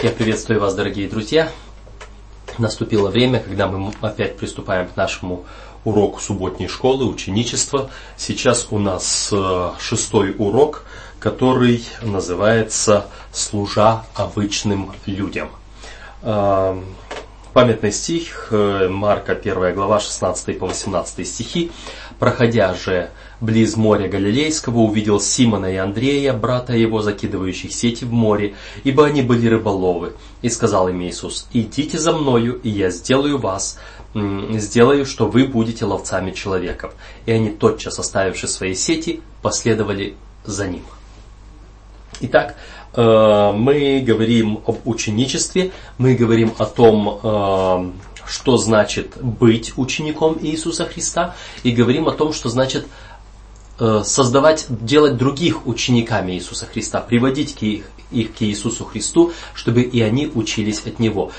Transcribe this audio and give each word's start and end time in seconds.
Я 0.00 0.10
приветствую 0.10 0.60
вас, 0.60 0.76
дорогие 0.76 1.08
друзья. 1.08 1.50
Наступило 2.56 3.08
время, 3.08 3.40
когда 3.40 3.66
мы 3.66 3.92
опять 4.00 4.36
приступаем 4.36 4.86
к 4.86 4.94
нашему 4.94 5.44
уроку 5.84 6.20
субботней 6.20 6.68
школы, 6.68 7.04
ученичества. 7.04 7.90
Сейчас 8.16 8.68
у 8.70 8.78
нас 8.78 9.30
э, 9.32 9.70
шестой 9.80 10.36
урок, 10.38 10.84
который 11.18 11.84
называется 12.00 13.06
«Служа 13.32 14.04
обычным 14.14 14.92
людям». 15.06 15.48
Э, 16.22 16.80
памятный 17.52 17.90
стих, 17.90 18.48
э, 18.52 18.88
Марка 18.88 19.32
1 19.32 19.74
глава 19.74 19.98
16 19.98 20.60
по 20.60 20.66
18 20.66 21.26
стихи. 21.26 21.72
«Проходя 22.20 22.72
же 22.74 23.10
близ 23.40 23.76
моря 23.76 24.08
Галилейского 24.08 24.78
увидел 24.78 25.20
Симона 25.20 25.66
и 25.66 25.76
Андрея, 25.76 26.32
брата 26.32 26.74
его, 26.74 27.02
закидывающих 27.02 27.72
сети 27.72 28.04
в 28.04 28.12
море, 28.12 28.54
ибо 28.84 29.06
они 29.06 29.22
были 29.22 29.48
рыболовы. 29.48 30.14
И 30.42 30.48
сказал 30.48 30.88
им 30.88 31.02
Иисус, 31.02 31.48
идите 31.52 31.98
за 31.98 32.12
мною, 32.12 32.60
и 32.62 32.68
я 32.68 32.90
сделаю 32.90 33.38
вас, 33.38 33.78
сделаю, 34.14 35.06
что 35.06 35.26
вы 35.26 35.46
будете 35.46 35.84
ловцами 35.84 36.32
человеков. 36.32 36.94
И 37.26 37.32
они, 37.32 37.50
тотчас 37.50 37.98
оставивши 37.98 38.48
свои 38.48 38.74
сети, 38.74 39.20
последовали 39.42 40.16
за 40.44 40.66
ним. 40.66 40.82
Итак, 42.20 42.56
э, 42.94 43.52
мы 43.52 44.02
говорим 44.04 44.60
об 44.66 44.78
ученичестве, 44.86 45.70
мы 45.98 46.14
говорим 46.14 46.52
о 46.58 46.64
том, 46.64 47.20
э, 47.22 47.92
что 48.26 48.56
значит 48.56 49.16
быть 49.22 49.72
учеником 49.76 50.36
Иисуса 50.40 50.84
Христа, 50.84 51.34
и 51.62 51.70
говорим 51.70 52.08
о 52.08 52.12
том, 52.12 52.32
что 52.32 52.48
значит 52.48 52.86
создавать, 53.78 54.66
делать 54.68 55.16
других 55.16 55.66
учениками 55.66 56.32
Иисуса 56.32 56.66
Христа, 56.66 57.00
приводить 57.00 57.56
их, 57.62 57.84
их 58.10 58.34
к 58.34 58.42
Иисусу 58.42 58.84
Христу, 58.84 59.32
чтобы 59.54 59.82
и 59.82 60.00
они 60.00 60.30
учились 60.34 60.82
от 60.86 60.98
Него. 60.98 61.30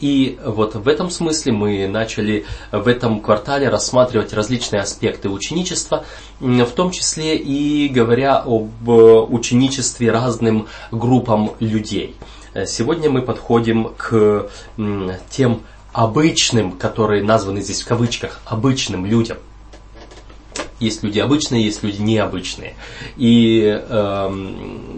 И 0.00 0.38
вот 0.44 0.74
в 0.74 0.88
этом 0.88 1.10
смысле 1.10 1.52
мы 1.52 1.86
начали 1.86 2.46
в 2.70 2.88
этом 2.88 3.20
квартале 3.20 3.68
рассматривать 3.68 4.32
различные 4.32 4.82
аспекты 4.82 5.28
ученичества, 5.28 6.04
в 6.40 6.70
том 6.70 6.90
числе 6.90 7.36
и 7.36 7.88
говоря 7.88 8.38
об 8.38 8.88
э, 8.88 8.92
ученичестве 8.92 10.10
разным 10.10 10.66
группам 10.90 11.52
людей. 11.60 12.16
Э, 12.54 12.66
сегодня 12.66 13.10
мы 13.10 13.22
подходим 13.22 13.92
к 13.96 14.50
тем 15.30 15.62
обычным, 15.92 16.72
которые 16.72 17.22
названы 17.22 17.60
здесь 17.60 17.82
в 17.82 17.86
кавычках, 17.86 18.40
обычным 18.46 19.06
людям– 19.06 19.38
есть 20.82 21.02
люди 21.02 21.18
обычные, 21.18 21.64
есть 21.64 21.82
люди 21.82 22.00
необычные. 22.00 22.74
И 23.16 23.62
э, 23.64 24.30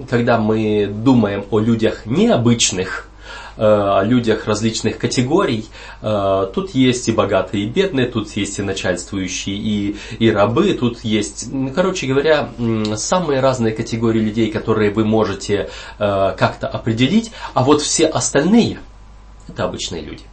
когда 0.09 0.39
мы 0.39 0.87
думаем 0.87 1.45
о 1.51 1.61
людях 1.61 2.07
необычных, 2.07 3.09
э, 3.57 3.63
о 3.63 4.03
людях 4.03 4.47
различных 4.47 4.99
категорий. 4.99 5.67
Э, 6.03 6.47
тут 6.53 6.75
есть 6.75 7.09
и 7.09 7.13
богатые, 7.13 7.65
и 7.65 7.69
бедные, 7.69 8.07
тут 8.07 8.31
есть 8.37 8.59
и 8.59 8.63
начальствующие, 8.63 9.57
и, 9.57 9.97
и 10.19 10.31
рабы, 10.31 10.75
тут 10.75 11.05
есть, 11.05 11.51
короче 11.75 12.07
говоря, 12.07 12.49
самые 12.97 13.41
разные 13.41 13.73
категории 13.73 14.21
людей, 14.21 14.51
которые 14.51 14.91
вы 14.91 15.05
можете 15.05 15.69
э, 15.99 16.35
как-то 16.37 16.67
определить, 16.67 17.31
а 17.53 17.63
вот 17.63 17.83
все 17.83 18.07
остальные– 18.07 18.79
это 19.49 19.65
обычные 19.65 20.03
люди. 20.03 20.25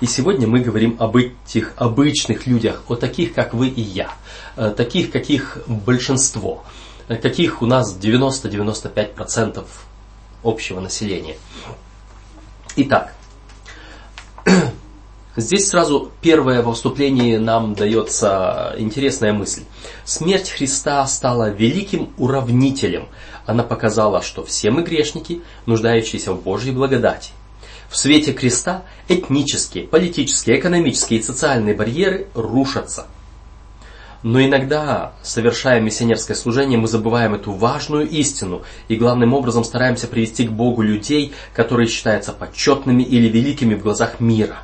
И 0.00 0.06
сегодня 0.06 0.46
мы 0.46 0.60
говорим 0.60 0.96
об 1.00 1.16
этих 1.16 1.72
обычных 1.76 2.46
людях, 2.46 2.84
о 2.88 2.94
таких, 2.94 3.34
как 3.34 3.52
вы 3.52 3.68
и 3.68 3.80
я, 3.80 4.12
э, 4.56 4.72
таких, 4.76 5.10
каких 5.10 5.58
большинство, 5.66 6.62
э, 7.08 7.16
каких 7.16 7.62
у 7.62 7.66
нас 7.66 7.96
90-95% 7.96 9.64
общего 10.44 10.80
населения. 10.80 11.36
Итак, 12.76 13.14
Здесь 15.36 15.68
сразу 15.68 16.10
первое 16.20 16.62
во 16.62 16.72
вступлении 16.72 17.36
нам 17.36 17.74
дается 17.74 18.74
интересная 18.76 19.32
мысль. 19.32 19.62
Смерть 20.04 20.50
Христа 20.50 21.06
стала 21.06 21.48
великим 21.50 22.12
уравнителем. 22.18 23.06
Она 23.46 23.62
показала, 23.62 24.20
что 24.20 24.44
все 24.44 24.72
мы 24.72 24.82
грешники, 24.82 25.42
нуждающиеся 25.64 26.32
в 26.32 26.42
Божьей 26.42 26.72
благодати. 26.72 27.30
В 27.88 27.96
свете 27.96 28.32
креста 28.32 28.84
этнические, 29.08 29.84
политические, 29.84 30.58
экономические 30.58 31.20
и 31.20 31.22
социальные 31.22 31.74
барьеры 31.74 32.28
рушатся. 32.34 33.06
Но 34.22 34.42
иногда, 34.42 35.12
совершая 35.22 35.80
миссионерское 35.80 36.36
служение, 36.36 36.78
мы 36.78 36.88
забываем 36.88 37.34
эту 37.34 37.52
важную 37.52 38.08
истину 38.08 38.62
и 38.88 38.96
главным 38.96 39.32
образом 39.32 39.64
стараемся 39.64 40.08
привести 40.08 40.46
к 40.46 40.50
Богу 40.50 40.82
людей, 40.82 41.32
которые 41.54 41.86
считаются 41.86 42.32
почетными 42.32 43.02
или 43.02 43.28
великими 43.28 43.74
в 43.74 43.82
глазах 43.82 44.20
мира. 44.20 44.58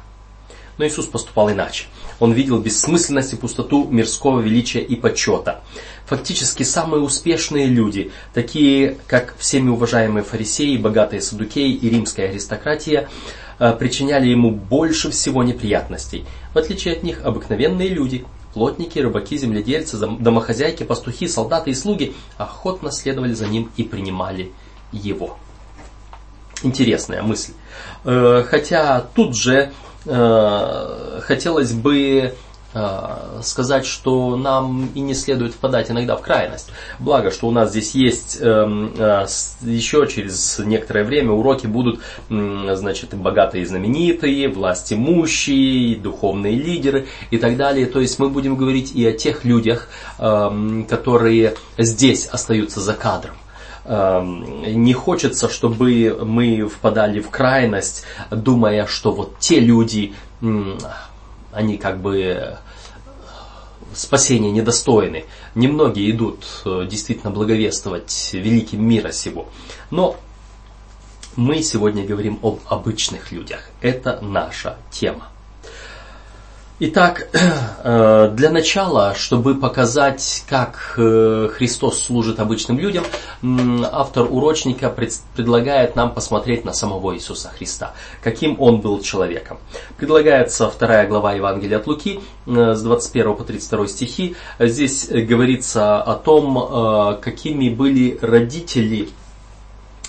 Но 0.77 0.85
Иисус 0.85 1.07
поступал 1.07 1.51
иначе. 1.51 1.85
Он 2.25 2.33
видел 2.33 2.59
бессмысленность 2.59 3.35
и 3.35 3.37
пустоту 3.37 3.87
мирского 3.87 4.41
величия 4.41 4.81
и 4.81 4.97
почета. 4.97 5.61
Фактически 6.07 6.63
самые 6.63 7.03
успешные 7.03 7.67
люди, 7.67 8.13
такие 8.33 8.97
как 9.07 9.35
всеми 9.37 9.69
уважаемые 9.69 10.25
фарисеи, 10.25 10.79
богатые 10.79 11.21
садукеи 11.21 11.73
и 11.73 11.91
римская 11.91 12.31
аристократия, 12.31 13.11
э, 13.59 13.75
причиняли 13.79 14.29
ему 14.29 14.53
больше 14.53 15.11
всего 15.11 15.43
неприятностей. 15.43 16.25
В 16.55 16.59
отличие 16.59 16.95
от 16.95 17.03
них, 17.03 17.21
обыкновенные 17.23 17.91
люди, 17.91 18.25
плотники, 18.55 18.99
рыбаки, 18.99 19.37
земледельцы, 19.37 19.99
домохозяйки, 19.99 20.83
пастухи, 20.83 21.29
солдаты 21.29 21.73
и 21.73 21.75
слуги 21.75 22.15
охотно 22.39 22.91
следовали 22.91 23.35
за 23.35 23.49
ним 23.49 23.71
и 23.77 23.83
принимали 23.83 24.51
его. 24.93 25.37
Интересная 26.63 27.23
мысль. 27.23 27.53
Э, 28.07 28.43
хотя 28.49 29.03
тут 29.15 29.37
же 29.37 29.75
хотелось 30.05 31.73
бы 31.73 32.35
э, 32.75 33.41
сказать, 33.43 33.87
что 33.87 34.37
нам 34.37 34.91
и 34.95 35.01
не 35.01 35.15
следует 35.15 35.55
впадать 35.55 35.91
иногда 35.91 36.17
в 36.17 36.21
крайность. 36.21 36.71
Благо, 36.99 37.31
что 37.31 37.47
у 37.47 37.51
нас 37.51 37.71
здесь 37.71 37.95
есть 37.95 38.39
эм, 38.41 38.93
э, 38.99 39.27
еще 39.63 40.07
через 40.07 40.59
некоторое 40.59 41.05
время 41.05 41.33
уроки 41.33 41.67
будут, 41.67 42.01
значит, 42.29 43.15
богатые 43.15 43.63
и 43.63 43.67
знаменитые, 43.67 44.49
власть 44.49 44.93
имущие, 44.93 45.97
духовные 45.97 46.57
лидеры 46.57 47.07
и 47.31 47.39
так 47.39 47.57
далее. 47.57 47.87
То 47.87 48.01
есть 48.01 48.19
мы 48.19 48.29
будем 48.29 48.57
говорить 48.57 48.93
и 48.95 49.07
о 49.07 49.13
тех 49.13 49.45
людях, 49.45 49.89
эм, 50.19 50.85
которые 50.85 51.55
здесь 51.79 52.27
остаются 52.27 52.81
за 52.81 52.95
кадром. 52.95 53.35
Эм, 53.85 54.63
не 54.63 54.95
хочется, 54.95 55.49
чтобы 55.49 56.19
мы 56.25 56.67
впадали 56.69 57.21
в 57.21 57.31
крайность, 57.31 58.05
думая, 58.31 58.87
что 58.87 59.13
вот 59.13 59.39
те 59.39 59.61
люди, 59.61 60.15
они 61.53 61.77
как 61.77 62.01
бы 62.01 62.57
спасения 63.95 64.51
недостойны. 64.51 65.27
Немногие 65.55 66.11
идут 66.11 66.45
э, 66.65 66.87
действительно 66.89 67.31
благовествовать 67.31 68.31
великим 68.33 68.87
мира 68.87 69.13
сего. 69.13 69.49
Но 69.91 70.17
мы 71.37 71.63
сегодня 71.63 72.05
говорим 72.05 72.39
об 72.43 72.61
обычных 72.67 73.33
людях. 73.33 73.69
Это 73.81 74.19
наша 74.23 74.79
тема. 74.91 75.29
Итак, 76.81 77.29
э, 77.85 78.33
для 78.35 78.51
начала, 78.51 79.15
чтобы 79.15 79.55
показать, 79.55 80.43
как 80.49 80.95
э, 80.97 81.49
Христос 81.53 82.03
служит 82.03 82.41
обычным 82.41 82.81
людям, 82.81 83.05
автор 83.93 84.27
урочника 84.29 84.93
предлагает 85.37 85.95
нам 85.95 86.13
посмотреть 86.13 86.65
на 86.65 86.73
самого 86.73 87.15
Иисуса 87.15 87.53
Христа, 87.57 87.95
каким 88.25 88.61
Он 88.61 88.81
был 88.81 89.01
человеком. 89.03 89.59
Предлагается 89.99 90.69
вторая 90.69 91.07
глава 91.07 91.35
Евангелия 91.35 91.79
от 91.79 91.87
Луки 91.87 92.19
э, 92.47 92.75
с 92.75 92.83
21 92.83 93.37
по 93.37 93.45
32 93.45 93.87
стихи. 93.87 94.35
Здесь 94.59 95.07
говорится 95.09 96.03
о 96.03 96.17
том, 96.17 97.21
какими 97.21 97.69
были 97.69 98.19
родители 98.21 99.11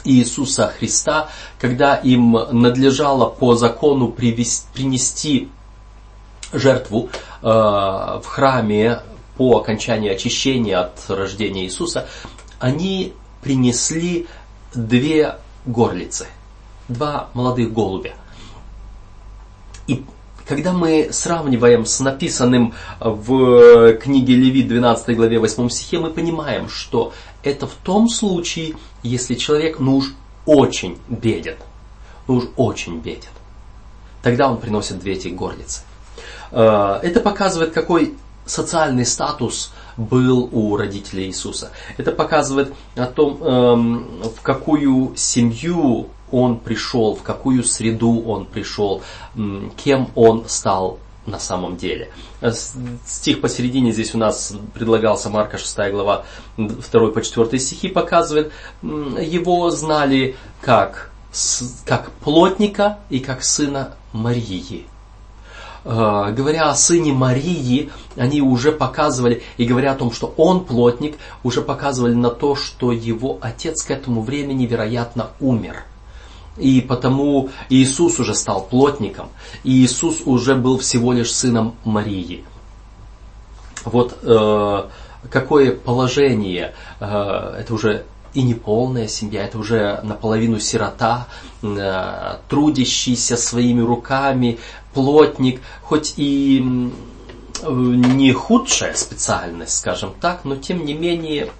Иисуса 0.03 0.73
Христа, 0.79 1.29
когда 1.59 1.95
им 1.95 2.35
надлежало 2.51 3.27
по 3.27 3.55
закону 3.55 4.07
привести, 4.07 4.65
принести 4.73 5.49
жертву 6.53 7.09
э, 7.41 7.47
в 7.47 8.23
храме 8.25 9.01
по 9.37 9.57
окончании 9.57 10.09
очищения 10.09 10.79
от 10.79 11.09
рождения 11.09 11.63
Иисуса, 11.63 12.07
они 12.59 13.13
принесли 13.41 14.27
две 14.73 15.35
горлицы, 15.65 16.27
два 16.87 17.29
молодых 17.33 17.73
голубя. 17.73 18.13
И 19.87 20.03
когда 20.47 20.73
мы 20.73 21.09
сравниваем 21.11 21.85
с 21.85 21.99
написанным 21.99 22.73
в 22.99 23.93
книге 23.97 24.35
Левит 24.35 24.67
12 24.67 25.15
главе 25.15 25.39
8 25.39 25.69
стихе, 25.69 25.99
мы 25.99 26.11
понимаем, 26.11 26.69
что 26.69 27.13
это 27.43 27.67
в 27.67 27.73
том 27.73 28.09
случае, 28.09 28.75
если 29.03 29.35
человек 29.35 29.79
ну 29.79 29.97
уж 29.97 30.13
очень 30.45 30.97
беден. 31.07 31.55
Ну 32.27 32.35
уж 32.35 32.45
очень 32.55 32.99
беден. 32.99 33.29
Тогда 34.21 34.49
он 34.49 34.57
приносит 34.57 34.99
две 34.99 35.13
эти 35.13 35.27
горлицы. 35.27 35.81
Э, 36.55 36.99
это 37.03 37.19
показывает, 37.19 37.73
какой 37.73 38.15
социальный 38.45 39.05
статус 39.05 39.73
был 39.97 40.49
у 40.51 40.77
родителей 40.77 41.25
Иисуса. 41.25 41.71
Это 41.97 42.11
показывает 42.11 42.73
о 42.95 43.05
том, 43.07 43.43
эм, 43.43 44.21
в 44.23 44.41
какую 44.41 45.13
семью 45.15 46.07
он 46.31 46.59
пришел, 46.59 47.15
в 47.15 47.23
какую 47.23 47.63
среду 47.63 48.23
он 48.25 48.45
пришел, 48.45 49.01
кем 49.83 50.09
он 50.15 50.45
стал 50.47 50.99
на 51.25 51.39
самом 51.39 51.75
деле. 51.75 52.09
Э, 52.39 52.53
стих 53.05 53.41
посередине 53.41 53.91
здесь 53.91 54.15
у 54.15 54.17
нас 54.17 54.53
предлагался 54.73 55.29
Марка 55.29 55.57
6 55.57 55.91
глава 55.91 56.23
2 56.57 57.11
по 57.11 57.21
4 57.21 57.59
стихи 57.59 57.89
показывает. 57.89 58.53
Его 58.81 59.69
знали 59.71 60.37
как, 60.61 61.11
как 61.85 62.11
плотника 62.23 62.99
и 63.09 63.19
как 63.19 63.43
сына 63.43 63.95
Марии. 64.13 64.85
Э, 65.85 66.33
говоря 66.35 66.69
о 66.69 66.75
сыне 66.75 67.13
Марии, 67.13 67.91
они 68.17 68.41
уже 68.41 68.71
показывали, 68.71 69.43
и 69.57 69.65
говоря 69.65 69.93
о 69.93 69.95
том, 69.95 70.11
что 70.11 70.33
он 70.35 70.65
плотник, 70.65 71.17
уже 71.43 71.61
показывали 71.61 72.13
на 72.13 72.29
то, 72.29 72.55
что 72.55 72.91
его 72.91 73.37
отец 73.39 73.83
к 73.83 73.91
этому 73.91 74.21
времени, 74.21 74.65
вероятно, 74.65 75.29
умер– 75.39 75.83
и 76.57 76.81
потому 76.81 77.49
Иисус 77.69 78.19
уже 78.19 78.33
стал 78.33 78.63
плотником, 78.63 79.29
и 79.63 79.71
Иисус 79.71 80.21
уже 80.25 80.55
был 80.55 80.77
всего 80.79 81.11
лишь 81.11 81.33
сыном 81.33 81.75
Марии. 81.83 82.45
Вот 83.83 84.17
э, 84.21 84.83
какое 85.29 85.71
положение, 85.75 86.73
э, 86.99 87.57
это 87.59 87.73
уже 87.73 88.05
и 88.33 88.41
неполная 88.41 89.07
семья, 89.07 89.43
это 89.43 89.57
уже 89.57 89.99
наполовину 90.03 90.59
сирота, 90.59 91.27
э, 91.61 92.37
трудящийся 92.49 93.37
своими 93.37 93.81
руками, 93.81 94.59
плотник, 94.95 95.61
хоть 95.83 96.15
и 96.17 96.91
не 97.67 98.31
худшая 98.33 98.95
специальность, 98.95 99.77
скажем 99.77 100.13
так, 100.19 100.45
но 100.45 100.55
тем 100.55 100.85
не 100.85 100.93
менее 100.93 101.51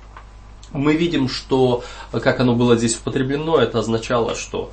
мы 0.71 0.95
видим, 0.95 1.29
что, 1.29 1.83
как 2.11 2.39
оно 2.39 2.55
было 2.55 2.75
здесь 2.75 2.97
употреблено, 2.97 3.57
это 3.57 3.79
означало, 3.79 4.35
что 4.35 4.71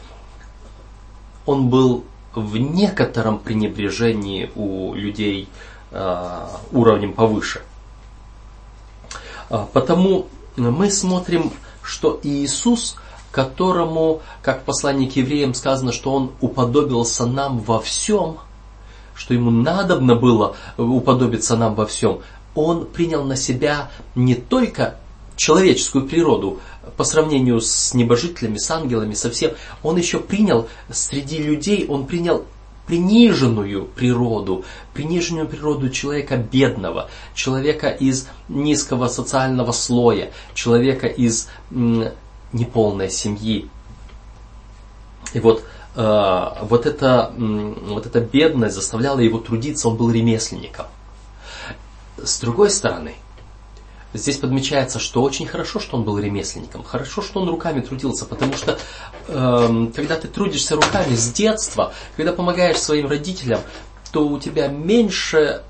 он 1.45 1.69
был 1.69 2.05
в 2.35 2.57
некотором 2.57 3.39
пренебрежении 3.39 4.51
у 4.55 4.95
людей 4.95 5.49
э, 5.91 6.47
уровнем 6.73 7.13
повыше. 7.13 7.63
А, 9.51 9.69
потому 9.73 10.29
мы 10.57 10.91
смотрим, 10.91 11.53
что 11.83 12.19
Иисус, 12.23 12.97
которому, 13.31 14.23
как 14.43 14.65
посланник 14.65 15.17
евреям 15.17 15.55
сказано, 15.55 15.93
что 15.93 16.13
он 16.13 16.33
уподобился 16.41 17.27
нам 17.27 17.59
во 17.59 17.81
всем, 17.81 18.39
что 19.15 19.35
ему 19.35 19.51
надобно 19.51 20.15
было 20.15 20.57
уподобиться 20.77 21.57
нам 21.57 21.75
во 21.75 21.87
всем, 21.87 22.21
он 22.55 22.87
принял 22.87 23.25
на 23.25 23.37
себя 23.37 23.91
не 24.15 24.35
только 24.35 24.97
человеческую 25.37 26.07
природу, 26.07 26.61
по 26.97 27.05
сравнению 27.05 27.61
с 27.61 27.95
небожителями, 27.95 28.59
с 28.59 28.71
ангелами, 28.71 29.15
со 29.15 29.31
всем, 29.31 29.53
он 29.83 29.97
еще 29.97 30.19
принял 30.19 30.69
среди 30.91 31.39
людей, 31.39 31.87
он 31.89 32.07
принял 32.07 32.45
приниженную 32.87 33.85
природу, 33.85 34.65
приниженную 34.93 35.49
природу 35.49 35.89
человека 35.89 36.37
бедного, 36.37 37.09
человека 37.35 37.89
из 37.89 38.29
низкого 38.49 39.09
социального 39.09 39.73
слоя, 39.73 40.33
человека 40.55 41.07
из 41.07 41.49
неполной 41.71 43.11
семьи. 43.11 43.69
И 45.33 45.41
вот, 45.41 45.65
вот, 45.95 46.87
эта, 46.87 47.33
вот 47.37 48.07
эта 48.07 48.21
бедность 48.21 48.75
заставляла 48.75 49.19
его 49.21 49.39
трудиться, 49.39 49.89
он 49.89 49.97
был 49.97 50.11
ремесленником. 50.11 50.87
С 52.17 52.41
другой 52.41 52.71
стороны, 52.71 53.15
Здесь 54.15 54.37
подмечается, 54.37 54.99
что 54.99 55.23
очень 55.23 55.47
хорошо, 55.47 55.81
что 55.81 55.97
он 55.97 56.05
был 56.05 56.19
ремесленником, 56.19 56.85
хорошо, 56.85 57.23
что 57.23 57.41
он 57.41 57.49
руками 57.49 57.81
трудился, 57.81 58.27
потому 58.27 58.55
что 58.55 58.79
э, 59.29 59.87
когда 59.97 60.17
ты 60.17 60.29
трудишься 60.29 60.77
руками 60.77 61.15
с 61.15 61.33
детства, 61.33 61.95
когда 62.17 62.33
помогаешь 62.33 62.77
своим 62.77 63.07
родителям, 63.07 63.61
то 64.13 64.29
у 64.29 64.39
тебя 64.39 64.69
меньше 64.69 65.63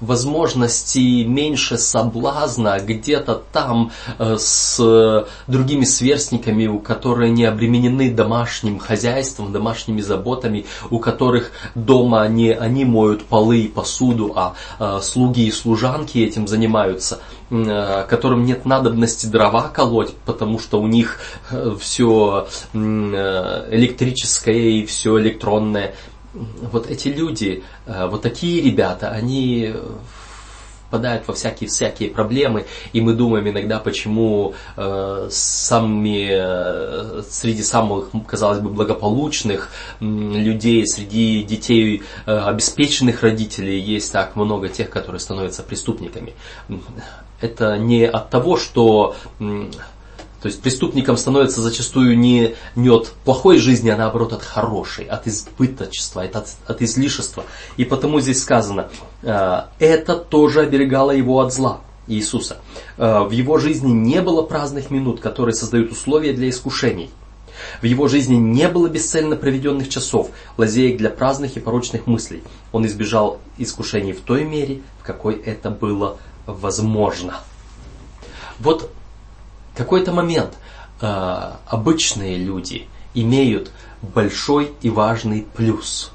возможностей, 0.00 1.24
меньше 1.24 1.78
соблазна 1.78 2.78
где-то 2.80 3.42
там 3.52 3.92
э, 4.18 4.36
с 4.38 5.26
другими 5.46 5.84
сверстниками, 5.84 6.66
у 6.66 6.78
которые 6.78 7.30
не 7.30 7.44
обременены 7.44 8.10
домашним 8.10 8.78
хозяйством, 8.78 9.52
домашними 9.52 10.00
заботами, 10.00 10.66
у 10.90 10.98
которых 10.98 11.52
дома 11.74 12.26
не 12.28 12.52
они 12.52 12.84
моют 12.84 13.24
полы 13.24 13.60
и 13.60 13.68
посуду, 13.68 14.32
а 14.34 14.54
э, 14.78 15.00
слуги 15.02 15.46
и 15.46 15.52
служанки 15.52 16.18
этим 16.18 16.48
занимаются, 16.48 17.20
э, 17.50 18.06
которым 18.08 18.44
нет 18.44 18.64
надобности 18.64 19.26
дрова 19.26 19.68
колоть, 19.68 20.14
потому 20.24 20.58
что 20.58 20.80
у 20.80 20.86
них 20.86 21.18
все 21.78 22.46
электрическое 22.72 24.54
и 24.54 24.86
все 24.86 25.18
электронное 25.20 25.94
вот 26.32 26.90
эти 26.90 27.08
люди, 27.08 27.62
э, 27.86 28.06
вот 28.06 28.22
такие 28.22 28.62
ребята, 28.62 29.10
они 29.10 29.74
впадают 30.90 31.28
во 31.28 31.34
всякие-всякие 31.34 32.10
проблемы, 32.10 32.66
и 32.92 33.00
мы 33.00 33.12
думаем 33.12 33.48
иногда, 33.48 33.78
почему 33.78 34.54
э, 34.76 35.28
самыми, 35.30 36.28
э, 36.32 37.22
среди 37.30 37.62
самых, 37.62 38.10
казалось 38.26 38.58
бы, 38.58 38.70
благополучных 38.70 39.70
э, 40.00 40.04
людей, 40.04 40.84
среди 40.88 41.44
детей 41.44 42.02
э, 42.26 42.36
обеспеченных 42.36 43.22
родителей 43.22 43.78
есть 43.78 44.12
так 44.12 44.34
много 44.34 44.68
тех, 44.68 44.90
которые 44.90 45.20
становятся 45.20 45.62
преступниками. 45.62 46.34
Это 47.40 47.78
не 47.78 48.04
от 48.06 48.28
того, 48.30 48.56
что 48.56 49.14
то 50.40 50.46
есть 50.46 50.62
преступником 50.62 51.16
становится 51.16 51.60
зачастую 51.60 52.18
не, 52.18 52.54
не 52.74 52.88
от 52.88 53.12
плохой 53.24 53.58
жизни, 53.58 53.90
а 53.90 53.96
наоборот 53.96 54.32
от 54.32 54.42
хорошей, 54.42 55.04
от 55.04 55.26
избыточества, 55.26 56.22
от, 56.22 56.48
от 56.66 56.82
излишества. 56.82 57.44
И 57.76 57.84
потому 57.84 58.20
здесь 58.20 58.40
сказано, 58.40 58.88
э, 59.22 59.60
это 59.78 60.16
тоже 60.16 60.60
оберегало 60.60 61.10
его 61.10 61.40
от 61.40 61.52
зла. 61.52 61.80
Иисуса. 62.06 62.56
Э, 62.96 63.22
в 63.22 63.30
его 63.30 63.58
жизни 63.58 63.90
не 63.90 64.20
было 64.22 64.42
праздных 64.42 64.90
минут, 64.90 65.20
которые 65.20 65.54
создают 65.54 65.92
условия 65.92 66.32
для 66.32 66.48
искушений. 66.48 67.10
В 67.82 67.84
его 67.84 68.08
жизни 68.08 68.36
не 68.36 68.68
было 68.68 68.88
бесцельно 68.88 69.36
проведенных 69.36 69.88
часов, 69.88 70.30
лазеек 70.56 70.96
для 70.96 71.10
праздных 71.10 71.56
и 71.56 71.60
порочных 71.60 72.06
мыслей. 72.06 72.42
Он 72.72 72.86
избежал 72.86 73.38
искушений 73.58 74.12
в 74.12 74.20
той 74.20 74.44
мере, 74.44 74.80
в 75.00 75.04
какой 75.04 75.34
это 75.34 75.70
было 75.70 76.16
возможно. 76.46 77.40
Вот 78.58 78.90
какой-то 79.80 80.12
момент 80.12 80.52
э, 81.00 81.52
обычные 81.66 82.36
люди 82.36 82.86
имеют 83.14 83.72
большой 84.02 84.72
и 84.82 84.90
важный 84.90 85.46
плюс. 85.56 86.12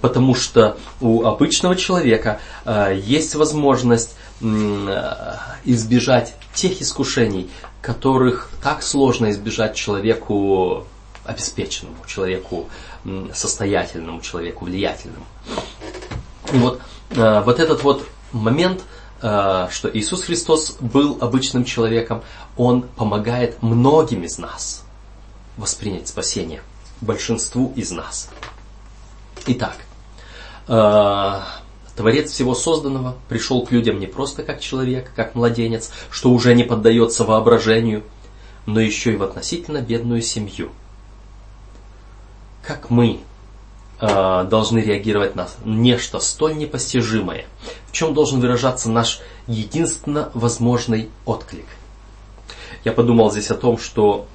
Потому 0.00 0.34
что 0.34 0.76
у 1.00 1.22
обычного 1.22 1.76
человека 1.76 2.40
э, 2.64 3.00
есть 3.00 3.36
возможность 3.36 4.16
э, 4.40 5.34
избежать 5.64 6.34
тех 6.54 6.82
искушений, 6.82 7.48
которых 7.80 8.50
так 8.62 8.82
сложно 8.82 9.30
избежать 9.30 9.76
человеку 9.76 10.86
обеспеченному, 11.24 11.96
человеку 12.06 12.68
состоятельному, 13.32 14.20
человеку 14.22 14.64
влиятельному. 14.64 15.26
И 16.52 16.58
вот, 16.58 16.80
э, 17.10 17.42
вот 17.44 17.60
этот 17.60 17.84
вот 17.84 18.04
момент– 18.32 18.82
Э, 18.90 18.95
что 19.26 19.90
Иисус 19.92 20.22
Христос 20.22 20.76
был 20.78 21.18
обычным 21.20 21.64
человеком, 21.64 22.22
Он 22.56 22.82
помогает 22.82 23.62
многим 23.62 24.22
из 24.22 24.38
нас 24.38 24.84
воспринять 25.56 26.08
спасение, 26.08 26.62
большинству 27.00 27.72
из 27.74 27.90
нас. 27.90 28.30
Итак, 29.46 29.76
э, 30.68 31.40
Творец 31.96 32.30
всего 32.30 32.54
созданного 32.54 33.16
пришел 33.28 33.64
к 33.64 33.72
людям 33.72 33.98
не 33.98 34.06
просто 34.06 34.42
как 34.42 34.60
человек, 34.60 35.12
как 35.16 35.34
младенец, 35.34 35.90
что 36.10 36.30
уже 36.30 36.54
не 36.54 36.64
поддается 36.64 37.24
воображению, 37.24 38.04
но 38.66 38.80
еще 38.80 39.14
и 39.14 39.16
в 39.16 39.22
относительно 39.22 39.80
бедную 39.80 40.20
семью. 40.20 40.70
Как 42.62 42.90
мы 42.90 43.20
э, 43.20 43.25
должны 44.00 44.80
реагировать 44.80 45.36
на 45.36 45.48
нечто 45.64 46.18
столь 46.20 46.56
непостижимое, 46.58 47.46
в 47.88 47.92
чем 47.92 48.12
должен 48.12 48.40
выражаться 48.40 48.90
наш 48.90 49.20
единственно 49.46 50.30
возможный 50.34 51.08
отклик. 51.24 51.66
Я 52.84 52.92
подумал 52.92 53.30
здесь 53.30 53.50
о 53.50 53.54
том, 53.54 53.78
что 53.78 54.26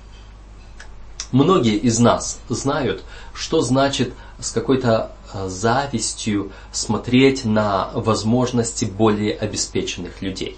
многие 1.31 1.75
из 1.75 1.99
нас 1.99 2.39
знают, 2.49 3.03
что 3.33 3.61
значит 3.61 4.13
с 4.39 4.51
какой-то 4.51 5.11
а, 5.33 5.47
завистью 5.47 6.51
смотреть 6.71 7.45
на 7.45 7.91
возможности 7.93 8.85
более 8.85 9.35
обеспеченных 9.35 10.21
людей. 10.21 10.57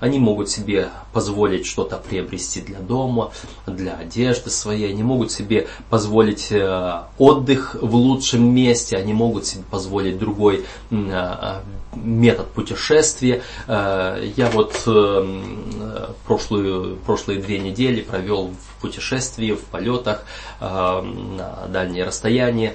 Они 0.00 0.18
могут 0.18 0.50
себе 0.50 0.90
позволить 1.12 1.66
что-то 1.66 1.96
приобрести 1.96 2.60
для 2.60 2.78
дома, 2.78 3.32
для 3.66 3.94
одежды 3.94 4.50
своей, 4.50 4.90
они 4.90 5.02
могут 5.02 5.32
себе 5.32 5.68
позволить 5.90 6.48
э, 6.50 7.02
отдых 7.18 7.76
в 7.80 7.94
лучшем 7.94 8.54
месте, 8.54 8.96
они 8.96 9.12
могут 9.12 9.46
себе 9.46 9.64
позволить 9.70 10.18
другой 10.18 10.64
э, 10.90 11.60
метод 11.94 12.46
путешествия. 12.48 13.42
Я 13.66 14.50
вот 14.52 14.74
прошлую, 16.26 16.96
прошлые 17.06 17.40
две 17.40 17.58
недели 17.58 18.02
провел 18.02 18.48
в 18.48 18.82
путешествии, 18.82 19.52
в 19.52 19.64
полетах 19.64 20.24
на 20.60 21.66
дальние 21.68 22.04
расстояния 22.04 22.74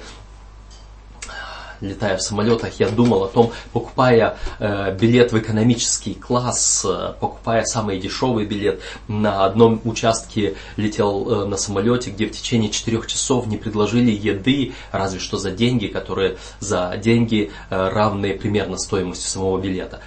летая 1.82 2.16
в 2.16 2.22
самолетах, 2.22 2.80
я 2.80 2.88
думал 2.88 3.24
о 3.24 3.28
том, 3.28 3.52
покупая 3.72 4.38
э, 4.58 4.96
билет 4.96 5.32
в 5.32 5.38
экономический 5.38 6.14
класс, 6.14 6.86
э, 6.88 7.14
покупая 7.20 7.64
самый 7.64 7.98
дешевый 7.98 8.46
билет, 8.46 8.80
на 9.08 9.44
одном 9.44 9.80
участке 9.84 10.54
летел 10.76 11.28
э, 11.28 11.44
на 11.46 11.56
самолете, 11.56 12.10
где 12.10 12.26
в 12.26 12.30
течение 12.30 12.70
четырех 12.70 13.06
часов 13.06 13.46
не 13.46 13.56
предложили 13.56 14.10
еды, 14.10 14.72
разве 14.92 15.20
что 15.20 15.36
за 15.36 15.50
деньги, 15.50 15.88
которые 15.88 16.38
за 16.60 16.94
деньги 16.96 17.50
э, 17.68 17.88
равные 17.88 18.34
примерно 18.34 18.78
стоимости 18.78 19.26
самого 19.26 19.58
билета. 19.58 20.00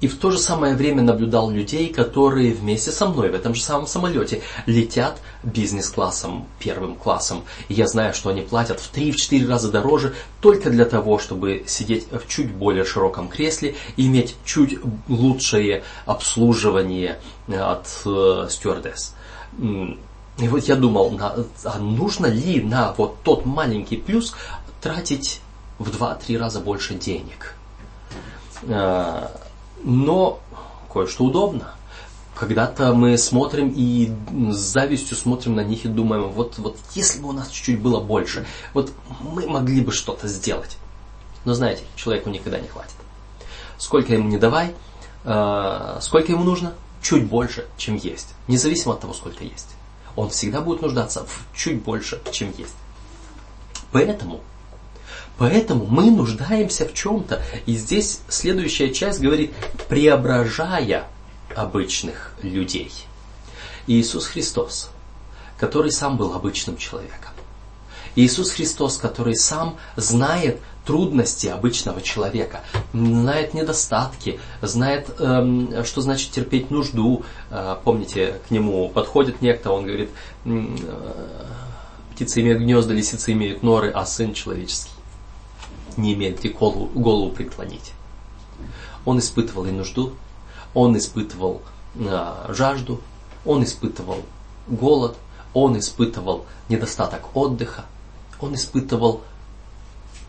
И 0.00 0.08
в 0.08 0.18
то 0.18 0.30
же 0.30 0.38
самое 0.38 0.74
время 0.74 1.02
наблюдал 1.02 1.50
людей, 1.50 1.92
которые 1.92 2.54
вместе 2.54 2.90
со 2.90 3.06
мной 3.06 3.30
в 3.30 3.34
этом 3.34 3.54
же 3.54 3.62
самом 3.62 3.86
самолете 3.86 4.42
летят 4.66 5.20
бизнес-классом, 5.42 6.46
первым 6.58 6.94
классом. 6.94 7.44
И 7.68 7.74
я 7.74 7.86
знаю, 7.86 8.14
что 8.14 8.30
они 8.30 8.40
платят 8.40 8.80
в 8.80 8.92
3-4 8.92 9.46
раза 9.46 9.70
дороже 9.70 10.14
только 10.40 10.70
для 10.70 10.86
того, 10.86 11.18
чтобы 11.18 11.64
сидеть 11.66 12.06
в 12.10 12.26
чуть 12.28 12.50
более 12.50 12.84
широком 12.84 13.28
кресле 13.28 13.76
и 13.96 14.06
иметь 14.06 14.36
чуть 14.44 14.78
лучшее 15.08 15.84
обслуживание 16.06 17.20
э, 17.48 17.58
от 17.58 17.86
э, 18.06 18.46
стюардесс. 18.48 19.14
И 19.58 20.48
вот 20.48 20.64
я 20.64 20.76
думал, 20.76 21.18
а 21.20 21.78
нужно 21.78 22.26
ли 22.26 22.62
на 22.62 22.94
вот 22.96 23.22
тот 23.22 23.44
маленький 23.44 23.98
плюс 23.98 24.34
тратить 24.80 25.42
в 25.78 25.90
2-3 25.90 26.38
раза 26.38 26.60
больше 26.60 26.94
денег? 26.94 27.54
Но 29.82 30.40
кое-что 30.92 31.24
удобно. 31.24 31.74
Когда-то 32.34 32.94
мы 32.94 33.18
смотрим 33.18 33.72
и 33.74 34.10
с 34.50 34.56
завистью 34.56 35.16
смотрим 35.16 35.56
на 35.56 35.64
них 35.64 35.84
и 35.84 35.88
думаем, 35.88 36.30
вот, 36.30 36.58
вот 36.58 36.78
если 36.94 37.20
бы 37.20 37.28
у 37.28 37.32
нас 37.32 37.48
чуть-чуть 37.50 37.80
было 37.80 38.00
больше, 38.00 38.46
вот 38.72 38.92
мы 39.20 39.46
могли 39.46 39.82
бы 39.82 39.92
что-то 39.92 40.26
сделать. 40.26 40.78
Но 41.44 41.54
знаете, 41.54 41.82
человеку 41.96 42.30
никогда 42.30 42.58
не 42.58 42.68
хватит. 42.68 42.94
Сколько 43.78 44.14
ему 44.14 44.28
не 44.28 44.38
давай, 44.38 44.74
э, 45.24 45.98
сколько 46.00 46.32
ему 46.32 46.44
нужно? 46.44 46.74
Чуть 47.02 47.26
больше, 47.26 47.66
чем 47.76 47.96
есть. 47.96 48.28
Независимо 48.46 48.94
от 48.94 49.00
того, 49.00 49.12
сколько 49.14 49.44
есть. 49.44 49.68
Он 50.16 50.28
всегда 50.30 50.60
будет 50.60 50.82
нуждаться 50.82 51.24
в 51.24 51.56
чуть 51.56 51.82
больше, 51.82 52.20
чем 52.30 52.52
есть. 52.56 52.74
Поэтому 53.92 54.40
Поэтому 55.40 55.86
мы 55.86 56.10
нуждаемся 56.10 56.86
в 56.86 56.92
чем-то. 56.92 57.42
И 57.64 57.74
здесь 57.74 58.20
следующая 58.28 58.92
часть 58.92 59.20
говорит, 59.20 59.52
преображая 59.88 61.06
обычных 61.56 62.34
людей. 62.42 62.92
Иисус 63.86 64.26
Христос, 64.26 64.90
который 65.56 65.92
сам 65.92 66.18
был 66.18 66.34
обычным 66.34 66.76
человеком. 66.76 67.30
Иисус 68.16 68.50
Христос, 68.50 68.98
который 68.98 69.34
сам 69.34 69.78
знает 69.96 70.60
трудности 70.84 71.46
обычного 71.46 72.02
человека, 72.02 72.60
знает 72.92 73.54
недостатки, 73.54 74.40
знает, 74.60 75.08
эм, 75.18 75.86
что 75.86 76.02
значит 76.02 76.32
терпеть 76.32 76.70
нужду. 76.70 77.24
Э, 77.48 77.76
помните, 77.82 78.34
к 78.46 78.50
нему 78.50 78.90
подходит 78.90 79.40
некто, 79.40 79.72
он 79.72 79.86
говорит, 79.86 80.10
э, 80.44 80.66
птицы 82.14 82.42
имеют 82.42 82.60
гнезда, 82.60 82.92
лисицы 82.92 83.32
имеют 83.32 83.62
норы, 83.62 83.90
а 83.90 84.04
сын 84.04 84.34
человеческий 84.34 84.99
не 85.98 86.14
имеет 86.14 86.38
где 86.38 86.50
голову, 86.50 86.86
голову 86.86 87.30
преклонить. 87.30 87.92
Он 89.04 89.18
испытывал 89.18 89.66
и 89.66 89.70
нужду, 89.70 90.14
он 90.74 90.96
испытывал 90.96 91.62
э, 91.94 92.46
жажду, 92.50 93.00
он 93.44 93.64
испытывал 93.64 94.22
голод, 94.68 95.16
он 95.54 95.78
испытывал 95.78 96.46
недостаток 96.68 97.34
отдыха, 97.34 97.86
он 98.40 98.54
испытывал 98.54 99.22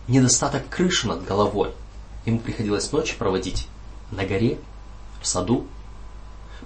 недостаток 0.08 0.68
крыши 0.70 1.08
над 1.08 1.24
головой. 1.26 1.72
Ему 2.26 2.40
приходилось 2.40 2.92
ночи 2.92 3.16
проводить 3.18 3.68
на 4.12 4.26
горе, 4.26 4.60
в 5.22 5.28
саду, 5.28 5.66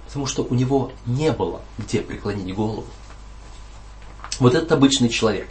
потому 0.06 0.26
что 0.26 0.42
у 0.42 0.54
него 0.54 0.92
не 1.06 1.32
было 1.32 1.60
где 1.78 2.00
преклонить 2.00 2.54
голову. 2.54 2.84
Вот 4.38 4.54
этот 4.54 4.72
обычный 4.72 5.08
человек. 5.08 5.48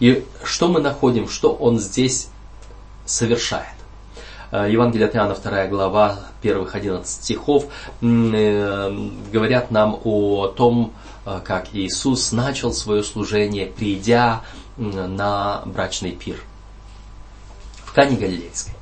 И 0.00 0.24
что 0.42 0.68
мы 0.68 0.80
находим, 0.80 1.28
что 1.28 1.52
он 1.54 1.78
здесь 1.78 2.28
совершает. 3.06 3.74
Э, 4.54 4.68
Евангелие 4.70 5.08
от 5.08 5.16
Иоанна, 5.16 5.34
2 5.34 5.66
глава, 5.66 6.20
первых 6.40 6.76
11 6.76 7.06
стихов, 7.06 7.66
э, 8.00 9.08
говорят 9.32 9.72
нам 9.72 10.00
о 10.04 10.46
том, 10.46 10.92
э, 11.26 11.40
как 11.44 11.74
Иисус 11.74 12.30
начал 12.30 12.72
свое 12.72 13.02
служение, 13.02 13.66
придя 13.66 14.42
на 14.76 15.62
брачный 15.66 16.12
пир 16.12 16.36
в 17.84 17.92
Кане 17.92 18.16
Галилейской. 18.16 18.74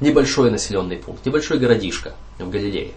Небольшой 0.00 0.50
населенный 0.50 0.96
пункт, 0.96 1.24
небольшой 1.24 1.58
городишко 1.58 2.14
в 2.38 2.50
Галилее. 2.50 2.94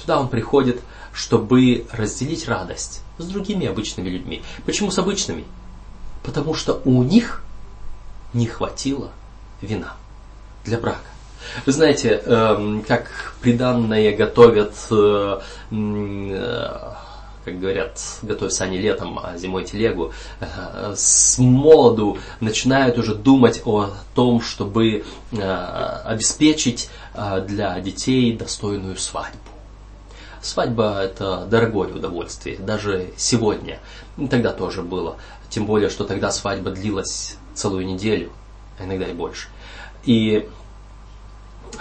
Туда 0.00 0.20
он 0.20 0.28
приходит, 0.28 0.80
чтобы 1.12 1.86
разделить 1.92 2.46
радость 2.46 3.02
с 3.18 3.24
другими 3.24 3.66
обычными 3.66 4.08
людьми. 4.08 4.42
Почему 4.66 4.90
с 4.90 4.98
обычными? 4.98 5.44
Потому 6.22 6.54
что 6.54 6.80
у 6.84 7.02
них 7.02 7.42
не 8.34 8.46
хватило 8.46 9.10
вина 9.60 9.94
для 10.64 10.78
брака. 10.78 11.12
Вы 11.66 11.72
знаете, 11.72 12.22
эм, 12.24 12.82
как 12.82 13.34
приданное 13.40 14.16
готовят, 14.16 14.74
э, 14.90 15.40
э, 15.70 16.78
как 17.44 17.58
говорят, 17.58 18.00
готовят 18.22 18.54
сани 18.54 18.76
летом, 18.76 19.18
а 19.22 19.36
зимой 19.36 19.64
телегу, 19.64 20.12
э, 20.40 20.94
с 20.96 21.38
молоду 21.38 22.18
начинают 22.40 22.98
уже 22.98 23.14
думать 23.14 23.62
о 23.64 23.90
том, 24.14 24.40
чтобы 24.40 25.04
обеспечить 26.04 26.88
для 27.46 27.78
детей 27.80 28.32
достойную 28.36 28.96
свадьбу. 28.96 29.38
Свадьба– 30.40 31.02
это 31.04 31.46
дорогое 31.46 31.88
удовольствие, 31.94 32.56
даже 32.58 33.10
сегодня. 33.16 33.78
Тогда 34.30 34.52
тоже 34.52 34.82
было. 34.82 35.16
Тем 35.50 35.66
более, 35.66 35.90
что 35.90 36.04
тогда 36.04 36.32
свадьба 36.32 36.70
длилась 36.70 37.36
целую 37.54 37.86
неделю, 37.86 38.30
а 38.78 38.84
иногда 38.84 39.06
и 39.06 39.12
больше. 39.12 39.48
И 40.04 40.48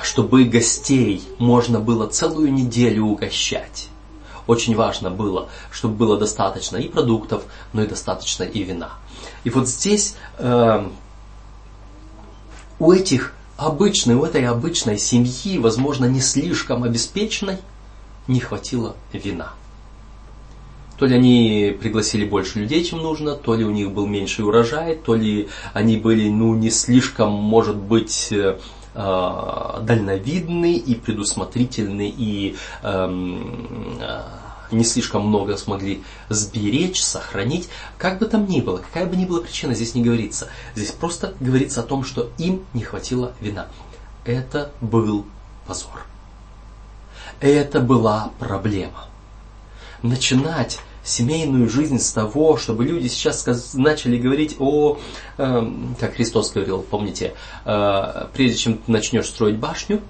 чтобы 0.01 0.45
гостей 0.45 1.23
можно 1.37 1.79
было 1.79 2.07
целую 2.07 2.53
неделю 2.53 3.05
угощать. 3.05 3.89
Очень 4.47 4.75
важно 4.75 5.11
было, 5.11 5.49
чтобы 5.71 5.95
было 5.95 6.17
достаточно 6.17 6.77
и 6.77 6.87
продуктов, 6.87 7.43
но 7.73 7.83
и 7.83 7.87
достаточно 7.87 8.43
и 8.43 8.63
вина. 8.63 8.91
И 9.43 9.49
вот 9.49 9.67
здесь 9.67 10.15
э, 10.39 10.89
у 12.79 12.91
этих 12.91 13.33
обычной, 13.57 14.15
у 14.15 14.25
этой 14.25 14.45
обычной 14.47 14.97
семьи, 14.97 15.59
возможно, 15.59 16.05
не 16.05 16.19
слишком 16.19 16.83
обеспеченной, 16.83 17.57
не 18.27 18.39
хватило 18.39 18.95
вина. 19.13 19.53
То 21.01 21.07
ли 21.07 21.15
они 21.15 21.75
пригласили 21.81 22.25
больше 22.25 22.59
людей, 22.59 22.83
чем 22.83 22.99
нужно, 22.99 23.33
то 23.33 23.55
ли 23.55 23.65
у 23.65 23.71
них 23.71 23.89
был 23.89 24.05
меньший 24.05 24.45
урожай, 24.45 24.95
то 24.95 25.15
ли 25.15 25.49
они 25.73 25.97
были 25.97 26.29
ну, 26.29 26.53
не 26.53 26.69
слишком, 26.69 27.31
может 27.31 27.75
быть, 27.75 28.27
э, 28.31 28.59
э, 28.93 29.79
дальновидны 29.81 30.75
и 30.75 30.93
предусмотрительны 30.93 32.07
и 32.07 32.55
эм, 32.83 33.97
э, 33.99 34.21
не 34.69 34.83
слишком 34.83 35.27
много 35.27 35.57
смогли 35.57 36.03
сберечь, 36.29 37.01
сохранить. 37.01 37.67
Как 37.97 38.19
бы 38.19 38.27
там 38.27 38.45
ни 38.45 38.61
было, 38.61 38.77
какая 38.77 39.07
бы 39.07 39.15
ни 39.15 39.25
была 39.25 39.41
причина, 39.41 39.73
здесь 39.73 39.95
не 39.95 40.03
говорится. 40.03 40.49
Здесь 40.75 40.91
просто 40.91 41.33
говорится 41.39 41.79
о 41.79 41.83
том, 41.83 42.03
что 42.03 42.29
им 42.37 42.63
не 42.75 42.83
хватило 42.83 43.33
вина. 43.41 43.69
Это 44.23 44.69
был 44.81 45.25
позор. 45.65 46.05
Это 47.39 47.79
была 47.79 48.29
проблема. 48.37 49.07
Начинать 50.03 50.79
семейную 51.03 51.69
жизнь 51.69 51.99
с 51.99 52.11
того, 52.11 52.57
чтобы 52.57 52.85
люди 52.85 53.07
сейчас 53.07 53.73
начали 53.73 54.17
говорить 54.17 54.55
о, 54.59 54.97
э, 55.37 55.71
как 55.99 56.15
Христос 56.15 56.51
говорил, 56.51 56.81
помните, 56.81 57.33
э, 57.65 58.27
прежде 58.33 58.57
чем 58.57 58.77
ты 58.77 58.91
начнешь 58.91 59.27
строить 59.27 59.57
башню, 59.57 60.01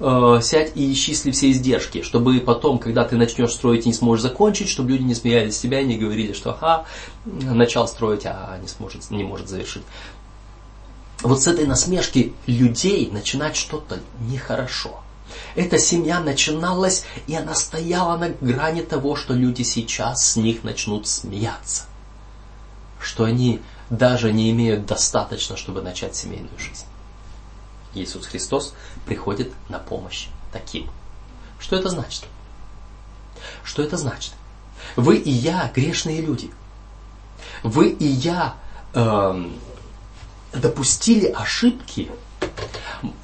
э, 0.00 0.40
сядь 0.42 0.76
и 0.76 0.92
исчисли 0.92 1.30
все 1.30 1.50
издержки, 1.50 2.02
чтобы 2.02 2.38
потом, 2.40 2.78
когда 2.78 3.04
ты 3.04 3.16
начнешь 3.16 3.52
строить 3.52 3.86
не 3.86 3.92
сможешь 3.92 4.22
закончить, 4.22 4.68
чтобы 4.68 4.90
люди 4.90 5.02
не 5.02 5.14
смеялись 5.14 5.56
с 5.56 5.60
тебя 5.60 5.80
и 5.80 5.84
не 5.84 5.98
говорили, 5.98 6.32
что 6.32 6.52
ага, 6.52 6.86
начал 7.24 7.88
строить, 7.88 8.26
а 8.26 8.58
не, 8.60 8.68
сможет, 8.68 9.10
не 9.10 9.24
может 9.24 9.48
завершить. 9.48 9.82
Вот 11.22 11.42
с 11.42 11.46
этой 11.46 11.66
насмешки 11.66 12.34
людей 12.46 13.08
начинать 13.10 13.56
что-то 13.56 14.00
нехорошо. 14.28 15.03
Эта 15.54 15.78
семья 15.78 16.20
начиналась, 16.20 17.04
и 17.26 17.34
она 17.34 17.54
стояла 17.54 18.16
на 18.16 18.30
грани 18.40 18.82
того, 18.82 19.14
что 19.14 19.34
люди 19.34 19.62
сейчас 19.62 20.32
с 20.32 20.36
них 20.36 20.64
начнут 20.64 21.06
смеяться. 21.06 21.84
Что 23.00 23.24
они 23.24 23.60
даже 23.90 24.32
не 24.32 24.50
имеют 24.50 24.86
достаточно, 24.86 25.56
чтобы 25.56 25.82
начать 25.82 26.16
семейную 26.16 26.58
жизнь. 26.58 26.86
Иисус 27.94 28.26
Христос 28.26 28.74
приходит 29.06 29.52
на 29.68 29.78
помощь 29.78 30.26
таким. 30.52 30.90
Что 31.60 31.76
это 31.76 31.88
значит? 31.88 32.24
Что 33.62 33.82
это 33.82 33.96
значит? 33.96 34.32
Вы 34.96 35.16
и 35.16 35.30
я 35.30 35.70
грешные 35.74 36.20
люди. 36.20 36.50
Вы 37.62 37.90
и 37.90 38.06
я 38.06 38.56
э, 38.92 39.50
допустили 40.52 41.26
ошибки 41.26 42.10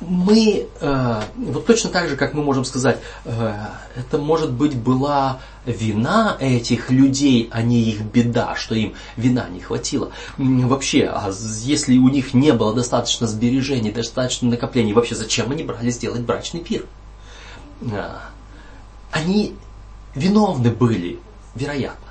мы, 0.01 0.67
э, 0.81 1.23
вот 1.37 1.67
точно 1.67 1.91
так 1.91 2.09
же, 2.09 2.17
как 2.17 2.35
мы 2.35 2.43
можем 2.43 2.65
сказать, 2.65 2.99
э, 3.25 3.55
это 3.97 4.19
может 4.19 4.53
быть 4.53 4.77
была 4.77 5.41
вина 5.67 6.37
этих 6.41 6.91
людей, 6.91 7.49
а 7.53 7.63
не 7.63 7.81
их 7.83 8.01
беда, 8.03 8.55
что 8.57 8.75
им 8.75 8.95
вина 9.17 9.49
не 9.49 9.61
хватило. 9.61 10.11
Вообще, 10.37 11.05
а 11.07 11.31
если 11.63 11.97
у 11.99 12.09
них 12.09 12.35
не 12.35 12.53
было 12.53 12.75
достаточно 12.75 13.27
сбережений, 13.27 13.93
достаточно 13.93 14.49
накоплений, 14.49 14.93
вообще 14.93 15.15
зачем 15.15 15.51
они 15.51 15.63
брали 15.63 15.91
сделать 15.91 16.23
брачный 16.23 16.61
пир? 16.61 16.87
Э, 17.83 18.17
они 19.13 19.55
виновны 20.15 20.71
были, 20.71 21.19
вероятно. 21.55 22.10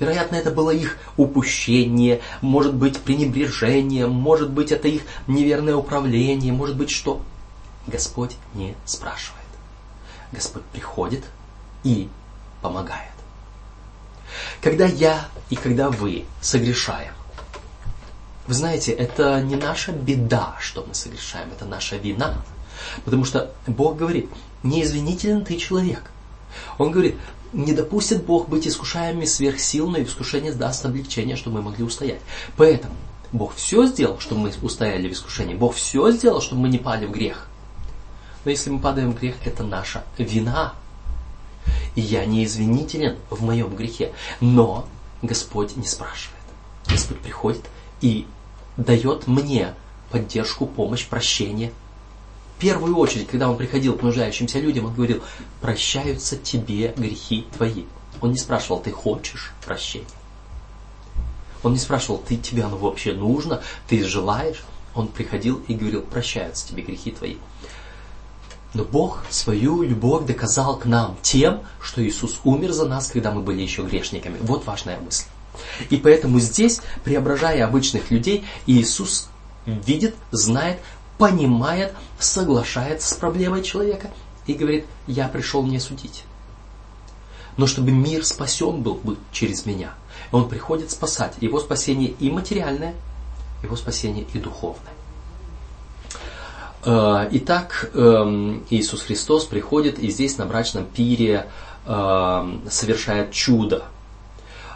Вероятно, 0.00 0.36
это 0.36 0.50
было 0.50 0.70
их 0.70 0.96
упущение, 1.16 2.20
может 2.40 2.74
быть 2.74 3.00
пренебрежение, 3.00 4.06
может 4.06 4.50
быть 4.50 4.70
это 4.70 4.86
их 4.86 5.02
неверное 5.26 5.74
управление, 5.74 6.52
может 6.52 6.76
быть 6.76 6.90
что. 6.90 7.20
Господь 7.86 8.36
не 8.54 8.74
спрашивает. 8.84 9.38
Господь 10.30 10.62
приходит 10.64 11.24
и 11.82 12.08
помогает. 12.62 13.10
Когда 14.60 14.86
я 14.86 15.28
и 15.50 15.56
когда 15.56 15.90
вы 15.90 16.26
согрешаем, 16.40 17.14
вы 18.46 18.54
знаете, 18.54 18.92
это 18.92 19.42
не 19.42 19.56
наша 19.56 19.92
беда, 19.92 20.56
что 20.60 20.84
мы 20.86 20.94
согрешаем, 20.94 21.50
это 21.50 21.64
наша 21.64 21.96
вина. 21.96 22.42
Потому 23.04 23.24
что 23.24 23.52
Бог 23.66 23.96
говорит, 23.96 24.30
неизвинителен 24.62 25.44
ты 25.44 25.56
человек. 25.56 26.10
Он 26.78 26.90
говорит, 26.90 27.16
не 27.52 27.72
допустит 27.72 28.24
Бог 28.24 28.48
быть 28.48 28.66
искушаемыми 28.66 29.24
сверх 29.24 29.60
сил, 29.60 29.88
но 29.88 29.98
и 29.98 30.04
искушение 30.04 30.52
даст 30.52 30.84
облегчение, 30.84 31.36
чтобы 31.36 31.58
мы 31.58 31.70
могли 31.70 31.84
устоять. 31.84 32.20
Поэтому 32.56 32.94
Бог 33.32 33.54
все 33.54 33.86
сделал, 33.86 34.18
чтобы 34.20 34.42
мы 34.42 34.52
устояли 34.62 35.08
в 35.08 35.12
искушении. 35.12 35.54
Бог 35.54 35.74
все 35.74 36.10
сделал, 36.10 36.40
чтобы 36.40 36.62
мы 36.62 36.68
не 36.68 36.78
пали 36.78 37.06
в 37.06 37.10
грех. 37.10 37.48
Но 38.44 38.50
если 38.50 38.70
мы 38.70 38.80
падаем 38.80 39.12
в 39.12 39.18
грех, 39.18 39.36
это 39.44 39.62
наша 39.62 40.04
вина. 40.16 40.74
И 41.94 42.00
я 42.00 42.24
не 42.24 42.44
извинителен 42.44 43.16
в 43.30 43.42
моем 43.42 43.74
грехе. 43.74 44.12
Но 44.40 44.86
Господь 45.22 45.76
не 45.76 45.86
спрашивает. 45.86 46.38
Господь 46.88 47.18
приходит 47.18 47.64
и 48.00 48.26
дает 48.76 49.26
мне 49.26 49.74
поддержку, 50.10 50.66
помощь, 50.66 51.06
прощение– 51.06 51.72
первую 52.58 52.96
очередь, 52.96 53.28
когда 53.28 53.50
он 53.50 53.56
приходил 53.56 53.96
к 53.96 54.02
нуждающимся 54.02 54.58
людям, 54.58 54.86
он 54.86 54.94
говорил, 54.94 55.22
прощаются 55.60 56.36
тебе 56.36 56.92
грехи 56.96 57.46
твои. 57.56 57.84
Он 58.20 58.32
не 58.32 58.38
спрашивал, 58.38 58.80
ты 58.80 58.90
хочешь 58.90 59.52
прощения? 59.64 60.06
Он 61.62 61.72
не 61.72 61.78
спрашивал, 61.78 62.18
ты 62.18 62.36
тебе 62.36 62.64
оно 62.64 62.76
вообще 62.76 63.12
нужно, 63.12 63.62
ты 63.88 64.04
желаешь? 64.04 64.62
Он 64.94 65.08
приходил 65.08 65.62
и 65.68 65.74
говорил, 65.74 66.02
прощаются 66.02 66.66
тебе 66.68 66.82
грехи 66.82 67.10
твои. 67.12 67.36
Но 68.74 68.84
Бог 68.84 69.24
свою 69.30 69.82
любовь 69.82 70.26
доказал 70.26 70.78
к 70.78 70.84
нам 70.84 71.16
тем, 71.22 71.62
что 71.80 72.04
Иисус 72.06 72.40
умер 72.44 72.72
за 72.72 72.86
нас, 72.86 73.08
когда 73.10 73.30
мы 73.30 73.40
были 73.40 73.62
еще 73.62 73.82
грешниками. 73.82 74.36
Вот 74.40 74.66
важная 74.66 75.00
мысль. 75.00 75.24
И 75.90 75.96
поэтому 75.96 76.38
здесь, 76.38 76.80
преображая 77.04 77.64
обычных 77.64 78.10
людей, 78.10 78.44
Иисус 78.66 79.28
видит, 79.66 80.14
знает, 80.30 80.80
понимает, 81.18 81.92
соглашается 82.18 83.12
с 83.12 83.16
проблемой 83.18 83.62
человека 83.62 84.10
и 84.46 84.54
говорит, 84.54 84.86
я 85.06 85.28
пришел 85.28 85.64
не 85.66 85.80
судить. 85.80 86.24
Но 87.56 87.66
чтобы 87.66 87.90
мир 87.90 88.24
спасен 88.24 88.82
был 88.82 88.94
бы 88.94 89.16
через 89.32 89.66
меня. 89.66 89.92
Он 90.30 90.48
приходит 90.48 90.90
спасать. 90.90 91.34
Его 91.40 91.58
спасение 91.60 92.10
и 92.10 92.30
материальное, 92.30 92.94
его 93.62 93.74
спасение 93.74 94.24
и 94.32 94.38
духовное. 94.38 94.92
Э, 96.84 97.28
итак, 97.32 97.90
эм, 97.94 98.64
Иисус 98.70 99.02
Христос 99.02 99.44
приходит 99.44 99.98
и 99.98 100.10
здесь 100.10 100.38
на 100.38 100.46
брачном 100.46 100.84
пире 100.84 101.48
эм, 101.84 102.62
совершает 102.70 103.32
чудо. 103.32 103.84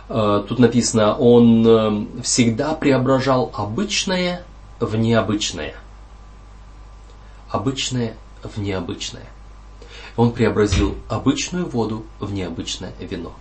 Э, 0.09 0.45
тут 0.49 0.59
написано, 0.59 1.15
Он 1.17 1.67
эм, 1.67 2.23
всегда 2.23 2.75
преображал 2.75 3.53
обычное 3.55 4.45
в 4.81 4.97
необычное 4.97 5.77
обычное 7.53 8.17
в 8.43 8.59
необычное. 8.59 9.27
Он 10.17 10.33
преобразил 10.33 10.97
обычную 11.09 11.67
воду 11.69 12.05
в 12.19 12.33
необычное 12.33 12.93
вино. 12.99 13.33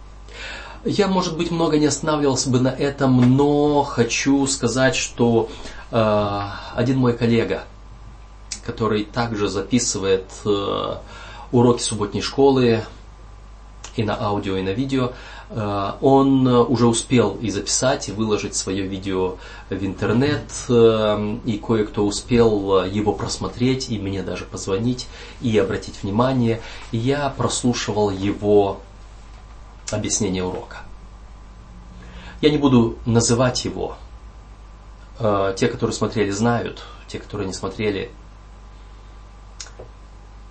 Я, 0.85 1.07
может 1.07 1.37
быть, 1.37 1.51
много 1.51 1.77
не 1.77 1.85
останавливался 1.85 2.49
бы 2.49 2.59
на 2.59 2.69
этом, 2.69 3.35
но 3.37 3.83
хочу 3.83 4.45
сказать, 4.47 4.95
что 4.95 5.49
э, 5.91 6.41
один 6.75 6.97
мой 6.97 7.13
коллега, 7.15 7.63
который 8.65 9.03
также 9.03 9.47
записывает 9.47 10.25
э, 10.45 10.95
уроки 11.51 11.81
субботней 11.81 12.21
школы 12.21 12.83
и 13.95 14.03
на 14.03 14.19
аудио, 14.19 14.57
и 14.57 14.61
на 14.61 14.71
видео, 14.71 15.07
Э, 15.09 15.15
он 15.53 16.47
э, 16.47 16.59
уже 16.59 16.87
успел 16.87 17.35
и 17.41 17.49
записать, 17.49 18.07
и 18.07 18.13
выложить 18.13 18.55
свое 18.55 18.87
видео 18.87 19.35
в 19.69 19.85
интернет, 19.85 20.49
э, 20.69 21.37
и 21.43 21.57
кое-кто 21.57 22.05
успел 22.05 22.85
его 22.85 23.11
просмотреть, 23.11 23.89
и 23.89 23.99
мне 23.99 24.23
даже 24.23 24.45
позвонить, 24.45 25.09
и 25.41 25.57
обратить 25.57 26.03
внимание. 26.03 26.61
И 26.91 26.97
я 26.97 27.29
прослушивал 27.29 28.09
его 28.11 28.79
объяснение 29.91 30.43
урока. 30.43 30.77
Я 32.39 32.49
не 32.49 32.57
буду 32.57 32.97
называть 33.05 33.65
его. 33.65 33.97
Те, 35.19 35.67
которые 35.67 35.93
смотрели, 35.93 36.31
знают. 36.31 36.83
Те, 37.07 37.19
которые 37.19 37.45
не 37.45 37.53
смотрели, 37.53 38.09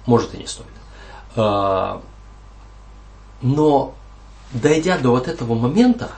может 0.07 0.33
и 0.35 0.39
не 0.39 0.47
стоит. 0.47 0.69
Но 3.43 3.95
дойдя 4.53 4.99
до 4.99 5.11
вот 5.11 5.29
этого 5.29 5.55
момента, 5.55 6.13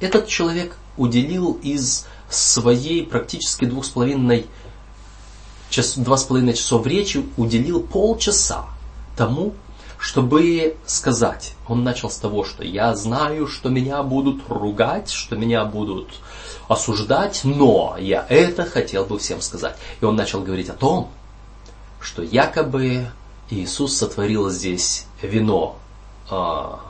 этот 0.00 0.26
человек 0.26 0.76
уделил 0.96 1.58
из 1.62 2.06
своей 2.28 3.06
практически 3.06 3.64
двух 3.64 3.84
с 3.84 3.90
половиной 3.90 4.46
час, 5.70 5.96
два 5.96 6.16
с 6.16 6.24
половиной 6.24 6.54
часов 6.54 6.86
речи, 6.86 7.24
уделил 7.36 7.82
полчаса 7.82 8.66
тому, 9.16 9.54
чтобы 9.98 10.76
сказать. 10.86 11.54
Он 11.68 11.82
начал 11.84 12.10
с 12.10 12.16
того, 12.16 12.44
что 12.44 12.64
я 12.64 12.94
знаю, 12.94 13.46
что 13.46 13.68
меня 13.68 14.02
будут 14.02 14.42
ругать, 14.48 15.10
что 15.10 15.36
меня 15.36 15.64
будут 15.64 16.20
осуждать, 16.68 17.40
но 17.44 17.96
я 17.98 18.26
это 18.28 18.64
хотел 18.64 19.04
бы 19.04 19.18
всем 19.18 19.40
сказать. 19.40 19.76
И 20.00 20.04
он 20.04 20.16
начал 20.16 20.42
говорить 20.42 20.68
о 20.68 20.74
том, 20.74 21.10
что 22.00 22.22
якобы 22.22 23.06
Иисус 23.50 23.96
сотворил 23.96 24.50
здесь 24.50 25.06
вино 25.22 25.78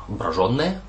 броженное, 0.08 0.80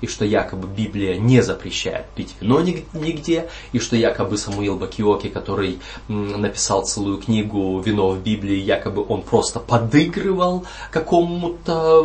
и 0.00 0.06
что 0.06 0.24
якобы 0.24 0.68
Библия 0.68 1.18
не 1.18 1.42
запрещает 1.42 2.06
пить 2.14 2.34
вино 2.40 2.60
нигде, 2.60 3.48
и 3.72 3.78
что 3.78 3.96
якобы 3.96 4.38
Самуил 4.38 4.76
Бакиоки, 4.76 5.28
который 5.28 5.78
написал 6.08 6.84
целую 6.84 7.18
книгу 7.18 7.80
«Вино 7.80 8.10
в 8.10 8.22
Библии», 8.22 8.56
якобы 8.56 9.04
он 9.06 9.22
просто 9.22 9.60
подыгрывал 9.60 10.64
какому-то 10.90 12.02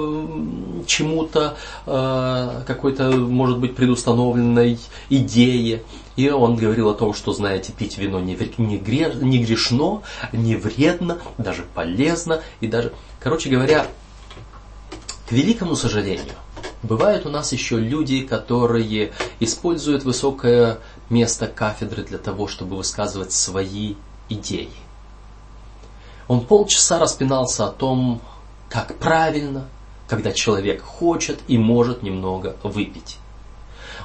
чему-то, 0.85 1.57
э, 1.85 2.63
какой-то, 2.67 3.11
может 3.11 3.59
быть, 3.59 3.75
предустановленной 3.75 4.77
идее. 5.09 5.83
И 6.15 6.29
он 6.29 6.55
говорил 6.55 6.89
о 6.89 6.93
том, 6.93 7.13
что, 7.13 7.33
знаете, 7.33 7.73
пить 7.73 7.97
вино 7.97 8.19
не, 8.19 8.37
не, 8.57 8.77
не 8.77 9.39
грешно, 9.39 10.01
не 10.31 10.55
вредно, 10.55 11.19
даже 11.37 11.63
полезно, 11.73 12.41
и 12.61 12.67
даже, 12.67 12.93
короче 13.19 13.49
говоря, 13.49 13.87
к 15.27 15.31
великому 15.31 15.75
сожалению, 15.75 16.35
бывают 16.83 17.25
у 17.25 17.29
нас 17.29 17.51
еще 17.51 17.79
люди, 17.79 18.21
которые 18.21 19.11
используют 19.39 20.03
высокое 20.03 20.79
место 21.09 21.47
кафедры 21.47 22.03
для 22.03 22.19
того, 22.19 22.47
чтобы 22.47 22.77
высказывать 22.77 23.31
свои 23.31 23.95
идеи. 24.29 24.69
Он 26.27 26.41
полчаса 26.45 26.99
распинался 26.99 27.65
о 27.67 27.71
том, 27.71 28.21
как 28.69 28.97
правильно, 28.97 29.67
когда 30.07 30.31
человек 30.31 30.83
хочет 30.83 31.39
и 31.47 31.57
может 31.57 32.03
немного 32.03 32.55
выпить. 32.63 33.17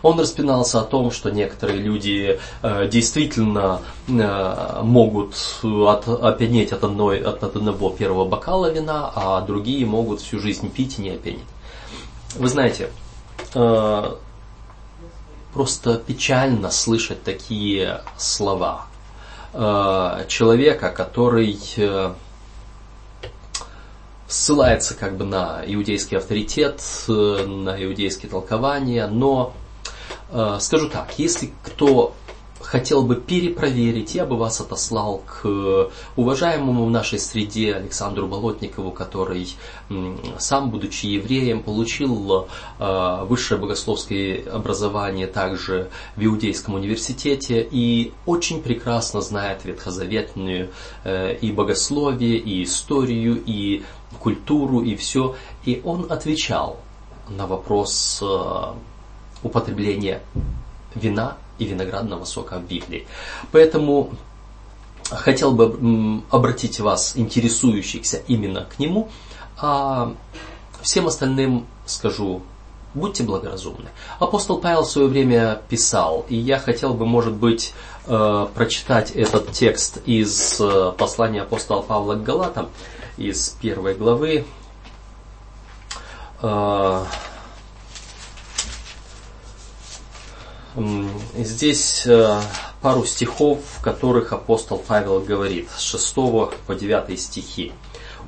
Он 0.03 0.19
распинался 0.19 0.81
о 0.81 0.85
том, 0.85 1.11
что 1.11 1.31
некоторые 1.31 1.79
люди 1.79 2.39
э, 2.63 2.89
действительно 2.89 3.83
э, 4.09 4.81
могут 4.83 5.35
от, 5.63 6.09
опьянеть 6.09 6.73
от, 6.73 6.85
одной, 6.85 7.21
от 7.21 7.43
одного 7.43 7.91
первого 7.91 8.25
бокала 8.25 8.71
вина, 8.71 9.13
а 9.15 9.41
другие 9.43 9.85
могут 9.87 10.21
всю 10.21 10.39
жизнь 10.39 10.71
пить 10.71 10.99
и 10.99 11.03
не 11.03 11.11
опьянеть. 11.11 11.45
Вы 12.37 12.49
знаете, 12.49 12.91
э, 13.55 14.15
просто 15.53 15.97
печально 15.97 16.71
слышать 16.71 17.23
такие 17.23 18.03
слова 18.17 18.87
э, 19.53 20.25
человека, 20.29 20.91
который 20.91 21.59
э, 21.77 22.13
ссылается 24.29 24.95
как 24.95 25.17
бы 25.17 25.25
на 25.25 25.63
иудейский 25.67 26.17
авторитет, 26.17 26.83
э, 27.09 27.45
на 27.47 27.83
иудейские 27.83 28.31
толкования, 28.31 29.07
но 29.09 29.53
скажу 30.61 30.89
так, 30.89 31.19
если 31.19 31.53
кто 31.63 32.15
хотел 32.61 33.03
бы 33.03 33.17
перепроверить, 33.17 34.15
я 34.15 34.25
бы 34.25 34.37
вас 34.37 34.61
отослал 34.61 35.23
к 35.27 35.91
уважаемому 36.17 36.87
в 36.87 36.91
нашей 36.91 37.19
среде 37.19 37.75
Александру 37.75 38.27
Болотникову, 38.27 38.93
который 38.93 39.49
сам, 40.39 40.71
будучи 40.71 41.07
евреем, 41.07 41.63
получил 41.63 42.47
э, 42.79 43.25
высшее 43.25 43.61
богословское 43.61 44.45
образование 44.53 45.27
также 45.27 45.91
в 46.17 46.25
Иудейском 46.25 46.75
университете 46.75 47.67
и 47.71 48.13
очень 48.27 48.63
прекрасно 48.63 49.21
знает 49.21 49.65
ветхозаветную 49.65 50.71
э, 51.05 51.37
и 51.37 51.53
богословие, 51.53 52.37
и 52.37 52.63
историю, 52.63 53.43
и 53.45 53.83
культуру, 54.21 54.81
и 54.81 54.95
все. 54.97 55.35
И 55.65 55.81
он 55.85 56.07
отвечал 56.11 56.79
на 57.29 57.47
вопрос 57.47 58.23
э, 59.43 59.47
употребления 59.47 60.21
вина 60.95 61.37
и 61.59 61.65
виноградного 61.65 62.25
сока 62.25 62.59
в 62.59 62.67
Библии. 62.67 63.07
Поэтому 63.53 64.11
хотел 65.11 65.53
бы 65.53 66.23
обратить 66.31 66.81
вас, 66.81 67.17
интересующихся 67.17 68.23
именно 68.27 68.65
к 68.65 68.79
нему, 68.79 69.09
а 69.59 70.15
всем 70.83 71.07
остальным 71.07 71.67
скажу, 71.87 72.43
будьте 72.95 73.23
благоразумны. 73.23 73.91
Апостол 74.19 74.59
Павел 74.61 74.83
в 74.83 74.91
свое 74.91 75.09
время 75.09 75.61
писал, 75.69 76.25
и 76.29 76.37
я 76.37 76.59
хотел 76.59 76.95
бы, 76.95 77.07
может 77.07 77.35
быть, 77.35 77.75
э, 78.07 78.47
прочитать 78.55 79.11
этот 79.11 79.53
текст 79.53 79.99
из 80.07 80.61
э, 80.61 80.93
послания 80.97 81.43
апостола 81.43 81.83
Павла 81.83 82.15
к 82.15 82.23
Галатам, 82.23 82.69
из 83.17 83.51
первой 83.61 83.95
главы. 83.95 84.45
Э, 86.43 87.05
Здесь 91.37 92.07
э, 92.07 92.41
пару 92.81 93.05
стихов, 93.05 93.59
в 93.79 93.83
которых 93.83 94.33
апостол 94.33 94.79
Павел 94.87 95.21
говорит 95.21 95.69
с 95.77 95.81
6 95.83 96.15
по 96.15 96.75
9 96.75 97.21
стихи. 97.21 97.73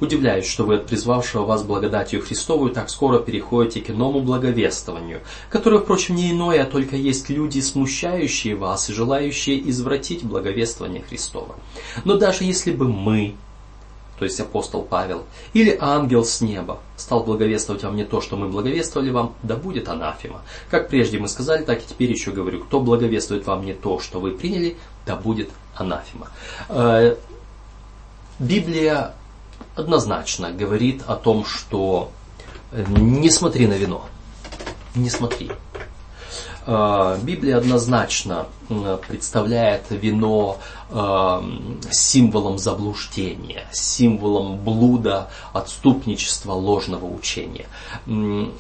Удивляюсь, 0.01 0.47
что 0.47 0.65
вы 0.65 0.77
от 0.77 0.87
призвавшего 0.87 1.45
вас 1.45 1.63
благодатью 1.63 2.21
Христовую 2.21 2.73
так 2.73 2.91
скоро 2.91 3.21
переходите 3.21 3.81
к 3.81 3.91
иному 3.91 4.21
благовествованию, 4.21 5.21
которое, 5.49 5.81
впрочем, 5.81 6.17
не 6.17 6.33
иное, 6.33 6.63
а 6.63 6.67
только 6.67 6.97
есть 6.97 7.29
люди, 7.31 7.61
смущающие 7.61 8.57
вас 8.57 8.91
и 8.91 8.93
желающие 8.93 9.71
извратить 9.71 10.25
благовествование 10.25 11.03
Христова. 11.03 11.55
Но 12.05 12.17
даже 12.17 12.43
если 12.43 12.73
бы 12.73 12.89
мы, 12.89 13.37
то 14.23 14.27
есть 14.27 14.39
апостол 14.39 14.83
Павел, 14.83 15.25
или 15.53 15.77
ангел 15.81 16.25
с 16.25 16.41
неба 16.41 16.79
стал 16.97 17.25
благовествовать 17.25 17.83
вам 17.83 17.97
не 17.97 18.05
то, 18.05 18.21
что 18.21 18.37
мы 18.37 18.49
благовествовали 18.49 19.11
вам, 19.11 19.35
да 19.43 19.57
будет 19.57 19.89
анафема. 19.89 20.43
Как 20.71 20.89
прежде 20.89 21.19
мы 21.19 21.27
сказали, 21.27 21.65
так 21.65 21.83
и 21.83 21.85
теперь 21.85 22.13
еще 22.13 22.31
говорю, 22.31 22.61
кто 22.61 22.79
благовествует 22.79 23.45
вам 23.49 23.67
не 23.67 23.75
то, 23.75 23.99
что 23.99 24.21
вы 24.21 24.31
приняли, 24.31 24.77
да 25.07 25.17
будет 25.17 25.51
анафема. 25.75 26.29
Э, 26.69 27.17
Библия 28.39 29.17
однозначно 29.75 30.53
говорит 30.53 31.03
о 31.09 31.17
том, 31.17 31.45
что 31.45 32.13
не 32.71 33.29
смотри 33.29 33.67
на 33.67 33.75
вино, 33.75 34.07
не 34.95 35.11
смотри. 35.11 35.51
Э, 36.65 37.19
Библия 37.23 37.59
однозначно 37.59 38.47
представляет 39.09 39.83
вино 39.91 40.59
э, 40.91 41.43
символом 41.91 42.59
заблуждения, 42.59 43.67
символом 43.73 44.59
блуда, 44.59 45.29
отступничества, 45.53 46.53
ложного 46.53 47.07
учения. 47.07 47.67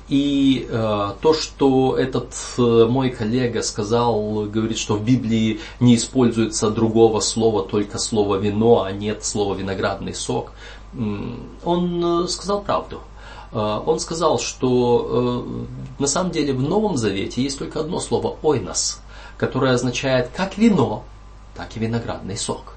И 0.08 0.66
э, 0.68 1.10
то, 1.20 1.34
что 1.34 1.96
этот 1.96 2.34
мой 2.58 3.10
коллега 3.10 3.62
сказал, 3.62 4.46
говорит, 4.46 4.78
что 4.78 4.94
в 4.94 5.04
Библии 5.04 5.60
не 5.80 5.94
используется 5.94 6.70
другого 6.70 7.20
слова, 7.20 7.62
только 7.62 7.98
слово 7.98 8.36
вино, 8.36 8.82
а 8.82 8.92
нет 8.92 9.24
слова 9.24 9.54
виноградный 9.54 10.14
сок, 10.14 10.52
он 11.64 12.28
сказал 12.28 12.60
правду. 12.60 13.00
Э, 13.52 13.80
он 13.84 14.00
сказал, 14.00 14.38
что 14.38 15.46
э, 15.98 16.02
на 16.02 16.06
самом 16.06 16.30
деле 16.32 16.52
в 16.52 16.62
Новом 16.62 16.96
Завете 16.96 17.42
есть 17.42 17.58
только 17.58 17.80
одно 17.80 18.00
слово 18.00 18.36
«ойнос», 18.42 19.00
которое 19.36 19.74
означает 19.74 20.30
как 20.34 20.58
вино, 20.58 21.04
так 21.54 21.76
и 21.76 21.80
виноградный 21.80 22.36
сок. 22.36 22.74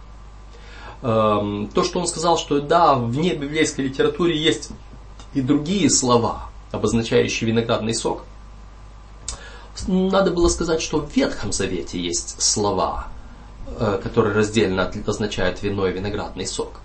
Эм, 1.02 1.70
то, 1.74 1.84
что 1.84 2.00
он 2.00 2.08
сказал, 2.08 2.38
что 2.38 2.60
да, 2.62 2.96
в 2.96 3.16
небиблейской 3.16 3.86
литературе 3.86 4.38
есть 4.38 4.70
и 5.34 5.42
другие 5.42 5.90
слова, 5.90 6.50
обозначающие 6.72 7.50
виноградный 7.50 7.94
сок, 7.94 8.24
надо 9.88 10.32
было 10.32 10.48
сказать, 10.48 10.82
что 10.82 11.00
в 11.00 11.16
Ветхом 11.16 11.52
Завете 11.52 12.00
есть 12.00 12.42
слова, 12.42 13.08
э, 13.68 14.00
которые 14.02 14.34
раздельно 14.34 14.92
означают 15.06 15.62
вино 15.62 15.88
и 15.88 15.94
виноградный 15.94 16.48
сок. 16.48 16.80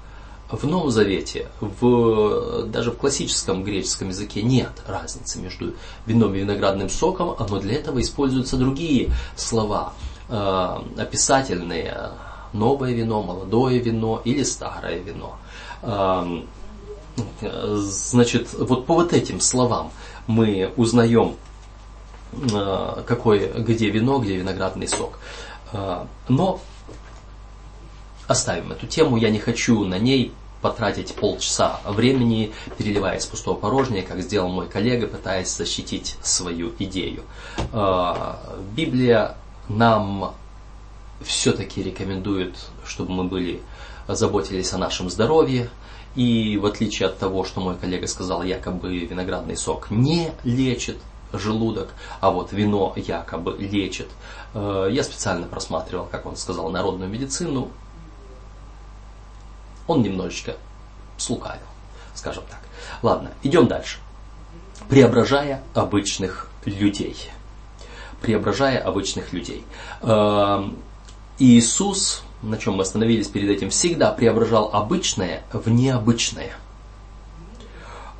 В 0.51 0.67
Новом 0.67 0.91
Завете, 0.91 1.47
в, 1.61 2.65
даже 2.67 2.91
в 2.91 2.97
классическом 2.97 3.63
греческом 3.63 4.09
языке 4.09 4.43
нет 4.43 4.83
разницы 4.87 5.39
между 5.39 5.75
вином 6.07 6.35
и 6.35 6.41
виноградным 6.41 6.89
соком, 6.89 7.37
но 7.49 7.61
для 7.61 7.75
этого 7.75 8.01
используются 8.01 8.57
другие 8.57 9.13
слова, 9.37 9.93
э, 10.29 10.77
описательные, 10.99 12.11
новое 12.53 12.93
вино, 12.93 13.23
молодое 13.23 13.79
вино 13.79 14.23
или 14.25 14.43
старое 14.43 14.99
вино. 14.99 15.37
Э, 15.83 16.43
значит, 17.77 18.49
вот 18.59 18.87
по 18.87 18.95
вот 18.95 19.13
этим 19.13 19.41
словам 19.41 19.93
мы 20.27 20.73
узнаем, 20.77 21.37
э, 22.33 23.03
какое, 23.07 23.53
где 23.53 23.89
вино, 23.91 24.19
где 24.19 24.37
виноградный 24.37 24.89
сок. 24.89 25.19
Э, 25.73 26.07
но 26.29 26.61
оставим 28.27 28.73
эту 28.73 28.87
тему, 28.87 29.17
я 29.17 29.31
не 29.31 29.39
хочу 29.39 29.85
на 29.85 29.99
ней 29.99 30.33
потратить 30.61 31.15
полчаса 31.15 31.81
времени, 31.87 32.53
переливая 32.77 33.19
из 33.19 33.27
пустого 33.27 33.57
порожнее, 33.57 34.03
как 34.03 34.21
сделал 34.21 34.49
мой 34.49 34.69
коллега, 34.69 35.07
пытаясь 35.07 35.55
защитить 35.55 36.17
свою 36.23 36.73
идею. 36.79 37.23
А, 37.73 38.41
Библия 38.75 39.37
нам 39.69 40.35
все-таки 41.23 41.83
рекомендует, 41.83 42.57
чтобы 42.85 43.13
мы 43.13 43.25
были 43.25 43.61
заботились 44.09 44.73
о 44.73 44.79
нашем 44.79 45.11
здоровье. 45.11 45.71
И 46.17 46.59
в 46.59 46.67
отличие 46.67 47.09
от 47.09 47.19
того, 47.19 47.45
что 47.45 47.61
мой 47.61 47.77
коллега 47.77 48.09
сказал, 48.09 48.43
якобы 48.43 48.99
виноградный 48.99 49.57
сок 49.57 49.91
не 49.91 50.33
лечит 50.43 50.99
желудок, 51.33 51.91
а 52.21 52.31
вот 52.33 52.53
вино 52.53 52.93
якобы 52.97 53.57
лечит. 53.59 54.09
А, 54.53 54.89
я 54.89 55.05
специально 55.05 55.47
просматривал, 55.47 56.07
как 56.11 56.27
он 56.27 56.37
сказал, 56.37 56.71
народную 56.71 57.09
медицину 57.09 57.71
он 59.91 60.03
немножечко 60.03 60.57
слукавил, 61.17 61.67
скажем 62.15 62.45
так. 62.49 62.61
Ладно, 63.03 63.33
идем 63.43 63.67
дальше. 63.67 63.99
Преображая 64.89 65.63
обычных 65.75 66.49
людей. 66.65 67.17
Преображая 68.23 68.79
обычных 68.79 69.33
людей. 69.33 69.65
Эм, 70.03 70.79
Иисус, 71.39 72.23
на 72.43 72.57
чем 72.57 72.75
мы 72.75 72.83
остановились 72.83 73.27
перед 73.27 73.51
этим, 73.51 73.71
всегда 73.71 74.13
преображал 74.13 74.71
обычное 74.73 75.43
в 75.53 75.69
необычное. 75.69 76.53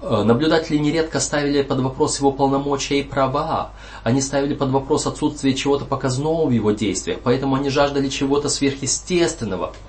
Э, 0.03 0.23
наблюдатели 0.25 0.77
нередко 0.79 1.21
ставили 1.21 1.63
под 1.63 1.81
вопрос 1.81 2.19
его 2.19 2.33
полномочия 2.33 2.99
и 2.99 3.05
права. 3.05 3.71
Они 4.03 4.21
ставили 4.21 4.55
под 4.55 4.71
вопрос 4.71 5.07
отсутствие 5.07 5.55
чего-то 5.55 5.85
показного 5.85 6.47
в 6.47 6.51
его 6.51 6.73
действиях, 6.73 7.21
поэтому 7.23 7.55
они 7.55 7.71
жаждали 7.71 8.09
чего-то 8.09 8.49
сверхъестественного– 8.49 9.73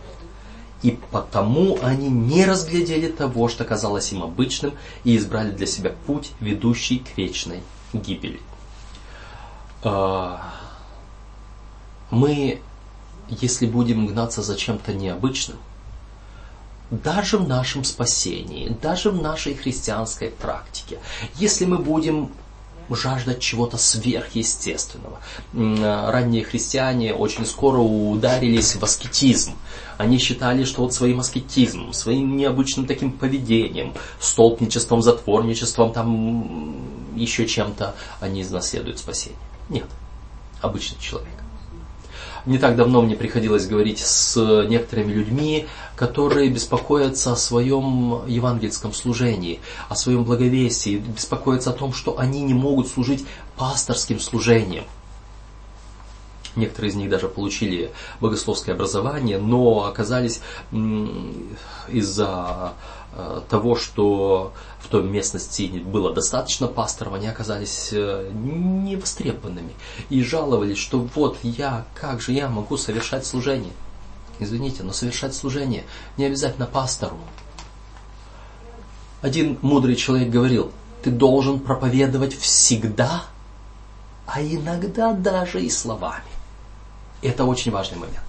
и 0.83 0.97
потому 1.11 1.77
они 1.81 2.09
не 2.09 2.45
разглядели 2.45 3.07
того, 3.07 3.47
что 3.47 3.65
казалось 3.65 4.11
им 4.11 4.23
обычным, 4.23 4.73
и 5.03 5.15
избрали 5.15 5.51
для 5.51 5.67
себя 5.67 5.93
путь, 6.05 6.31
ведущий 6.39 6.99
к 6.99 7.17
вечной 7.17 7.61
гибели. 7.93 8.41
А, 9.83 10.53
мы, 12.09 12.61
если 13.29 13.67
будем 13.67 14.07
гнаться 14.07 14.41
за 14.41 14.55
чем-то 14.55 14.93
необычным, 14.93 15.57
даже 16.89 17.37
в 17.37 17.47
нашем 17.47 17.83
спасении, 17.83 18.69
даже 18.69 19.11
в 19.11 19.21
нашей 19.21 19.55
христианской 19.55 20.29
практике, 20.29 20.99
если 21.35 21.65
мы 21.65 21.77
будем 21.77 22.31
жажда 22.89 23.35
чего-то 23.35 23.77
сверхъестественного. 23.77 25.19
Ранние 25.53 26.43
христиане 26.43 27.13
очень 27.13 27.45
скоро 27.45 27.77
ударились 27.79 28.75
в 28.75 28.83
аскетизм. 28.83 29.53
Они 29.97 30.17
считали, 30.17 30.63
что 30.63 30.81
вот 30.81 30.93
своим 30.93 31.19
аскетизмом, 31.19 31.93
своим 31.93 32.35
необычным 32.35 32.85
таким 32.87 33.11
поведением, 33.11 33.93
столпничеством, 34.19 35.01
затворничеством, 35.01 35.93
там 35.93 37.15
еще 37.15 37.47
чем-то 37.47 37.95
они 38.19 38.43
наследуют 38.43 38.99
спасение. 38.99 39.37
Нет, 39.69 39.87
обычный 40.61 40.99
человек. 40.99 41.40
Не 42.45 42.57
так 42.57 42.75
давно 42.75 43.01
мне 43.01 43.15
приходилось 43.15 43.67
говорить 43.67 43.99
с 43.99 44.35
некоторыми 44.67 45.11
людьми, 45.11 45.67
которые 45.95 46.49
беспокоятся 46.49 47.33
о 47.33 47.35
своем 47.35 48.25
евангельском 48.25 48.93
служении, 48.93 49.59
о 49.89 49.95
своем 49.95 50.23
благовестии, 50.23 50.97
беспокоятся 50.97 51.69
о 51.69 51.73
том, 51.73 51.93
что 51.93 52.17
они 52.17 52.41
не 52.41 52.53
могут 52.53 52.87
служить 52.87 53.25
пасторским 53.57 54.19
служением. 54.19 54.85
Некоторые 56.55 56.91
из 56.91 56.95
них 56.95 57.09
даже 57.09 57.29
получили 57.29 57.91
богословское 58.19 58.75
образование, 58.75 59.37
но 59.37 59.85
оказались 59.85 60.41
из-за 61.87 62.73
э, 63.13 63.41
того, 63.49 63.75
что 63.77 64.51
в 64.79 64.87
той 64.87 65.03
местности 65.03 65.81
было 65.85 66.13
достаточно 66.13 66.67
пасторов, 66.67 67.13
они 67.13 67.27
оказались 67.27 67.89
э, 67.93 68.29
невостребованными 68.33 69.73
и 70.09 70.21
жаловались, 70.23 70.77
что 70.77 71.07
вот 71.15 71.37
я, 71.43 71.85
как 71.95 72.19
же 72.19 72.33
я 72.33 72.49
могу 72.49 72.75
совершать 72.75 73.25
служение. 73.25 73.73
Извините, 74.39 74.83
но 74.83 74.91
совершать 74.91 75.33
служение 75.33 75.85
не 76.17 76.25
обязательно 76.25 76.65
пастору. 76.65 77.17
Один 79.21 79.57
мудрый 79.61 79.95
человек 79.95 80.29
говорил, 80.29 80.71
ты 81.03 81.11
должен 81.11 81.59
проповедовать 81.59 82.35
всегда, 82.35 83.23
а 84.25 84.41
иногда 84.41 85.13
даже 85.13 85.61
и 85.61 85.69
словами. 85.69 86.30
Это 87.21 87.45
очень 87.45 87.71
важный 87.71 87.97
момент. 87.97 88.23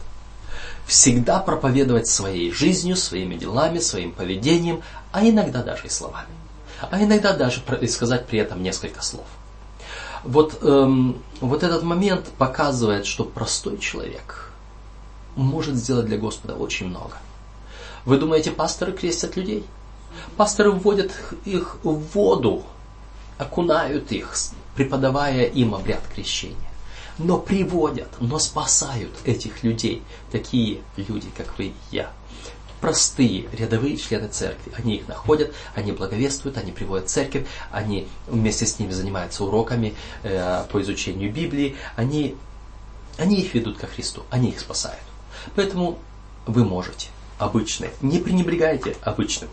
Всегда 0.87 1.39
проповедовать 1.39 2.09
своей 2.09 2.53
жизнью, 2.53 2.97
своими 2.97 3.37
делами, 3.37 3.79
своим 3.79 4.13
поведением, 4.13 4.83
а 5.13 5.27
иногда 5.27 5.63
даже 5.63 5.87
и 5.87 5.91
словами. 5.91 6.29
А 6.91 7.03
иногда 7.03 7.33
даже 7.33 7.63
сказать 7.89 8.27
при 8.27 8.41
этом 8.41 8.63
несколько 8.63 9.03
слов. 9.03 9.27
Вот, 10.25 10.59
эм, 10.63 11.23
вот 11.41 11.63
этот 11.63 11.83
момент 11.83 12.29
показывает, 12.39 13.07
что 13.07 13.25
простой 13.25 13.79
человек 13.79 14.51
может 15.37 15.77
сделать 15.77 16.07
для 16.07 16.19
Господа 16.19 16.55
очень 16.55 16.89
много. 16.89 17.17
Вы 18.05 18.19
думаете, 18.19 18.51
пасторы 18.51 18.93
крестят 18.93 19.37
людей? 19.37 19.65
Пасторы 20.37 20.71
вводят 20.73 21.13
их 21.45 21.79
в 21.83 21.95
воду, 22.15 22.65
окунают 23.39 24.13
их, 24.13 24.35
преподавая 24.77 25.45
им 25.45 25.75
обряд 25.75 26.03
крещения 26.15 26.72
но 27.23 27.39
приводят, 27.39 28.09
но 28.21 28.39
спасают 28.39 29.13
этих 29.25 29.63
людей. 29.63 30.03
Такие 30.31 30.81
люди, 30.97 31.29
как 31.37 31.57
вы 31.59 31.67
и 31.67 31.75
я. 31.91 32.11
Простые 32.81 33.49
рядовые 33.53 33.97
члены 33.97 34.29
церкви. 34.29 34.73
Они 34.77 34.97
их 34.97 35.09
находят, 35.09 35.55
они 35.75 35.93
благовествуют, 35.93 36.59
они 36.59 36.73
приводят 36.73 37.09
церковь, 37.09 37.47
они 37.71 38.09
вместе 38.27 38.67
с 38.67 38.79
ними 38.79 38.91
занимаются 38.91 39.45
уроками 39.45 39.95
э, 40.25 40.65
по 40.71 40.83
изучению 40.83 41.33
Библии. 41.33 41.77
Они, 41.95 42.35
они 43.19 43.41
их 43.41 43.55
ведут 43.55 43.79
ко 43.79 43.87
Христу, 43.87 44.25
они 44.31 44.51
их 44.51 44.59
спасают. 44.59 45.03
Поэтому 45.55 45.99
вы 46.47 46.65
можете 46.65 47.09
обычные. 47.39 47.93
Не 48.01 48.19
пренебрегайте 48.19 48.97
обычным. 49.03 49.49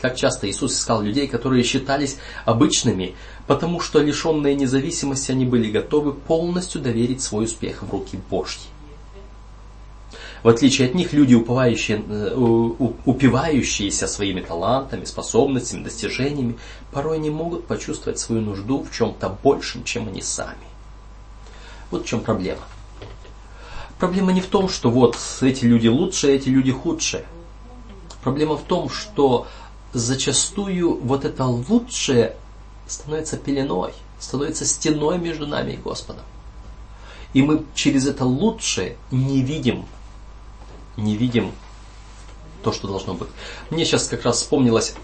Как 0.00 0.16
часто 0.16 0.48
Иисус 0.48 0.72
искал 0.72 1.02
людей, 1.02 1.28
которые 1.28 1.62
считались 1.62 2.16
обычными, 2.46 3.14
потому 3.50 3.80
что 3.80 3.98
лишенные 3.98 4.54
независимости 4.54 5.32
они 5.32 5.44
были 5.44 5.72
готовы 5.72 6.12
полностью 6.12 6.80
доверить 6.80 7.20
свой 7.20 7.46
успех 7.46 7.82
в 7.82 7.90
руки 7.90 8.16
Божьи. 8.30 8.60
В 10.44 10.48
отличие 10.48 10.86
от 10.86 10.94
них, 10.94 11.12
люди, 11.12 11.34
уповающие, 11.34 12.00
э, 12.08 12.32
упивающиеся 13.04 14.06
своими 14.06 14.40
талантами, 14.40 15.04
способностями, 15.04 15.82
достижениями, 15.82 16.58
порой 16.92 17.18
не 17.18 17.30
могут 17.30 17.66
почувствовать 17.66 18.20
свою 18.20 18.40
нужду 18.40 18.84
в 18.84 18.96
чем-то 18.96 19.36
большем, 19.42 19.82
чем 19.82 20.06
они 20.06 20.22
сами. 20.22 20.68
Вот 21.90 22.04
в 22.04 22.06
чем 22.06 22.20
проблема. 22.20 22.62
Проблема 23.98 24.30
не 24.30 24.42
в 24.42 24.46
том, 24.46 24.68
что 24.68 24.90
вот 24.90 25.18
эти 25.40 25.64
люди 25.64 25.88
лучшие, 25.88 26.36
эти 26.36 26.48
люди 26.50 26.70
худшие. 26.70 27.24
Проблема 28.22 28.56
в 28.56 28.62
том, 28.62 28.88
что 28.88 29.48
зачастую 29.92 31.00
вот 31.02 31.24
это 31.24 31.46
лучшее 31.46 32.36
становится 32.90 33.36
пеленой, 33.36 33.92
становится 34.18 34.66
стеной 34.66 35.18
между 35.18 35.46
нами 35.46 35.72
и 35.72 35.76
Господом. 35.76 36.24
И 37.32 37.42
мы 37.42 37.64
через 37.74 38.06
это 38.06 38.24
лучшее 38.24 38.96
не 39.10 39.42
видим, 39.42 39.86
не 40.96 41.16
видим 41.16 41.52
то, 42.64 42.72
что 42.72 42.88
должно 42.88 43.14
быть. 43.14 43.28
Мне 43.70 43.84
сейчас 43.84 44.08
как 44.08 44.24
раз 44.24 44.38
вспомнилась 44.38 44.94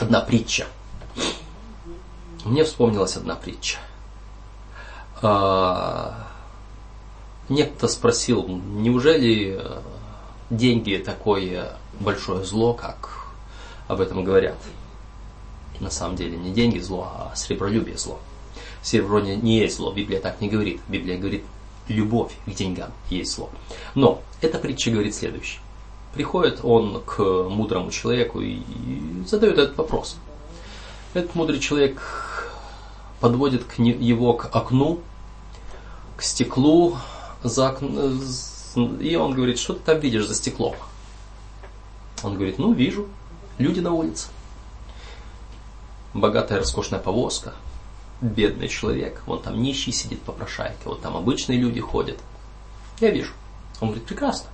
одна 0.00 0.20
притча. 0.20 0.66
Мне 2.44 2.64
вспомнилась 2.64 3.16
одна 3.16 3.34
притча. 3.34 3.78
А, 5.20 6.28
некто 7.50 7.88
спросил, 7.88 8.46
неужели 8.48 9.62
деньги 10.48 10.96
такое 11.04 11.76
большое 12.00 12.44
зло, 12.44 12.72
как 12.72 13.28
об 13.86 14.00
этом 14.00 14.24
говорят. 14.24 14.56
На 15.80 15.90
самом 15.90 16.16
деле 16.16 16.36
не 16.36 16.50
деньги 16.50 16.78
зло, 16.78 17.10
а 17.14 17.36
сребролюбие 17.36 17.96
зло. 17.98 18.18
Серебро 18.82 19.20
не, 19.20 19.36
не 19.36 19.58
есть 19.58 19.76
зло, 19.76 19.92
Библия 19.92 20.20
так 20.20 20.40
не 20.40 20.48
говорит. 20.48 20.80
Библия 20.88 21.18
говорит, 21.18 21.44
любовь 21.88 22.32
к 22.46 22.50
деньгам 22.50 22.90
есть 23.10 23.34
зло. 23.34 23.50
Но 23.94 24.22
эта 24.40 24.58
притча 24.58 24.90
говорит 24.90 25.14
следующее. 25.14 25.60
Приходит 26.14 26.60
он 26.62 27.02
к 27.04 27.22
мудрому 27.48 27.90
человеку 27.90 28.40
и 28.40 28.60
задает 29.26 29.58
этот 29.58 29.76
вопрос. 29.76 30.16
Этот 31.14 31.34
мудрый 31.34 31.60
человек 31.60 32.00
подводит 33.20 33.64
к 33.64 33.78
его 33.78 34.34
к 34.34 34.48
окну, 34.54 35.00
к 36.16 36.22
стеклу, 36.22 36.96
за 37.42 37.68
окно, 37.68 38.12
и 39.00 39.16
он 39.16 39.34
говорит, 39.34 39.58
что 39.58 39.74
ты 39.74 39.80
там 39.84 40.00
видишь 40.00 40.26
за 40.26 40.34
стеклом? 40.34 40.74
Он 42.22 42.34
говорит, 42.34 42.58
ну 42.58 42.72
вижу, 42.72 43.06
люди 43.58 43.80
на 43.80 43.92
улице. 43.92 44.28
Богатая 46.20 46.58
роскошная 46.58 47.00
повозка, 47.00 47.54
бедный 48.20 48.68
человек, 48.68 49.22
вон 49.26 49.42
там 49.42 49.60
нищий 49.62 49.92
сидит 49.92 50.22
попрошайка, 50.22 50.88
вот 50.88 51.02
там 51.02 51.16
обычные 51.16 51.58
люди 51.58 51.80
ходят. 51.80 52.18
Я 53.00 53.10
вижу. 53.10 53.32
Он 53.80 53.88
говорит, 53.88 54.06
прекрасно. 54.06 54.48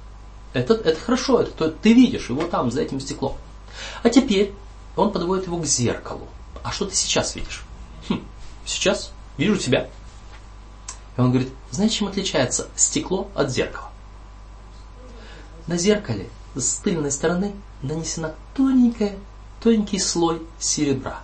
Это, 0.52 0.74
это 0.74 1.00
хорошо, 1.00 1.40
это 1.40 1.50
то, 1.52 1.70
ты 1.70 1.94
видишь 1.94 2.28
его 2.28 2.46
там, 2.46 2.70
за 2.70 2.82
этим 2.82 3.00
стеклом. 3.00 3.36
А 4.02 4.10
теперь 4.10 4.52
он 4.96 5.10
подводит 5.12 5.46
его 5.46 5.58
к 5.58 5.64
зеркалу. 5.64 6.28
А 6.62 6.70
что 6.70 6.86
ты 6.86 6.94
сейчас 6.94 7.34
видишь? 7.34 7.64
Хм, 8.08 8.22
сейчас 8.64 9.12
вижу 9.36 9.56
тебя. 9.56 9.88
И 11.16 11.20
он 11.20 11.30
говорит, 11.30 11.52
знаете, 11.70 11.96
чем 11.96 12.08
отличается 12.08 12.68
стекло 12.76 13.28
от 13.34 13.50
зеркала? 13.50 13.90
На 15.66 15.76
зеркале 15.76 16.28
с 16.54 16.76
тыльной 16.76 17.10
стороны 17.10 17.52
нанесена 17.82 18.34
тоненькая, 18.54 19.16
тоненький 19.62 19.98
слой 19.98 20.42
серебра. 20.58 21.20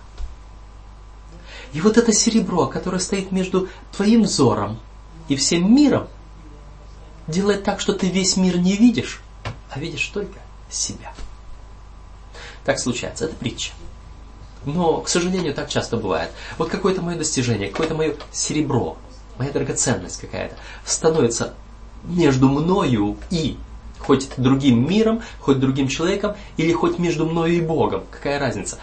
И 1.73 1.81
вот 1.81 1.97
это 1.97 2.11
серебро, 2.11 2.67
которое 2.67 2.99
стоит 2.99 3.31
между 3.31 3.69
твоим 3.95 4.23
взором 4.23 4.79
и 5.27 5.35
всем 5.35 5.73
миром, 5.73 6.07
делает 7.27 7.63
так, 7.63 7.79
что 7.79 7.93
ты 7.93 8.09
весь 8.09 8.35
мир 8.37 8.57
не 8.57 8.75
видишь, 8.75 9.21
а 9.69 9.79
видишь 9.79 10.05
только 10.07 10.39
себя. 10.69 11.13
Так 12.65 12.79
случается, 12.79 13.25
это 13.25 13.35
притча. 13.35 13.71
Но, 14.65 15.01
к 15.01 15.09
сожалению, 15.09 15.53
так 15.53 15.69
часто 15.69 15.97
бывает. 15.97 16.31
Вот 16.57 16.69
какое-то 16.69 17.01
мое 17.01 17.17
достижение, 17.17 17.69
какое-то 17.69 17.95
мое 17.95 18.15
серебро, 18.31 18.97
моя 19.37 19.51
драгоценность 19.51 20.19
какая-то 20.21 20.55
становится 20.85 21.53
между 22.03 22.47
мною 22.49 23.17
и 23.29 23.57
хоть 24.01 24.29
другим 24.37 24.87
миром, 24.87 25.21
хоть 25.39 25.59
другим 25.59 25.87
человеком, 25.87 26.35
или 26.57 26.73
хоть 26.73 26.99
между 26.99 27.25
мною 27.25 27.53
и 27.53 27.61
Богом. 27.61 28.03
Какая 28.11 28.39
разница? 28.39 28.77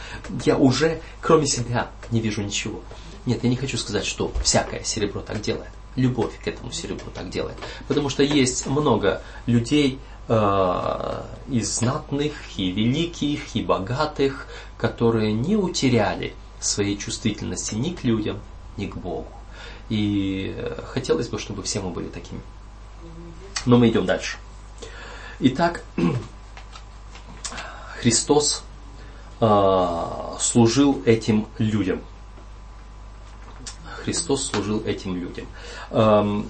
Я 0.45 0.57
уже, 0.57 1.01
кроме 1.21 1.47
себя, 1.47 1.89
не 2.11 2.21
вижу 2.21 2.43
ничего. 2.43 2.81
Нет, 3.27 3.43
я 3.43 3.51
не 3.51 3.57
хочу 3.57 3.77
сказать, 3.77 4.07
что 4.07 4.33
всякое 4.43 4.83
серебро 4.85 5.21
так 5.21 5.41
делает. 5.41 5.71
Любовь 5.97 6.33
к 6.43 6.47
этому 6.47 6.71
серебру 6.73 7.11
так 7.13 7.29
делает. 7.31 7.57
Потому 7.89 8.09
что 8.09 8.23
есть 8.23 8.67
много 8.67 9.21
людей 9.47 9.99
э, 10.29 11.23
и 11.51 11.61
знатных, 11.61 12.33
и 12.57 12.71
великих, 12.71 13.57
и 13.57 13.63
богатых, 13.63 14.47
которые 14.79 15.33
не 15.33 15.57
утеряли 15.57 16.35
своей 16.61 16.97
чувствительности 16.97 17.75
ни 17.75 17.91
к 17.91 18.05
людям, 18.05 18.39
ни 18.77 18.87
к 18.87 18.97
Богу. 18.97 19.27
И 19.89 20.55
э, 20.57 20.83
хотелось 20.87 21.29
бы, 21.29 21.39
чтобы 21.39 21.63
все 21.65 21.81
мы 21.81 21.91
были 21.91 22.09
такими. 22.09 22.41
Но 23.67 23.77
мы 23.77 23.89
идем 23.89 24.07
дальше. 24.07 24.39
Итак, 25.41 25.85
Христос 28.01 28.65
э, 29.41 30.37
служил 30.41 31.01
этим 31.05 31.47
людям. 31.59 32.01
Христос 34.03 34.49
служил 34.49 34.83
этим 34.85 35.17
людям. 35.17 35.47
Эм, 35.91 36.49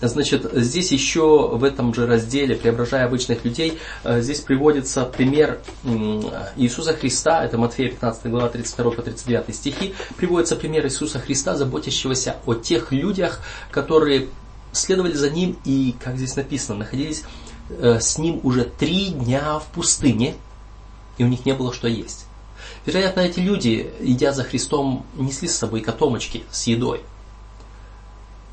Значит, 0.00 0.48
здесь 0.52 0.92
еще 0.92 1.48
в 1.48 1.64
этом 1.64 1.92
же 1.92 2.06
разделе, 2.06 2.54
преображая 2.54 3.06
обычных 3.06 3.44
людей, 3.44 3.80
э, 4.04 4.20
здесь 4.20 4.38
приводится 4.38 5.04
пример 5.04 5.58
Иисуса 6.54 6.94
Христа, 6.94 7.44
это 7.44 7.58
Матфея 7.58 7.88
15 7.88 8.30
глава 8.30 8.48
32 8.48 8.92
по 8.92 9.02
39 9.02 9.52
стихи, 9.52 9.94
приводится 10.16 10.54
пример 10.54 10.86
Иисуса 10.86 11.18
Христа, 11.18 11.56
заботящегося 11.56 12.36
о 12.46 12.54
тех 12.54 12.92
людях, 12.92 13.40
которые 13.72 14.28
следовали 14.70 15.14
за 15.14 15.30
Ним 15.30 15.56
и, 15.64 15.96
как 15.98 16.16
здесь 16.16 16.36
написано, 16.36 16.78
находились 16.78 17.22
э, 17.22 17.47
с 17.70 18.18
Ним 18.18 18.40
уже 18.42 18.64
три 18.64 19.08
дня 19.08 19.58
в 19.58 19.66
пустыне, 19.66 20.34
и 21.18 21.24
у 21.24 21.28
них 21.28 21.44
не 21.44 21.52
было 21.52 21.72
что 21.72 21.88
есть. 21.88 22.26
Вероятно, 22.86 23.20
эти 23.20 23.40
люди, 23.40 23.90
идя 24.00 24.32
за 24.32 24.44
Христом, 24.44 25.04
несли 25.14 25.48
с 25.48 25.56
собой 25.56 25.80
котомочки 25.80 26.44
с 26.50 26.66
едой– 26.66 27.02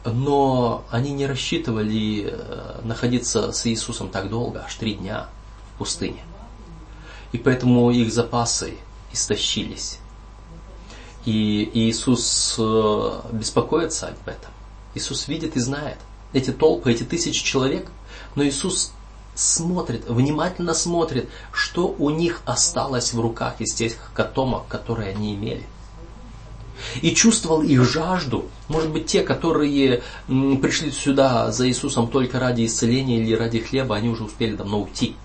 но 0.05 0.85
они 0.91 1.11
не 1.11 1.25
рассчитывали 1.25 2.29
э, 2.31 2.81
находиться 2.83 3.51
с 3.51 3.65
Иисусом 3.65 4.09
так 4.09 4.29
долго, 4.29 4.63
аж 4.63 4.75
три 4.75 4.93
дня 4.93 5.27
в 5.73 5.79
пустыне. 5.79 6.23
И 7.31 7.37
поэтому 7.37 7.89
их 7.91 8.13
запасы 8.13 8.75
истощились. 9.11 9.99
И 11.25 11.69
Иисус 11.73 12.55
э, 12.59 13.21
беспокоится 13.31 14.09
об 14.09 14.27
этом. 14.27 14.51
Иисус 14.93 15.27
видит 15.27 15.55
и 15.55 15.59
знает 15.59 15.97
эти 16.33 16.51
толпы, 16.51 16.91
эти 16.91 17.03
тысячи 17.03 17.43
человек, 17.43 17.89
но 18.35 18.45
Иисус 18.45 18.91
смотрит, 19.35 20.09
внимательно 20.09 20.73
смотрит, 20.73 21.29
что 21.51 21.93
у 21.99 22.09
них 22.09 22.41
осталось 22.45 23.13
в 23.13 23.19
руках 23.19 23.55
из 23.59 23.73
тех 23.73 23.93
котомок, 24.13 24.67
которые 24.67 25.11
они 25.11 25.35
имели 25.35 25.65
и 27.01 27.13
чувствовал 27.13 27.61
их 27.61 27.83
жажду. 27.83 28.45
Может 28.67 28.91
быть, 28.91 29.05
те, 29.05 29.21
которые 29.21 30.01
пришли 30.27 30.91
сюда 30.91 31.51
за 31.51 31.67
Иисусом 31.67 32.07
только 32.07 32.39
ради 32.39 32.65
исцеления 32.65 33.19
или 33.19 33.33
ради 33.33 33.59
хлеба, 33.59 33.95
они 33.95 34.09
уже 34.09 34.23
успели 34.23 34.55
давно 34.55 34.81
уйти. 34.81 35.15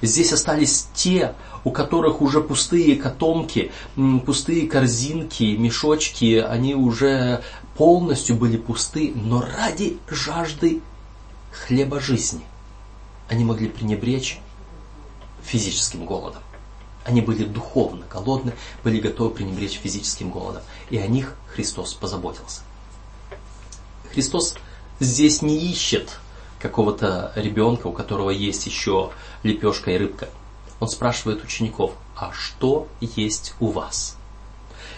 Здесь 0.00 0.32
остались 0.32 0.88
те, 0.94 1.34
у 1.64 1.70
которых 1.70 2.22
уже 2.22 2.40
пустые 2.40 2.96
котомки, 2.96 3.70
пустые 4.26 4.66
корзинки, 4.66 5.56
мешочки, 5.56 6.38
они 6.38 6.74
уже 6.74 7.42
полностью 7.76 8.34
были 8.36 8.56
пусты, 8.56 9.12
но 9.14 9.40
ради 9.40 9.98
жажды 10.08 10.80
хлеба 11.52 12.00
жизни 12.00 12.42
они 13.28 13.44
могли 13.44 13.68
пренебречь 13.68 14.40
физическим 15.42 16.04
голодом. 16.04 16.42
Они 17.04 17.20
были 17.20 17.44
духовно 17.44 18.04
голодны, 18.10 18.52
были 18.84 19.00
готовы 19.00 19.30
пренебречь 19.30 19.78
физическим 19.78 20.30
голодом. 20.30 20.62
И 20.90 20.98
о 20.98 21.06
них 21.06 21.34
Христос 21.48 21.94
позаботился. 21.94 22.60
Христос 24.12 24.54
здесь 25.00 25.42
не 25.42 25.58
ищет 25.70 26.18
какого-то 26.60 27.32
ребенка, 27.34 27.88
у 27.88 27.92
которого 27.92 28.30
есть 28.30 28.66
еще 28.66 29.10
лепешка 29.42 29.90
и 29.90 29.98
рыбка. 29.98 30.28
Он 30.78 30.88
спрашивает 30.88 31.42
учеников, 31.42 31.92
а 32.16 32.32
что 32.32 32.86
есть 33.00 33.54
у 33.58 33.68
вас? 33.68 34.16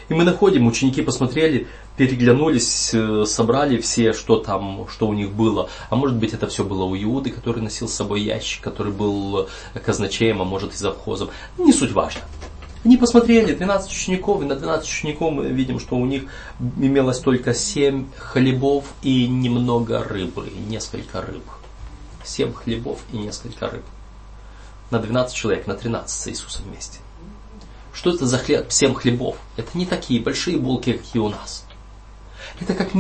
И 0.09 0.15
мы 0.15 0.25
находим, 0.25 0.67
ученики 0.67 1.01
посмотрели, 1.01 1.69
переглянулись, 1.97 2.91
э, 2.93 3.25
собрали 3.27 3.79
все, 3.79 4.13
что 4.13 4.39
там, 4.39 4.87
что 4.89 5.07
у 5.07 5.13
них 5.13 5.31
было. 5.31 5.69
А 5.91 5.97
может 5.97 6.17
быть 6.17 6.33
это 6.33 6.47
все 6.47 6.65
было 6.65 6.85
у 6.85 6.97
Иуды, 6.97 7.31
который 7.31 7.63
носил 7.63 7.89
с 7.89 7.95
собой 7.95 8.23
ящик, 8.23 8.63
который 8.63 8.93
был 8.93 9.49
казначеем, 9.85 10.43
а 10.43 10.45
может 10.45 10.75
и 10.75 10.77
завхозом. 10.77 11.31
Не 11.59 11.73
суть 11.73 11.93
важно. 11.93 12.23
Они 12.85 12.99
посмотрели, 12.99 13.55
12 13.55 13.91
учеников, 13.91 14.43
и 14.43 14.45
на 14.45 14.57
12 14.57 14.87
учеников 14.87 15.33
мы 15.33 15.47
видим, 15.47 15.81
что 15.81 15.97
у 15.97 16.05
них 16.05 16.25
имелось 16.77 17.19
только 17.19 17.55
7 17.55 18.11
хлебов 18.19 18.85
и 19.03 19.27
немного 19.27 20.05
рыбы, 20.05 20.51
несколько 20.69 21.23
рыб. 21.23 21.45
7 22.25 22.53
хлебов 22.53 23.01
и 23.11 23.17
несколько 23.17 23.71
рыб. 23.71 23.85
На 24.91 24.99
12 24.99 25.35
человек, 25.35 25.67
на 25.67 25.75
13 25.75 26.11
с 26.11 26.29
Иисусом 26.29 26.67
вместе. 26.67 26.99
Что 27.95 28.11
это 28.11 28.27
за 28.27 28.37
хлеб, 28.37 28.71
7 28.71 28.93
хлебов? 28.93 29.37
Это 29.57 29.71
не 29.79 29.87
такие 29.87 30.21
большие 30.21 30.59
булки, 30.59 30.93
какие 30.93 31.23
у 31.23 31.31
нас. 31.31 31.64
Это 32.61 32.75
как, 32.75 32.91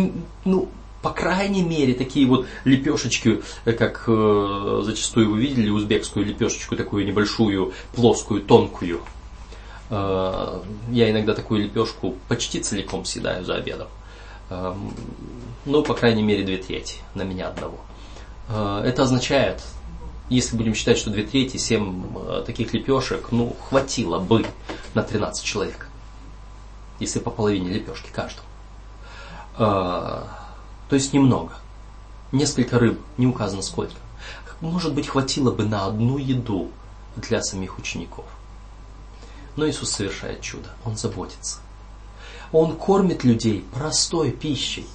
ну, 0.44 0.68
по 1.04 1.10
крайней 1.10 1.62
мере, 1.62 1.92
такие 1.92 2.26
вот 2.26 2.46
лепешечки, 2.64 3.42
э, 3.66 3.72
как 3.72 4.04
э, 4.06 4.80
зачастую 4.84 5.30
вы 5.30 5.40
видели, 5.40 5.68
узбекскую 5.68 6.24
лепешечку, 6.24 6.76
такую 6.76 7.04
небольшую, 7.04 7.74
плоскую, 7.92 8.40
тонкую. 8.40 9.02
Э, 9.90 10.60
я 10.90 11.10
иногда 11.10 11.34
такую 11.34 11.62
лепешку 11.64 12.16
почти 12.28 12.60
целиком 12.60 13.04
съедаю 13.04 13.44
за 13.44 13.56
обедом. 13.56 13.88
Э, 14.48 14.74
ну, 15.66 15.82
по 15.82 15.94
крайней 15.94 16.22
мере, 16.22 16.42
две 16.42 16.56
трети 16.56 16.96
на 17.14 17.22
меня 17.22 17.48
одного. 17.48 17.78
Э, 18.48 18.82
это 18.84 19.02
означает, 19.02 19.62
если 20.30 20.56
будем 20.56 20.74
считать, 20.74 20.96
что 20.96 21.10
две 21.10 21.24
трети, 21.24 21.58
семь 21.58 22.02
э, 22.16 22.44
таких 22.46 22.72
лепешек, 22.72 23.30
ну, 23.30 23.54
хватило 23.68 24.20
бы 24.20 24.46
на 24.94 25.02
13 25.02 25.44
человек. 25.44 25.88
Если 26.98 27.18
по 27.18 27.30
половине 27.30 27.70
лепешки 27.70 28.08
каждому. 28.10 28.48
А, 29.56 30.28
то 30.88 30.96
есть 30.96 31.12
немного. 31.12 31.54
Несколько 32.32 32.78
рыб, 32.78 33.00
не 33.16 33.26
указано 33.26 33.62
сколько. 33.62 33.94
Может 34.60 34.94
быть, 34.94 35.08
хватило 35.08 35.50
бы 35.50 35.64
на 35.64 35.86
одну 35.86 36.18
еду 36.18 36.70
для 37.16 37.42
самих 37.42 37.78
учеников. 37.78 38.24
Но 39.56 39.68
Иисус 39.68 39.90
совершает 39.90 40.40
чудо. 40.40 40.68
Он 40.84 40.96
заботится. 40.96 41.58
Он 42.50 42.76
кормит 42.76 43.24
людей 43.24 43.64
простой 43.72 44.30
пищей. 44.30 44.86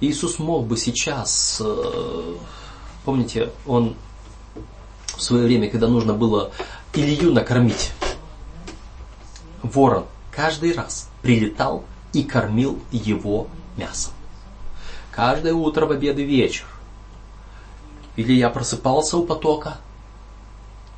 Иисус 0.00 0.38
мог 0.38 0.66
бы 0.66 0.76
сейчас, 0.76 1.62
э, 1.64 2.34
помните, 3.04 3.50
он 3.66 3.94
в 5.16 5.22
свое 5.22 5.44
время, 5.44 5.70
когда 5.70 5.88
нужно 5.88 6.12
было 6.12 6.52
Илью 6.92 7.32
накормить, 7.32 7.92
ворон 9.62 10.04
каждый 10.30 10.72
раз 10.74 11.08
прилетал 11.22 11.84
и 12.12 12.22
кормил 12.22 12.78
его 12.92 13.48
мясом. 13.76 14.12
Каждое 15.10 15.54
утро 15.54 15.86
в 15.86 15.92
обед 15.92 16.18
и 16.18 16.24
вечер. 16.24 16.66
Или 18.16 18.32
я 18.32 18.50
просыпался 18.50 19.16
у 19.16 19.26
потока, 19.26 19.78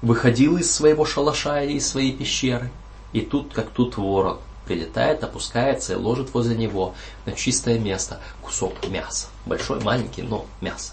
выходил 0.02 0.56
из 0.56 0.72
своего 0.72 1.04
шалаша 1.04 1.62
или 1.62 1.74
из 1.74 1.88
своей 1.88 2.12
пещеры, 2.12 2.70
и 3.12 3.20
тут, 3.20 3.52
как 3.52 3.70
тут 3.70 3.96
ворон, 3.96 4.38
прилетает, 4.66 5.24
опускается 5.24 5.94
и 5.94 5.96
ложит 5.96 6.34
возле 6.34 6.56
него 6.56 6.94
на 7.26 7.32
чистое 7.32 7.78
место 7.78 8.20
кусок 8.42 8.86
мяса. 8.88 9.28
Большой, 9.46 9.80
маленький, 9.80 10.22
но 10.22 10.46
мясо. 10.60 10.92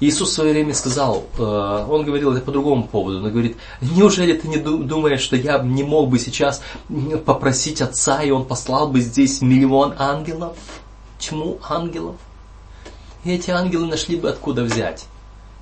Иисус 0.00 0.30
в 0.30 0.32
свое 0.32 0.52
время 0.52 0.74
сказал, 0.74 1.24
э, 1.36 1.42
он 1.42 2.04
говорил 2.04 2.32
это 2.32 2.40
по 2.40 2.52
другому 2.52 2.88
поводу, 2.88 3.18
он 3.18 3.30
говорит, 3.30 3.58
неужели 3.82 4.32
ты 4.32 4.48
не 4.48 4.56
думаешь, 4.56 5.20
что 5.20 5.36
я 5.36 5.58
не 5.58 5.82
мог 5.82 6.08
бы 6.08 6.18
сейчас 6.18 6.62
попросить 7.26 7.82
Отца, 7.82 8.22
и 8.22 8.30
Он 8.30 8.46
послал 8.46 8.88
бы 8.88 9.00
здесь 9.00 9.42
миллион 9.42 9.94
ангелов, 9.98 10.56
тьму 11.18 11.60
ангелов? 11.68 12.16
И 13.24 13.32
эти 13.32 13.50
ангелы 13.50 13.86
нашли 13.86 14.16
бы 14.16 14.30
откуда 14.30 14.62
взять 14.62 15.04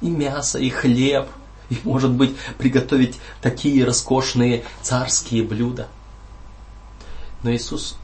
и 0.01 0.09
мясо, 0.09 0.61
и 0.61 0.71
хлеб, 0.71 1.29
и, 1.69 1.79
может 1.83 2.13
быть, 2.13 2.37
приготовить 2.59 3.19
такие 3.43 3.85
роскошные 3.85 4.65
царские 4.83 5.43
блюда. 5.43 5.89
Но 7.43 7.53
Иисус 7.53 7.97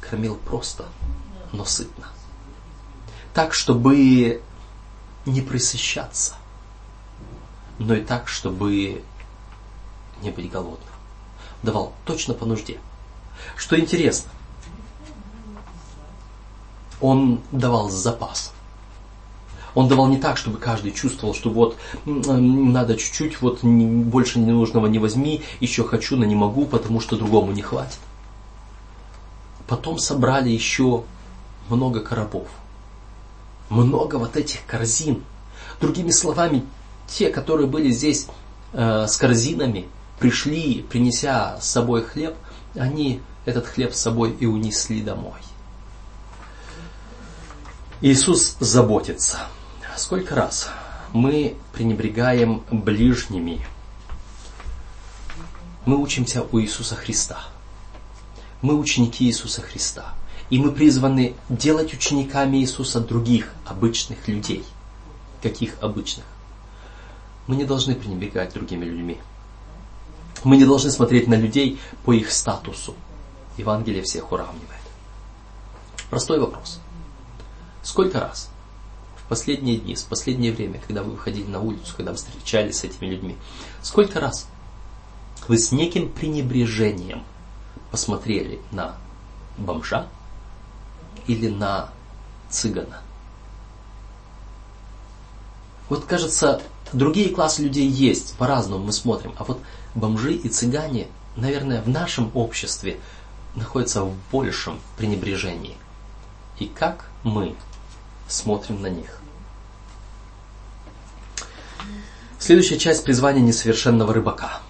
кормил 0.00 0.34
просто, 0.34 0.86
но 1.52 1.64
сытно. 1.64 2.08
Так, 3.32 3.54
чтобы 3.54 4.42
не 5.26 5.40
присыщаться, 5.40 6.34
но 7.78 7.94
и 7.94 8.00
так, 8.00 8.28
чтобы 8.28 9.02
не 10.22 10.30
быть 10.30 10.50
голодным. 10.50 10.88
Давал 11.62 11.92
точно 12.04 12.34
по 12.34 12.46
нужде. 12.46 12.78
Что 13.56 13.78
интересно, 13.78 14.30
он 17.00 17.40
давал 17.52 17.90
с 17.90 17.94
запасом. 17.94 18.52
Он 19.74 19.88
давал 19.88 20.06
не 20.06 20.18
так, 20.18 20.36
чтобы 20.36 20.58
каждый 20.58 20.92
чувствовал, 20.92 21.34
что 21.34 21.50
вот 21.50 21.76
надо 22.04 22.96
чуть-чуть, 22.96 23.40
вот 23.40 23.64
больше 23.64 24.38
ненужного 24.38 24.86
не 24.86 25.00
возьми, 25.00 25.42
еще 25.58 25.82
хочу, 25.82 26.16
но 26.16 26.24
не 26.24 26.36
могу, 26.36 26.64
потому 26.66 27.00
что 27.00 27.16
другому 27.16 27.50
не 27.50 27.62
хватит. 27.62 27.98
Потом 29.66 29.98
собрали 29.98 30.48
еще 30.48 31.02
много 31.68 32.00
коробов 32.00 32.46
много 33.68 34.16
вот 34.16 34.36
этих 34.36 34.64
корзин. 34.66 35.22
Другими 35.80 36.10
словами, 36.10 36.64
те, 37.06 37.30
которые 37.30 37.66
были 37.66 37.90
здесь 37.90 38.26
э, 38.72 39.06
с 39.06 39.16
корзинами, 39.16 39.88
пришли, 40.18 40.82
принеся 40.82 41.58
с 41.60 41.68
собой 41.68 42.02
хлеб, 42.02 42.34
они 42.74 43.20
этот 43.44 43.66
хлеб 43.66 43.92
с 43.94 44.00
собой 44.00 44.36
и 44.38 44.46
унесли 44.46 45.02
домой. 45.02 45.40
Иисус 48.00 48.56
заботится. 48.60 49.40
Сколько 49.96 50.34
раз 50.34 50.68
мы 51.12 51.56
пренебрегаем 51.72 52.64
ближними. 52.70 53.64
Мы 55.86 55.96
учимся 55.96 56.44
у 56.50 56.60
Иисуса 56.60 56.96
Христа. 56.96 57.44
Мы 58.62 58.74
ученики 58.74 59.26
Иисуса 59.26 59.62
Христа. 59.62 60.14
И 60.50 60.58
мы 60.58 60.72
призваны 60.72 61.34
делать 61.48 61.94
учениками 61.94 62.58
Иисуса 62.58 63.00
других 63.00 63.52
обычных 63.64 64.28
людей. 64.28 64.64
Каких 65.42 65.82
обычных? 65.82 66.24
Мы 67.46 67.56
не 67.56 67.64
должны 67.64 67.94
пренебрегать 67.94 68.54
другими 68.54 68.84
людьми. 68.84 69.18
Мы 70.44 70.56
не 70.56 70.64
должны 70.64 70.90
смотреть 70.90 71.26
на 71.26 71.34
людей 71.34 71.78
по 72.04 72.12
их 72.12 72.30
статусу. 72.30 72.94
Евангелие 73.56 74.02
всех 74.02 74.32
уравнивает. 74.32 74.80
Простой 76.10 76.38
вопрос. 76.38 76.80
Сколько 77.82 78.20
раз 78.20 78.50
в 79.16 79.28
последние 79.28 79.78
дни, 79.78 79.94
в 79.94 80.04
последнее 80.04 80.52
время, 80.52 80.80
когда 80.86 81.02
вы 81.02 81.12
выходили 81.12 81.46
на 81.46 81.60
улицу, 81.60 81.94
когда 81.96 82.12
вы 82.12 82.18
встречались 82.18 82.78
с 82.78 82.84
этими 82.84 83.06
людьми, 83.06 83.36
сколько 83.82 84.20
раз 84.20 84.48
вы 85.48 85.58
с 85.58 85.72
неким 85.72 86.10
пренебрежением 86.10 87.22
посмотрели 87.90 88.60
на 88.70 88.96
бомжа 89.56 90.08
или 91.26 91.48
на 91.48 91.88
цыгана? 92.50 93.00
Вот 95.88 96.04
кажется, 96.06 96.62
другие 96.92 97.30
классы 97.30 97.62
людей 97.62 97.86
есть, 97.86 98.36
по-разному 98.36 98.84
мы 98.84 98.92
смотрим, 98.92 99.34
а 99.38 99.44
вот 99.44 99.60
бомжи 99.94 100.32
и 100.32 100.48
цыгане, 100.48 101.08
наверное, 101.36 101.82
в 101.82 101.88
нашем 101.88 102.30
обществе 102.34 103.00
находятся 103.54 104.02
в 104.02 104.14
большем 104.32 104.80
пренебрежении. 104.96 105.76
И 106.58 106.66
как 106.66 107.10
мы 107.22 107.54
смотрим 108.28 108.80
на 108.80 108.88
них? 108.88 109.20
Следующая 112.38 112.78
часть 112.78 113.04
призвания 113.04 113.40
несовершенного 113.40 114.12
рыбака. 114.12 114.60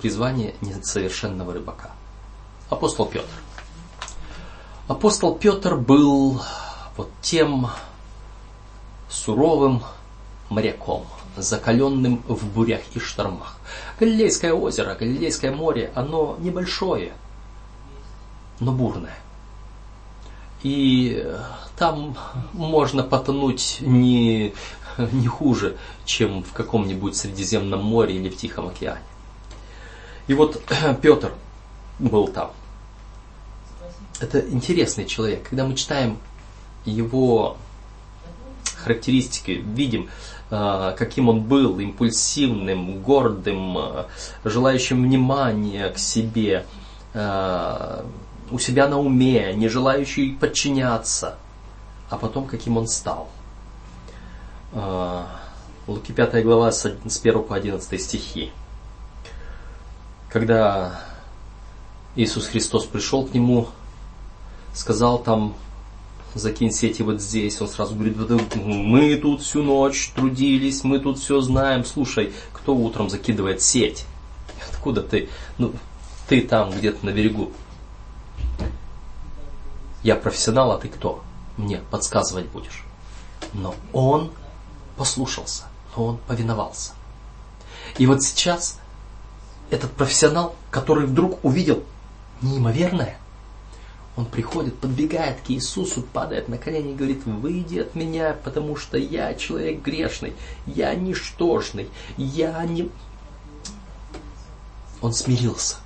Призвание 0.00 0.54
несовершенного 0.60 1.52
рыбака. 1.52 1.90
Апостол 2.70 3.06
Петр. 3.06 3.28
Апостол 4.88 5.34
Петр 5.34 5.76
был 5.76 6.40
вот 6.96 7.10
тем 7.20 7.68
суровым 9.10 9.82
моряком, 10.48 11.04
закаленным 11.36 12.22
в 12.26 12.46
бурях 12.46 12.80
и 12.94 12.98
штормах. 12.98 13.58
Галилейское 14.00 14.54
озеро, 14.54 14.94
Галилейское 14.94 15.52
море, 15.52 15.92
оно 15.94 16.36
небольшое, 16.38 17.12
но 18.60 18.72
бурное. 18.72 19.18
И 20.62 21.22
там 21.76 22.16
можно 22.54 23.02
потонуть 23.02 23.80
не, 23.82 24.54
не 24.96 25.26
хуже, 25.26 25.76
чем 26.06 26.42
в 26.42 26.54
каком-нибудь 26.54 27.14
Средиземном 27.14 27.84
море 27.84 28.16
или 28.16 28.30
в 28.30 28.38
Тихом 28.38 28.68
океане. 28.68 29.02
И 30.28 30.32
вот 30.32 30.62
Петр 31.02 31.34
был 31.98 32.28
там. 32.28 32.52
Это 34.20 34.40
интересный 34.40 35.06
человек. 35.06 35.48
Когда 35.48 35.64
мы 35.64 35.74
читаем 35.74 36.18
его 36.84 37.56
характеристики, 38.76 39.50
видим, 39.50 40.08
а, 40.50 40.92
каким 40.92 41.28
он 41.28 41.42
был, 41.42 41.78
импульсивным, 41.78 43.00
гордым, 43.02 43.78
а, 43.78 44.06
желающим 44.44 45.02
внимания 45.02 45.90
к 45.90 45.98
себе, 45.98 46.66
а, 47.14 48.04
у 48.50 48.58
себя 48.58 48.88
на 48.88 48.98
уме, 48.98 49.52
не 49.54 49.68
желающий 49.68 50.32
подчиняться, 50.32 51.36
а 52.08 52.16
потом 52.16 52.46
каким 52.46 52.78
он 52.78 52.88
стал. 52.88 53.28
Луки 55.86 56.12
5 56.12 56.42
глава 56.42 56.72
с 56.72 56.84
1 56.84 57.42
по 57.42 57.56
11 57.56 57.98
стихи. 58.00 58.52
Когда 60.30 61.00
Иисус 62.14 62.46
Христос 62.46 62.84
пришел 62.84 63.26
к 63.26 63.34
нему, 63.34 63.68
сказал 64.74 65.18
там 65.18 65.54
закинь 66.34 66.72
сети 66.72 67.02
вот 67.02 67.20
здесь. 67.20 67.60
Он 67.60 67.68
сразу 67.68 67.94
говорит, 67.94 68.16
мы 68.56 69.16
тут 69.16 69.42
всю 69.42 69.62
ночь 69.62 70.12
трудились, 70.14 70.84
мы 70.84 70.98
тут 70.98 71.18
все 71.18 71.40
знаем. 71.40 71.84
Слушай, 71.84 72.32
кто 72.52 72.74
утром 72.74 73.10
закидывает 73.10 73.62
сеть? 73.62 74.04
Откуда 74.72 75.02
ты? 75.02 75.28
Ну, 75.58 75.72
ты 76.28 76.42
там 76.42 76.70
где-то 76.70 77.04
на 77.04 77.10
берегу. 77.10 77.52
Я 80.02 80.16
профессионал, 80.16 80.72
а 80.72 80.78
ты 80.78 80.88
кто? 80.88 81.22
Мне 81.56 81.80
подсказывать 81.90 82.46
будешь. 82.46 82.84
Но 83.52 83.74
он 83.92 84.30
послушался, 84.96 85.64
но 85.96 86.04
он 86.04 86.18
повиновался. 86.18 86.92
И 87.96 88.06
вот 88.06 88.22
сейчас 88.22 88.78
этот 89.70 89.90
профессионал, 89.92 90.54
который 90.70 91.06
вдруг 91.06 91.44
увидел 91.44 91.82
неимоверное– 92.42 93.18
он 94.18 94.26
приходит, 94.26 94.76
подбегает 94.80 95.40
к 95.42 95.50
Иисусу, 95.50 96.02
падает 96.02 96.48
на 96.48 96.58
колени 96.58 96.90
и 96.90 96.94
говорит, 96.96 97.24
выйди 97.24 97.78
от 97.78 97.94
меня, 97.94 98.36
потому 98.42 98.74
что 98.74 98.98
я 98.98 99.32
человек 99.34 99.80
грешный, 99.80 100.34
я 100.66 100.92
ничтожный, 100.96 101.88
я 102.16 102.64
не... 102.64 102.90
Он 105.00 105.12
смирился. 105.12 105.76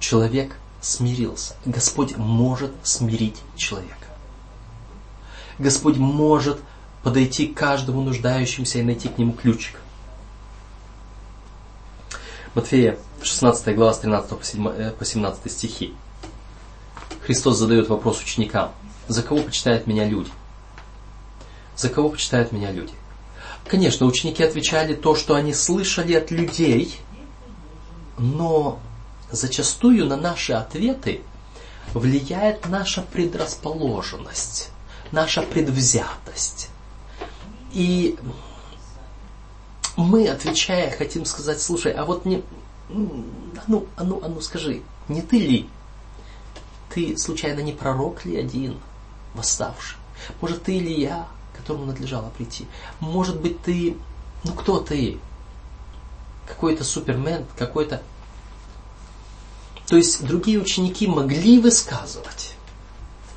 Человек 0.00 0.56
смирился. 0.80 1.56
Господь 1.66 2.16
может 2.16 2.72
смирить 2.84 3.42
человека. 3.54 4.06
Господь 5.58 5.98
может 5.98 6.58
подойти 7.02 7.48
к 7.48 7.54
каждому 7.54 8.00
нуждающемуся 8.00 8.78
и 8.78 8.82
найти 8.82 9.10
к 9.10 9.18
нему 9.18 9.34
ключик. 9.34 9.78
Матфея 12.54 12.98
16 13.20 13.76
глава 13.76 13.92
с 13.92 13.98
13 13.98 14.96
по 14.96 15.04
17 15.04 15.40
э, 15.44 15.48
стихи. 15.50 15.94
Христос 17.24 17.58
задает 17.58 17.88
вопрос 17.88 18.20
ученикам. 18.20 18.72
За 19.08 19.22
кого 19.22 19.42
почитают 19.42 19.86
меня 19.86 20.04
люди? 20.04 20.30
За 21.76 21.88
кого 21.88 22.10
почитают 22.10 22.52
меня 22.52 22.70
люди? 22.70 22.92
Конечно, 23.66 24.06
ученики 24.06 24.42
отвечали 24.42 24.94
то, 24.94 25.14
что 25.14 25.34
они 25.34 25.54
слышали 25.54 26.14
от 26.14 26.30
людей, 26.30 26.96
но 28.18 28.80
зачастую 29.30 30.06
на 30.06 30.16
наши 30.16 30.52
ответы 30.52 31.22
влияет 31.94 32.68
наша 32.68 33.02
предрасположенность, 33.02 34.70
наша 35.12 35.42
предвзятость. 35.42 36.68
И 37.72 38.18
мы, 39.96 40.28
отвечая, 40.28 40.90
хотим 40.90 41.24
сказать, 41.24 41.60
слушай, 41.60 41.92
а 41.92 42.04
вот 42.04 42.24
не, 42.24 42.42
а 42.88 43.62
ну, 43.68 43.86
а 43.96 44.04
ну, 44.04 44.20
а 44.22 44.28
ну 44.28 44.40
скажи, 44.40 44.82
не 45.08 45.22
ты 45.22 45.38
ли 45.38 45.68
ты 46.94 47.16
случайно 47.16 47.60
не 47.60 47.72
пророк 47.72 48.24
ли 48.24 48.36
один, 48.36 48.78
восставший? 49.34 49.98
Может, 50.40 50.64
ты 50.64 50.76
или 50.76 50.90
я, 50.90 51.26
которому 51.56 51.86
надлежало 51.86 52.30
прийти? 52.30 52.66
Может 53.00 53.40
быть, 53.40 53.60
ты... 53.62 53.96
Ну, 54.44 54.52
кто 54.52 54.80
ты? 54.80 55.18
Какой-то 56.46 56.84
супермен, 56.84 57.46
какой-то... 57.56 58.02
То 59.86 59.96
есть, 59.96 60.24
другие 60.26 60.60
ученики 60.60 61.06
могли 61.06 61.58
высказывать 61.58 62.51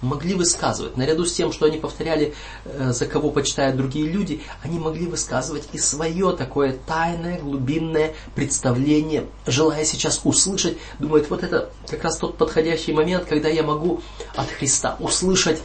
могли 0.01 0.33
высказывать. 0.33 0.97
Наряду 0.97 1.25
с 1.25 1.33
тем, 1.33 1.51
что 1.51 1.65
они 1.65 1.77
повторяли, 1.77 2.33
э, 2.65 2.91
за 2.91 3.05
кого 3.05 3.31
почитают 3.31 3.77
другие 3.77 4.07
люди, 4.07 4.41
они 4.63 4.79
могли 4.79 5.07
высказывать 5.07 5.67
и 5.73 5.77
свое 5.77 6.35
такое 6.35 6.77
тайное, 6.87 7.39
глубинное 7.39 8.13
представление, 8.35 9.25
желая 9.45 9.85
сейчас 9.85 10.21
услышать, 10.23 10.77
думают, 10.99 11.29
вот 11.29 11.43
это 11.43 11.69
как 11.89 12.03
раз 12.03 12.17
тот 12.17 12.37
подходящий 12.37 12.93
момент, 12.93 13.25
когда 13.25 13.49
я 13.49 13.63
могу 13.63 14.01
от 14.35 14.49
Христа 14.49 14.95
услышать 14.99 15.61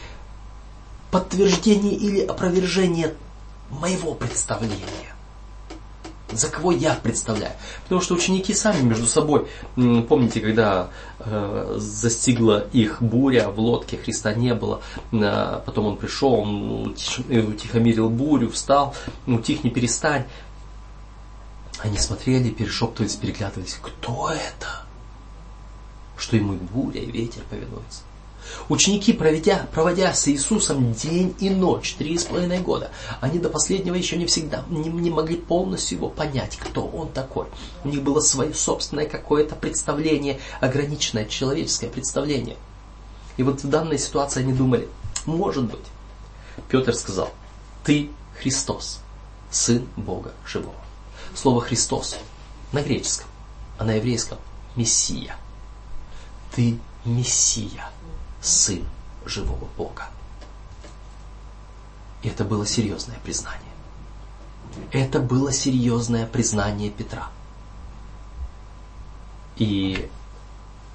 подтверждение 1.10 1.94
или 1.94 2.20
опровержение 2.20 3.14
моего 3.70 4.14
представления 4.14 5.14
за 6.36 6.48
кого 6.48 6.72
я 6.72 6.94
представляю. 6.94 7.52
Потому 7.84 8.00
что 8.00 8.14
ученики 8.14 8.54
сами 8.54 8.82
между 8.82 9.06
собой, 9.06 9.46
помните, 9.74 10.40
когда 10.40 10.90
э, 11.18 11.76
застигла 11.78 12.66
их 12.72 13.02
буря 13.02 13.48
в 13.48 13.58
лодке, 13.58 13.96
Христа 13.96 14.34
не 14.34 14.54
было, 14.54 14.82
э, 15.12 15.60
потом 15.64 15.86
он 15.86 15.96
пришел, 15.96 16.34
он 16.34 16.94
утихомирил 17.28 18.08
бурю, 18.08 18.50
встал, 18.50 18.94
утихни, 19.26 19.70
перестань. 19.70 20.24
Они 21.78 21.98
смотрели, 21.98 22.50
перешептывались, 22.50 23.16
переглядывались, 23.16 23.78
кто 23.80 24.30
это? 24.30 24.84
Что 26.16 26.36
ему 26.36 26.54
и 26.54 26.58
буря, 26.58 27.00
и 27.00 27.10
ветер 27.10 27.42
повинуются. 27.48 28.02
Ученики, 28.68 29.12
проведя, 29.12 29.66
проводя 29.72 30.12
с 30.12 30.28
Иисусом 30.28 30.92
день 30.92 31.34
и 31.40 31.50
ночь, 31.50 31.94
три 31.94 32.18
с 32.18 32.24
половиной 32.24 32.60
года, 32.60 32.90
они 33.20 33.38
до 33.38 33.48
последнего 33.48 33.94
еще 33.94 34.16
не 34.16 34.26
всегда 34.26 34.64
не, 34.68 34.88
не 34.88 35.10
могли 35.10 35.36
полностью 35.36 35.98
его 35.98 36.08
понять, 36.08 36.56
кто 36.56 36.86
он 36.86 37.08
такой. 37.08 37.46
У 37.84 37.88
них 37.88 38.02
было 38.02 38.20
свое 38.20 38.54
собственное 38.54 39.06
какое-то 39.06 39.54
представление, 39.54 40.40
ограниченное 40.60 41.26
человеческое 41.26 41.88
представление. 41.88 42.56
И 43.36 43.42
вот 43.42 43.62
в 43.62 43.68
данной 43.68 43.98
ситуации 43.98 44.40
они 44.40 44.52
думали, 44.52 44.88
может 45.26 45.64
быть, 45.64 45.80
Петр 46.68 46.94
сказал, 46.94 47.30
ты 47.84 48.10
Христос, 48.40 49.00
Сын 49.50 49.86
Бога 49.96 50.32
Живого. 50.46 50.74
Слово 51.34 51.60
Христос 51.60 52.16
на 52.72 52.82
греческом, 52.82 53.28
а 53.78 53.84
на 53.84 53.92
еврейском 53.92 54.38
Мессия. 54.76 55.36
ты 56.54 56.78
Мессия, 57.04 57.90
Сын 58.40 58.84
живого 59.26 59.68
Бога. 59.76 60.08
И 62.22 62.28
это 62.28 62.44
было 62.44 62.66
серьезное 62.66 63.18
признание. 63.24 63.60
Это 64.92 65.20
было 65.20 65.52
серьезное 65.52 66.26
признание 66.26 66.90
Петра. 66.90 67.30
И 69.56 70.08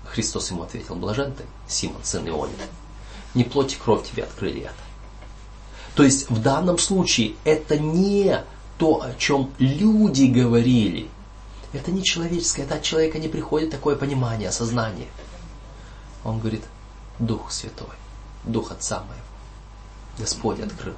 Христос 0.06 0.52
ему 0.52 0.64
ответил, 0.64 0.96
блажен 0.96 1.34
ты, 1.34 1.44
Симон, 1.68 2.04
сын 2.04 2.28
Ионин. 2.28 2.56
Не 3.34 3.44
плоть 3.44 3.74
и 3.74 3.76
кровь 3.76 4.10
тебе 4.10 4.24
открыли 4.24 4.62
это. 4.62 4.74
То 5.96 6.04
есть 6.04 6.30
в 6.30 6.42
данном 6.42 6.78
случае 6.78 7.36
это 7.44 7.78
не 7.78 8.44
то, 8.78 9.02
о 9.02 9.14
чем 9.16 9.52
люди 9.60 10.26
говорили. 10.26 11.10
Это 11.74 11.92
не 11.92 12.04
человеческое, 12.04 12.64
это 12.64 12.76
от 12.76 12.84
человека 12.84 13.20
не 13.20 13.28
приходит 13.28 13.70
такое 13.70 13.96
понимание, 13.96 14.50
осознание. 14.50 15.08
Он 16.24 16.40
говорит, 16.40 16.64
Дух 17.20 17.52
Святой, 17.52 17.96
Дух 18.44 18.72
Отца 18.72 19.00
моего. 19.00 19.22
Господь 20.18 20.60
открыл. 20.60 20.96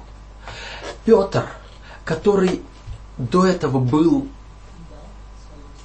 Петр, 1.04 1.48
который 2.04 2.62
до 3.16 3.46
этого 3.46 3.78
был 3.78 4.28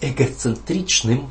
эгоцентричным, 0.01 1.29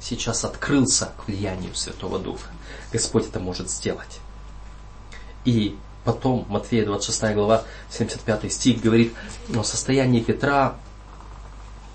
сейчас 0.00 0.44
открылся 0.44 1.12
к 1.16 1.28
влиянию 1.28 1.74
Святого 1.74 2.18
Духа. 2.18 2.48
Господь 2.92 3.26
это 3.26 3.40
может 3.40 3.70
сделать. 3.70 4.20
И 5.44 5.76
потом 6.04 6.46
Матфея 6.48 6.84
26 6.86 7.34
глава 7.34 7.64
75 7.90 8.52
стих 8.52 8.80
говорит 8.80 9.14
о 9.54 9.62
состоянии 9.62 10.20
Петра, 10.20 10.76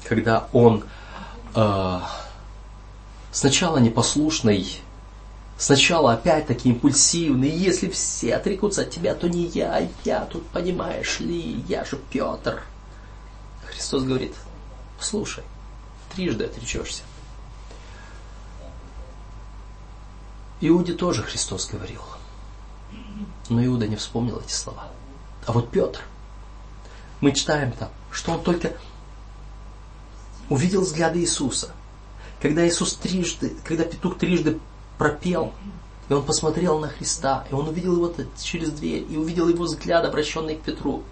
когда 0.08 0.48
он 0.54 0.84
э, 1.56 2.00
сначала 3.32 3.78
непослушный, 3.78 4.82
сначала 5.60 6.14
опять-таки 6.14 6.70
импульсивный, 6.70 7.50
если 7.50 7.90
все 7.90 8.36
отрекутся 8.36 8.82
от 8.82 8.90
тебя, 8.90 9.14
то 9.14 9.30
не 9.30 9.46
я, 9.46 9.76
а 9.76 9.88
я 10.06 10.26
тут, 10.26 10.48
понимаешь 10.48 11.20
ли, 11.20 11.64
я 11.68 11.86
же 11.86 11.98
Петр. 12.10 12.64
Христос 13.66 14.04
говорит, 14.04 14.34
слушай, 15.00 15.44
трижды 16.16 16.46
отречешься. 16.46 17.04
Иуде 20.62 20.94
тоже 20.94 21.24
Христос 21.24 21.68
говорил. 21.68 22.02
Но 23.50 23.64
Иуда 23.64 23.88
не 23.88 23.96
вспомнил 23.96 24.40
эти 24.40 24.52
слова. 24.52 24.88
А 25.46 25.52
вот 25.52 25.70
Петр, 25.70 26.02
мы 27.22 27.32
читаем 27.32 27.72
там, 27.74 27.90
что 28.12 28.34
он 28.34 28.44
только 28.44 28.74
увидел 30.50 30.82
взгляды 30.82 31.20
Иисуса. 31.20 31.72
Когда 32.42 32.68
Иисус 32.68 32.96
трижды, 32.96 33.56
когда 33.66 33.84
петух 33.84 34.18
трижды 34.18 34.60
пропел, 35.00 35.54
и 36.10 36.14
он 36.14 36.24
посмотрел 36.24 36.78
на 36.78 36.90
Христа, 36.90 37.48
и 37.50 37.54
он 37.56 37.70
увидел 37.70 37.96
его 37.96 38.14
через 38.40 38.72
дверь, 38.72 39.08
и 39.10 39.18
увидел 39.18 39.48
его 39.48 39.64
взгляд, 39.64 40.06
обращенный 40.06 40.56
к 40.56 40.62
Петру. 40.62 41.04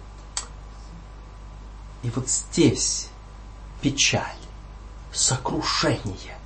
И 2.04 2.10
вот 2.10 2.28
здесь 2.28 3.08
печаль, 3.80 4.36
сокрушение, 5.12 6.38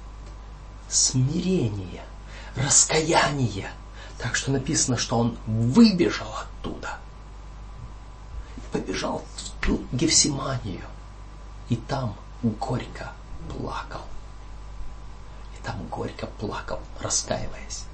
смирение, 0.88 2.04
раскаяние. 2.56 3.70
Так 4.18 4.36
что 4.36 4.52
написано, 4.52 4.96
что 4.96 5.18
он 5.18 5.36
выбежал 5.46 6.32
оттуда. 6.32 6.98
Побежал 8.70 9.22
в 9.36 9.64
ту 9.64 9.80
Гефсиманию. 9.92 10.84
И 11.68 11.76
там 11.76 12.14
горько 12.42 13.12
плакал. 13.48 14.02
Там 15.64 15.86
горько 15.88 16.26
плакал, 16.26 16.80
раскаиваясь. 17.00 17.84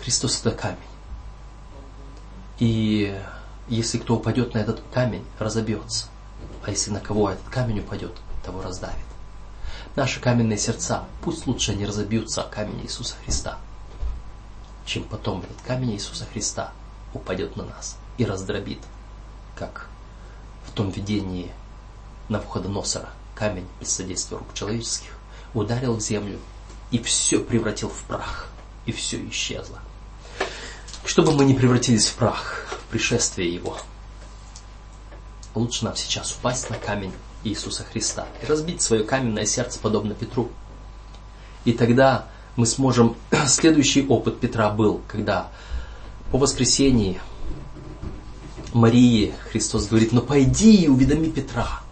Христос 0.00 0.40
это 0.40 0.50
камень. 0.50 0.78
И 2.58 3.18
если 3.68 3.98
кто 3.98 4.16
упадет 4.16 4.54
на 4.54 4.58
этот 4.58 4.82
камень, 4.92 5.24
разобьется. 5.38 6.06
А 6.64 6.70
если 6.70 6.90
на 6.90 7.00
кого 7.00 7.30
этот 7.30 7.48
камень 7.48 7.80
упадет, 7.80 8.12
того 8.44 8.62
раздавит. 8.62 9.04
Наши 9.96 10.20
каменные 10.20 10.58
сердца, 10.58 11.04
пусть 11.22 11.46
лучше 11.46 11.74
не 11.74 11.86
разобьются 11.86 12.42
о 12.42 12.48
камень 12.48 12.82
Иисуса 12.82 13.14
Христа, 13.24 13.58
чем 14.84 15.04
потом 15.04 15.40
этот 15.40 15.60
камень 15.62 15.92
Иисуса 15.92 16.26
Христа 16.26 16.72
упадет 17.12 17.56
на 17.56 17.64
нас 17.64 17.96
и 18.18 18.24
раздробит, 18.24 18.80
как 19.56 19.88
в 20.66 20.72
том 20.72 20.90
видении 20.90 21.52
на 22.28 22.38
Навуходоносора 22.38 23.10
камень 23.34 23.66
без 23.80 23.90
содействия 23.90 24.38
рук 24.38 24.54
человеческих 24.54 25.10
ударил 25.54 25.94
в 25.94 26.00
землю 26.00 26.38
и 26.90 26.98
все 26.98 27.40
превратил 27.40 27.88
в 27.88 28.02
прах, 28.04 28.48
и 28.86 28.92
все 28.92 29.24
исчезло. 29.28 29.80
Чтобы 31.04 31.32
мы 31.32 31.44
не 31.44 31.54
превратились 31.54 32.06
в 32.06 32.14
прах 32.14 32.66
в 32.70 32.90
пришествие 32.90 33.52
Его, 33.52 33.78
лучше 35.54 35.84
нам 35.84 35.96
сейчас 35.96 36.32
упасть 36.32 36.70
на 36.70 36.76
камень 36.76 37.12
Иисуса 37.44 37.84
Христа 37.84 38.26
и 38.42 38.46
разбить 38.46 38.80
свое 38.80 39.04
каменное 39.04 39.46
сердце, 39.46 39.78
подобно 39.78 40.14
Петру. 40.14 40.50
И 41.64 41.72
тогда 41.72 42.26
мы 42.56 42.66
сможем... 42.66 43.16
Следующий 43.46 44.06
опыт 44.06 44.40
Петра 44.40 44.70
был, 44.70 45.02
когда 45.08 45.50
по 46.30 46.38
воскресении 46.38 47.20
Марии 48.72 49.34
Христос 49.50 49.86
говорит, 49.86 50.12
ну 50.12 50.20
пойди 50.20 50.84
и 50.84 50.88
уведоми 50.88 51.28
Петра. 51.28 51.83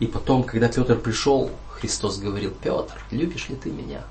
И 0.00 0.06
потом, 0.06 0.42
когда 0.42 0.68
Петр 0.68 0.98
пришел, 0.98 1.50
Христос 1.70 2.18
говорил, 2.18 2.52
Петр, 2.52 2.98
любишь 3.10 3.48
ли 3.48 3.56
ты 3.56 3.70
меня? 3.70 4.02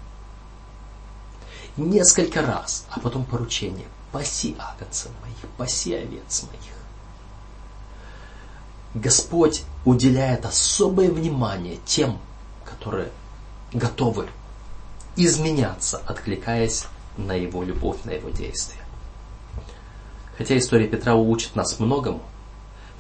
Несколько 1.75 2.41
раз, 2.41 2.85
а 2.89 2.99
потом 2.99 3.25
поручение, 3.25 3.87
паси 4.11 4.55
агнцев 4.59 5.11
моих, 5.21 5.51
паси 5.57 5.93
овец 5.93 6.43
моих. 6.43 6.73
Господь 8.93 9.63
уделяет 9.85 10.45
особое 10.45 11.09
внимание 11.09 11.79
тем, 11.85 12.19
которые 12.63 13.09
готовы 13.73 14.27
изменяться, 15.15 16.01
откликаясь 16.05 16.85
на 17.17 17.33
Его 17.33 17.63
любовь, 17.63 18.03
на 18.03 18.11
Его 18.11 18.29
действия. 18.29 18.81
Хотя 20.37 20.57
история 20.57 20.87
Петра 20.87 21.15
учит 21.15 21.55
нас 21.55 21.79
многому, 21.79 22.21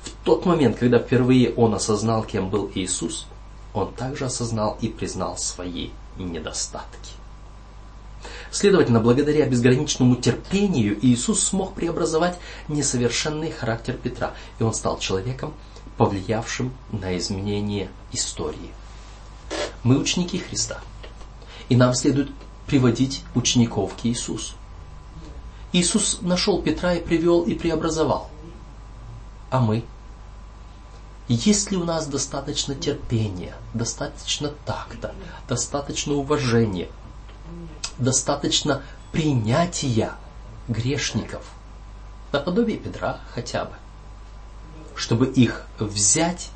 в 0.03 0.11
тот 0.25 0.45
момент, 0.45 0.77
когда 0.77 0.99
впервые 0.99 1.53
он 1.53 1.73
осознал, 1.73 2.23
кем 2.23 2.49
был 2.49 2.69
Иисус, 2.75 3.27
он 3.73 3.93
также 3.93 4.25
осознал 4.25 4.77
и 4.81 4.89
признал 4.89 5.37
свои 5.37 5.89
недостатки. 6.17 7.11
Следовательно, 8.51 8.99
благодаря 8.99 9.47
безграничному 9.47 10.15
терпению 10.15 10.97
Иисус 11.03 11.43
смог 11.43 11.73
преобразовать 11.73 12.37
несовершенный 12.67 13.51
характер 13.51 13.97
Петра, 14.01 14.33
и 14.59 14.63
он 14.63 14.73
стал 14.73 14.99
человеком, 14.99 15.53
повлиявшим 15.97 16.71
на 16.91 17.17
изменение 17.17 17.89
истории. 18.11 18.71
Мы 19.83 19.97
ученики 19.97 20.37
Христа, 20.37 20.79
и 21.69 21.75
нам 21.75 21.93
следует 21.93 22.29
приводить 22.67 23.23
учеников 23.35 23.95
к 23.95 24.05
Иисусу. 24.05 24.53
Иисус 25.71 26.19
нашел 26.21 26.61
Петра 26.61 26.93
и 26.93 27.03
привел 27.03 27.41
и 27.41 27.55
преобразовал. 27.55 28.29
А 29.49 29.59
мы? 29.59 29.83
Есть 31.27 31.71
ли 31.71 31.77
у 31.77 31.83
нас 31.85 32.07
достаточно 32.07 32.75
терпения, 32.75 33.55
достаточно 33.73 34.49
такта, 34.65 35.15
достаточно 35.47 36.13
уважения, 36.13 36.89
достаточно 37.97 38.81
принятия 39.11 40.11
грешников, 40.67 41.43
наподобие 42.31 42.77
Петра 42.77 43.19
хотя 43.33 43.65
бы? 43.65 43.73
чтобы 44.95 45.27
их 45.27 45.65
взять 45.79 46.49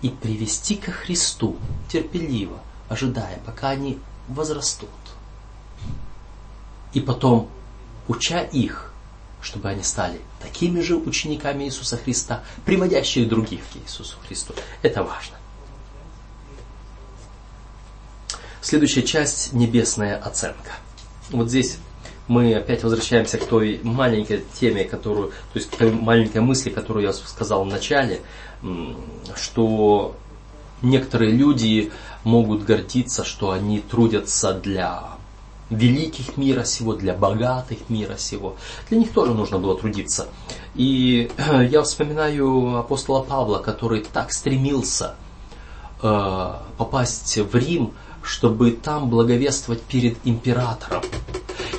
и 0.00 0.08
привести 0.08 0.76
ко 0.76 0.90
Христу 0.90 1.56
терпеливо, 1.88 2.58
ожидая, 2.88 3.38
пока 3.44 3.70
они 3.70 3.98
возрастут. 4.28 4.88
И 6.92 7.00
потом, 7.00 7.48
уча 8.08 8.40
их, 8.40 8.91
чтобы 9.42 9.68
они 9.68 9.82
стали 9.82 10.20
такими 10.40 10.80
же 10.80 10.96
учениками 10.96 11.64
Иисуса 11.64 11.96
Христа, 11.96 12.42
приводящие 12.64 13.26
других 13.26 13.60
к 13.72 13.76
Иисусу 13.84 14.16
Христу. 14.26 14.54
Это 14.82 15.02
важно. 15.02 15.36
Следующая 18.60 19.02
часть– 19.02 19.52
небесная 19.52 20.16
оценка. 20.16 20.70
Вот 21.30 21.48
здесь 21.48 21.78
мы 22.28 22.54
опять 22.54 22.84
возвращаемся 22.84 23.36
к 23.36 23.46
той 23.46 23.80
маленькой 23.82 24.44
теме, 24.58 24.84
которую, 24.84 25.28
то 25.30 25.58
есть 25.58 25.68
к 25.70 25.76
той 25.76 25.90
маленькой 25.90 26.40
мысли, 26.40 26.70
которую 26.70 27.04
я 27.04 27.12
сказал 27.12 27.64
в 27.64 27.66
начале, 27.66 28.20
что 29.34 30.16
некоторые 30.80 31.32
люди 31.32 31.92
могут 32.22 32.64
гордиться, 32.64 33.24
что 33.24 33.50
они 33.50 33.80
трудятся 33.80 34.54
для 34.54 35.16
великих 35.72 36.36
мира 36.36 36.64
сего, 36.64 36.94
для 36.94 37.14
богатых 37.14 37.88
мира 37.88 38.16
сего. 38.16 38.56
Для 38.88 38.98
них 38.98 39.12
тоже 39.12 39.34
нужно 39.34 39.58
было 39.58 39.76
трудиться. 39.76 40.28
И 40.74 41.30
я 41.70 41.82
вспоминаю 41.82 42.78
апостола 42.78 43.22
Павла, 43.22 43.58
который 43.58 44.00
так 44.00 44.32
стремился 44.32 45.14
э, 46.02 46.52
попасть 46.78 47.38
в 47.38 47.54
Рим, 47.56 47.92
чтобы 48.22 48.70
там 48.72 49.08
благовествовать 49.10 49.82
перед 49.82 50.16
императором. 50.24 51.02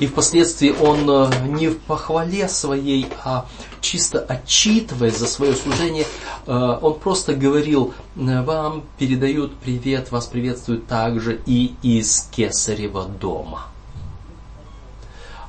И 0.00 0.06
впоследствии 0.06 0.74
он 0.80 1.08
э, 1.08 1.30
не 1.48 1.68
в 1.68 1.78
похвале 1.78 2.48
своей, 2.48 3.06
а 3.24 3.46
чисто 3.80 4.18
отчитываясь 4.18 5.16
за 5.16 5.26
свое 5.26 5.54
служение, 5.54 6.06
э, 6.46 6.78
он 6.82 6.98
просто 6.98 7.34
говорил, 7.34 7.94
вам 8.16 8.84
передают 8.98 9.54
привет, 9.56 10.10
вас 10.10 10.26
приветствуют 10.26 10.86
также 10.86 11.40
и 11.46 11.74
из 11.82 12.28
Кесарева 12.32 13.04
дома. 13.04 13.73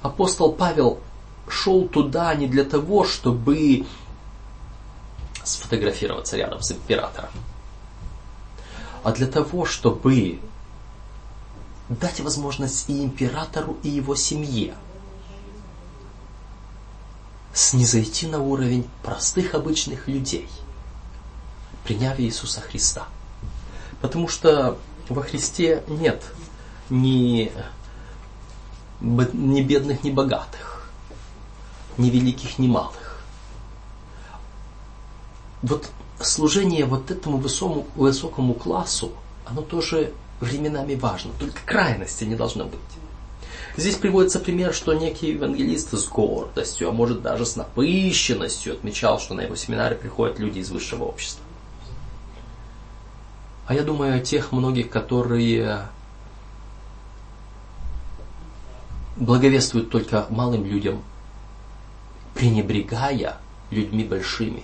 Апостол 0.06 0.52
Павел 0.52 1.00
шел 1.48 1.88
туда 1.88 2.36
не 2.36 2.48
для 2.48 2.64
того, 2.64 3.06
чтобы 3.06 3.88
сфотографироваться 5.44 6.38
рядом 6.38 6.62
с 6.62 6.72
императором, 6.72 7.32
а 9.04 9.12
для 9.12 9.26
того, 9.26 9.66
чтобы 9.66 10.40
дать 11.90 12.20
возможность 12.20 12.88
и 12.88 13.04
императору, 13.04 13.78
и 13.82 13.90
его 13.90 14.16
семье 14.16 14.76
снизойти 17.52 18.28
на 18.28 18.40
уровень 18.40 18.88
простых 19.02 19.56
обычных 19.56 20.08
людей, 20.08 20.48
приняв 21.84 22.20
Иисуса 22.20 22.62
Христа. 22.62 23.08
Потому 24.02 24.28
что 24.28 24.78
во 25.10 25.24
Христе 25.24 25.84
нет 25.88 26.24
ни, 26.92 27.52
ни 29.02 29.62
бедных, 29.62 30.04
ни 30.04 30.12
богатых, 30.12 30.90
ни 31.98 32.10
великих, 32.10 32.60
ни 32.60 32.68
малых. 32.68 33.20
Вот 35.62 35.90
служение 36.20 36.86
вот 36.86 37.12
этому 37.12 37.38
высокому, 37.38 37.88
высокому 37.96 38.54
классу, 38.54 39.12
оно 39.46 39.62
тоже 39.62 40.14
временами 40.40 40.96
важно, 40.96 41.32
только 41.40 41.60
крайности 41.66 42.24
не 42.24 42.36
должно 42.36 42.66
быть. 42.66 42.80
Здесь 43.78 43.96
приводится 43.96 44.40
пример, 44.40 44.74
что 44.74 44.94
некий 44.94 45.32
евангелист 45.32 45.92
с 45.92 46.08
гордостью, 46.08 46.90
а 46.90 46.92
может 46.94 47.22
даже 47.22 47.46
с 47.46 47.58
напыщенностью 47.58 48.74
отмечал, 48.74 49.20
что 49.20 49.34
на 49.34 49.42
его 49.42 49.56
семинары 49.56 49.96
приходят 49.96 50.40
люди 50.40 50.60
из 50.60 50.72
высшего 50.72 51.04
общества. 51.04 51.44
А 53.68 53.74
я 53.74 53.84
думаю 53.84 54.16
о 54.16 54.20
тех 54.20 54.52
многих, 54.52 54.90
которые 54.90 55.90
благовествуют 59.16 59.90
только 59.90 60.26
малым 60.30 60.66
людям, 60.66 61.04
пренебрегая 62.34 63.38
людьми 63.72 64.04
большими, 64.04 64.64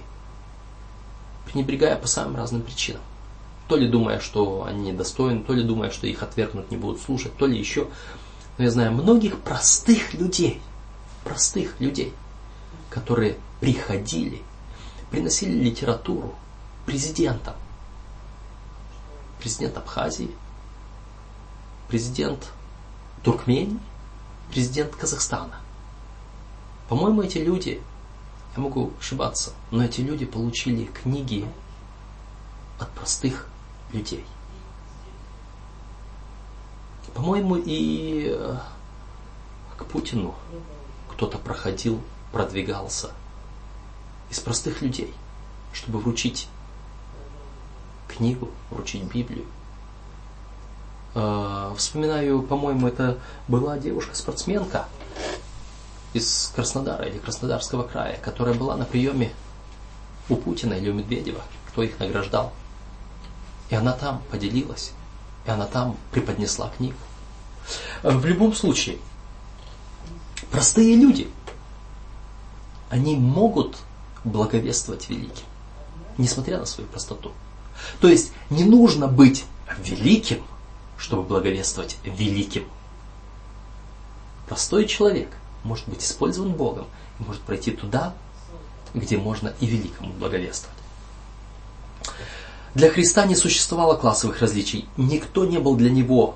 пренебрегая 1.46 1.96
по 1.96 2.08
самым 2.08 2.36
разным 2.36 2.62
причинам 2.62 3.02
то 3.72 3.78
ли 3.78 3.88
думая, 3.88 4.20
что 4.20 4.66
они 4.66 4.92
недостойны, 4.92 5.46
то 5.46 5.54
ли 5.54 5.64
думая, 5.64 5.92
что 5.92 6.06
их 6.06 6.24
отвергнут, 6.24 6.70
не 6.72 6.76
будут 6.76 7.02
слушать, 7.02 7.38
то 7.38 7.48
ли 7.48 7.58
еще. 7.58 7.88
Но 8.58 8.66
я 8.66 8.70
знаю 8.70 8.92
многих 8.92 9.40
простых 9.40 10.14
людей, 10.14 10.62
простых 11.24 11.80
людей, 11.80 12.12
которые 12.90 13.38
приходили, 13.62 14.42
приносили 15.10 15.54
литературу 15.54 16.36
президентам. 16.86 17.54
Президент 19.40 19.78
Абхазии, 19.78 20.32
президент 21.88 22.52
Туркмении, 23.24 23.80
президент 24.52 24.96
Казахстана. 24.96 25.56
По-моему, 26.90 27.24
эти 27.24 27.38
люди, 27.38 27.82
я 28.56 28.62
могу 28.62 28.92
ошибаться, 29.00 29.54
но 29.72 29.84
эти 29.84 30.02
люди 30.02 30.26
получили 30.26 30.86
книги 30.86 31.48
от 32.78 32.92
простых 32.92 33.48
людей. 33.94 34.26
По-моему, 37.14 37.56
и 37.56 38.28
э, 38.30 38.58
к 39.78 39.86
Путину 39.86 40.36
кто-то 41.12 41.38
проходил, 41.38 42.02
продвигался 42.32 43.12
из 44.30 44.40
простых 44.40 44.82
людей, 44.82 45.14
чтобы 45.74 46.00
вручить 46.00 46.48
книгу, 48.08 48.50
вручить 48.70 49.04
Библию. 49.04 49.46
Э, 51.14 51.74
вспоминаю, 51.78 52.42
по-моему, 52.42 52.88
это 52.88 53.18
была 53.48 53.78
девушка-спортсменка 53.78 54.88
из 56.14 56.52
Краснодара 56.56 57.06
или 57.06 57.18
Краснодарского 57.18 57.84
края, 57.84 58.18
которая 58.22 58.54
была 58.54 58.78
на 58.78 58.86
приеме 58.86 59.32
у 60.30 60.36
Путина 60.36 60.74
или 60.74 60.90
у 60.90 60.94
Медведева, 60.94 61.42
кто 61.68 61.84
их 61.84 62.00
награждал. 62.00 62.54
И 63.70 63.76
она 63.76 63.94
там 63.94 64.22
поделилась, 64.32 64.92
и 65.46 65.50
она 65.50 65.66
там 65.66 65.98
преподнесла 66.12 66.72
книгу. 66.78 66.98
В 68.04 68.26
любом 68.26 68.54
случае, 68.54 68.98
простые 70.50 70.96
люди, 70.96 71.30
они 72.90 73.16
могут 73.16 73.78
благовествовать 74.24 75.10
великим, 75.10 75.46
несмотря 76.18 76.58
на 76.58 76.66
свою 76.66 76.90
простоту. 76.90 77.32
То 78.00 78.08
есть 78.08 78.34
не 78.50 78.64
нужно 78.64 79.08
быть 79.08 79.46
великим, 79.80 80.44
чтобы 81.02 81.24
благовествовать 81.24 81.98
великим. 82.04 82.66
Простой 84.48 84.86
человек 84.86 85.30
может 85.64 85.88
быть 85.90 86.04
использован 86.04 86.52
Богом 86.54 86.86
и 87.20 87.24
может 87.24 87.42
пройти 87.42 87.72
туда, 87.72 88.14
где 88.94 89.18
можно 89.18 89.54
и 89.60 89.66
великому 89.66 90.14
благовествовать. 90.14 90.78
Для 92.76 92.90
Христа 92.90 93.26
не 93.26 93.36
существовало 93.36 93.98
классовых 93.98 94.42
различий. 94.42 94.88
Никто 94.96 95.46
не 95.46 95.58
был 95.58 95.76
для 95.76 95.90
него 95.90 96.36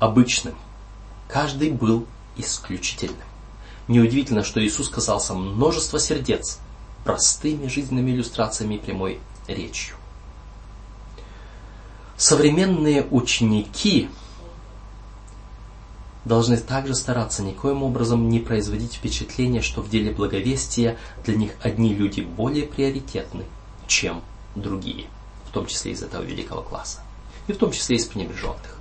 обычным. 0.00 0.56
Каждый 1.28 1.70
был 1.70 2.06
исключительным. 2.36 3.16
Неудивительно, 3.86 4.42
что 4.42 4.62
Иисус 4.64 4.88
касался 4.88 5.34
множества 5.34 6.00
сердец 6.00 6.58
простыми 7.04 7.68
жизненными 7.68 8.10
иллюстрациями 8.10 8.74
и 8.74 8.78
прямой 8.78 9.20
речью. 9.46 9.96
Современные 12.16 13.06
ученики 13.10 14.08
должны 16.24 16.56
также 16.56 16.94
стараться 16.94 17.42
никоим 17.42 17.82
образом 17.82 18.28
не 18.28 18.40
производить 18.40 18.94
впечатление, 18.94 19.62
что 19.62 19.82
в 19.82 19.88
деле 19.88 20.12
благовестия 20.12 20.96
для 21.24 21.36
них 21.36 21.52
одни 21.62 21.94
люди 21.94 22.22
более 22.22 22.66
приоритетны, 22.66 23.44
чем 23.86 24.22
другие, 24.54 25.06
в 25.44 25.50
том 25.52 25.66
числе 25.66 25.92
из 25.92 26.02
этого 26.02 26.22
великого 26.22 26.62
класса, 26.62 27.00
и 27.46 27.52
в 27.52 27.58
том 27.58 27.70
числе 27.70 27.96
из 27.96 28.06
пренебреженных. 28.06 28.78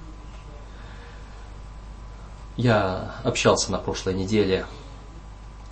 Я 2.58 3.16
общался 3.24 3.72
на 3.72 3.78
прошлой 3.80 4.14
неделе 4.14 4.66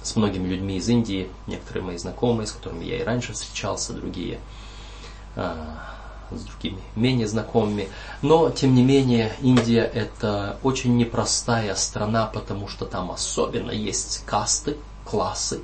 с 0.04 0.18
многими 0.18 0.50
людьми 0.50 0.78
из 0.78 0.90
Индии, 0.90 1.30
некоторые 1.48 1.84
мои 1.84 1.98
знакомые, 1.98 2.46
с 2.46 2.52
которыми 2.52 2.84
я 2.84 3.00
и 3.00 3.04
раньше 3.04 3.32
встречался, 3.32 3.94
другие 3.94 4.40
а, 5.38 5.96
с 6.32 6.42
другими 6.42 6.82
менее 6.96 7.28
знакомыми. 7.28 7.90
Но, 8.22 8.50
тем 8.50 8.74
не 8.76 8.84
менее, 8.84 9.36
Индия 9.42 9.84
это 9.84 10.58
очень 10.64 10.98
непростая 10.98 11.76
страна, 11.76 12.26
потому 12.28 12.68
что 12.68 12.86
там 12.86 13.12
особенно 13.12 13.72
есть 13.72 14.24
касты, 14.26 14.78
классы, 15.06 15.62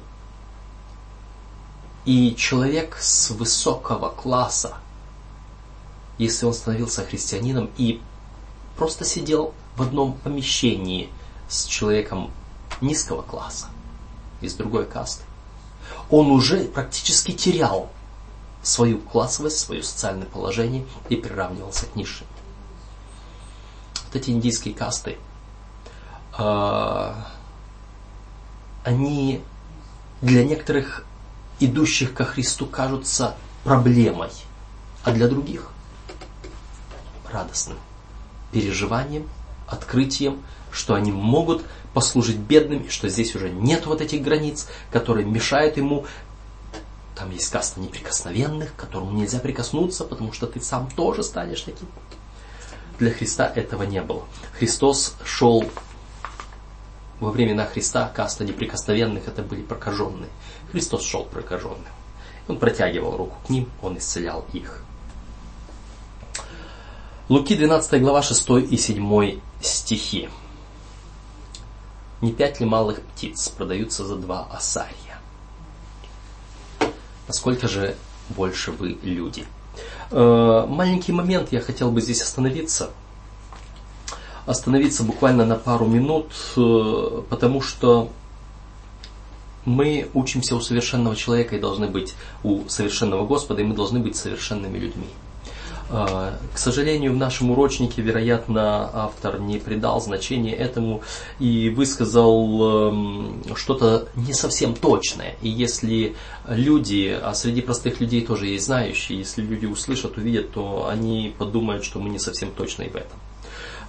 и 2.06 2.36
человек 2.36 2.98
с 3.00 3.30
высокого 3.30 4.10
класса, 4.10 4.78
если 6.18 6.46
он 6.46 6.54
становился 6.54 7.06
христианином 7.06 7.70
и 7.78 8.02
просто 8.78 9.06
сидел 9.06 9.54
в 9.76 9.84
одном 9.84 10.14
помещении 10.14 11.10
с 11.48 11.66
человеком 11.66 12.32
низкого 12.82 13.22
класса, 13.22 13.68
из 14.42 14.56
другой 14.56 14.86
касты, 14.86 15.24
он 16.10 16.32
уже 16.32 16.64
практически 16.64 17.32
терял 17.32 17.90
свою 18.62 19.00
классовость, 19.00 19.60
свое 19.60 19.84
социальное 19.84 20.26
положение 20.26 20.86
и 21.10 21.16
приравнивался 21.16 21.86
к 21.86 21.96
низшим. 21.96 22.28
Вот 24.06 24.16
эти 24.16 24.32
индийские 24.32 24.74
касты, 24.74 25.18
э, 26.38 27.14
они 28.84 29.42
для 30.22 30.44
некоторых 30.44 31.06
идущих 31.60 32.14
ко 32.14 32.26
Христу 32.26 32.66
кажутся 32.66 33.36
проблемой, 33.64 34.32
а 35.04 35.12
для 35.12 35.28
других 35.28 35.72
радостным 37.32 37.78
переживанием, 38.52 39.28
открытием, 39.68 40.42
что 40.72 40.96
они 40.96 41.12
могут 41.12 41.64
послужить 41.94 42.38
бедным, 42.38 42.90
что 42.90 43.10
здесь 43.10 43.36
уже 43.36 43.50
нет 43.50 43.86
вот 43.86 44.02
этих 44.02 44.22
границ, 44.22 44.68
которые 44.92 45.26
мешают 45.26 45.78
ему. 45.78 46.06
Там 47.20 47.32
есть 47.32 47.52
каста 47.52 47.82
неприкосновенных, 47.82 48.74
к 48.74 48.78
которому 48.78 49.12
нельзя 49.12 49.40
прикоснуться, 49.40 50.06
потому 50.06 50.32
что 50.32 50.48
ты 50.48 50.62
сам 50.62 50.90
тоже 50.90 51.22
станешь 51.22 51.64
таким. 51.64 51.90
Для 52.98 53.12
Христа 53.12 53.46
этого 53.54 53.84
не 53.84 54.02
было. 54.02 54.24
Христос 54.58 55.16
шел 55.26 55.66
во 57.20 57.32
времена 57.32 57.66
Христа 57.66 58.08
каста 58.08 58.46
неприкосновенных 58.46 59.28
это 59.28 59.42
были 59.42 59.64
прокаженные. 59.64 60.30
Христос 60.72 61.04
шел 61.04 61.26
прокаженным. 61.26 61.84
Он 62.48 62.58
протягивал 62.58 63.18
руку 63.18 63.36
к 63.46 63.50
ним, 63.50 63.70
он 63.82 63.98
исцелял 63.98 64.46
их. 64.54 64.82
Луки 67.28 67.54
12 67.54 68.02
глава 68.02 68.22
6 68.22 68.50
и 68.72 68.78
7 68.78 69.42
стихи. 69.62 70.30
Не 72.22 72.32
пять 72.32 72.62
ли 72.62 72.66
малых 72.66 73.02
птиц 73.02 73.50
продаются 73.50 74.06
за 74.06 74.16
два 74.16 74.48
осария? 74.54 75.09
Насколько 77.30 77.68
же 77.68 77.96
больше 78.30 78.72
вы 78.72 78.98
люди? 79.04 79.46
Э, 80.10 80.66
маленький 80.68 81.12
момент 81.12 81.52
я 81.52 81.62
хотел 81.62 81.92
бы 81.92 82.02
здесь 82.02 82.24
остановиться. 82.24 82.90
Остановиться 84.48 85.04
буквально 85.04 85.46
на 85.46 85.56
пару 85.56 85.86
минут, 85.86 86.32
э, 86.58 87.22
потому 87.30 87.62
что 87.62 88.10
мы 89.64 90.10
учимся 90.16 90.56
у 90.56 90.60
совершенного 90.60 91.16
человека 91.16 91.56
и 91.56 91.60
должны 91.60 91.86
быть 91.86 92.16
у 92.42 92.68
совершенного 92.68 93.28
Господа, 93.28 93.62
и 93.62 93.64
мы 93.64 93.76
должны 93.76 94.00
быть 94.00 94.16
совершенными 94.16 94.80
людьми. 94.80 95.06
А, 95.92 96.38
к 96.54 96.58
сожалению, 96.58 97.14
в 97.14 97.18
нашем 97.18 97.50
урочнике, 97.50 98.02
вероятно, 98.04 98.90
автор 98.94 99.40
не 99.40 99.58
придал 99.58 100.00
значения 100.00 100.54
этому 100.54 101.02
и 101.40 101.70
высказал 101.70 102.92
эм, 102.92 103.44
что-то 103.56 104.08
не 104.16 104.34
совсем 104.34 104.76
точное. 104.76 105.36
И 105.42 105.50
если 105.50 106.16
люди, 106.48 107.18
а 107.22 107.34
среди 107.34 107.62
простых 107.62 108.00
людей 108.02 108.24
тоже 108.24 108.48
есть 108.48 108.66
знающие, 108.66 109.18
если 109.18 109.42
люди 109.42 109.66
услышат, 109.66 110.18
увидят, 110.18 110.52
то 110.52 110.88
они 110.88 111.34
подумают, 111.38 111.84
что 111.84 112.00
мы 112.00 112.10
не 112.10 112.20
совсем 112.20 112.52
точны 112.52 112.90
в 112.90 112.96
этом. 112.96 113.20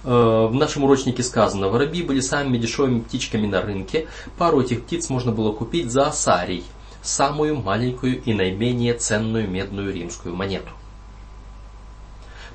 Э, 0.03 0.47
в 0.49 0.55
нашем 0.55 0.85
урочнике 0.85 1.21
сказано, 1.21 1.69
воробьи 1.69 2.01
были 2.01 2.19
самыми 2.19 2.57
дешевыми 2.57 3.01
птичками 3.01 3.45
на 3.45 3.61
рынке. 3.61 4.07
Пару 4.39 4.61
этих 4.61 4.83
птиц 4.83 5.09
можно 5.09 5.31
было 5.31 5.51
купить 5.51 5.91
за 5.91 6.07
асарий, 6.07 6.63
самую 7.03 7.57
маленькую 7.57 8.23
и 8.23 8.33
наименее 8.33 8.95
ценную 8.95 9.47
медную 9.47 9.93
римскую 9.93 10.35
монету. 10.35 10.71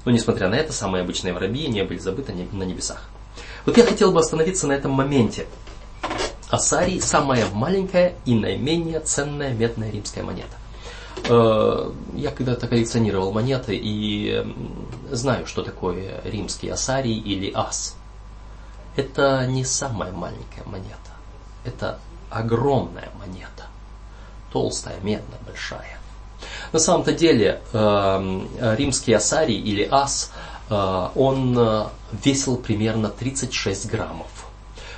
Но 0.07 0.13
несмотря 0.13 0.49
на 0.49 0.55
это, 0.55 0.73
самые 0.73 1.03
обычные 1.03 1.35
воробьи 1.35 1.67
не 1.67 1.83
были 1.83 1.99
забыты 1.99 2.33
на 2.33 2.63
небесах. 2.63 3.03
Вот 3.67 3.77
я 3.77 3.85
хотел 3.85 4.13
бы 4.13 4.21
остановиться 4.21 4.69
на 4.69 4.73
этом 4.73 4.93
моменте. 4.93 5.47
Асарий– 6.49 7.01
самая 7.03 7.45
маленькая 7.53 8.15
и 8.25 8.37
наименее 8.37 9.01
ценная 9.01 9.53
медная 9.53 9.91
римская 9.91 10.23
монета. 10.23 10.57
Э, 11.29 11.91
я 12.15 12.31
когда-то 12.31 12.69
коллекционировал 12.69 13.33
монеты 13.33 13.77
и 13.77 14.47
знаю, 15.11 15.45
что 15.45 15.65
такое 15.65 16.21
римский 16.23 16.69
асарий 16.69 17.19
или 17.19 17.51
ас. 17.53 17.97
Это 18.95 19.45
не 19.49 19.65
самая 19.65 20.13
маленькая 20.13 20.63
монета. 20.67 20.95
Это 21.65 21.99
огромная 22.31 23.11
монета. 23.19 23.67
Толстая, 24.53 25.01
медная, 25.03 25.41
большая. 25.45 25.99
На 26.73 26.79
самом-то 26.79 27.13
деле 27.13 27.61
эм, 27.73 28.49
римский 28.61 29.13
асарий 29.13 29.57
или 29.57 29.87
ас, 29.91 30.33
э, 30.69 31.09
он 31.15 31.57
э, 31.59 31.85
весил 32.25 32.57
примерно 32.57 33.09
36 33.09 33.89
граммов. 33.91 34.27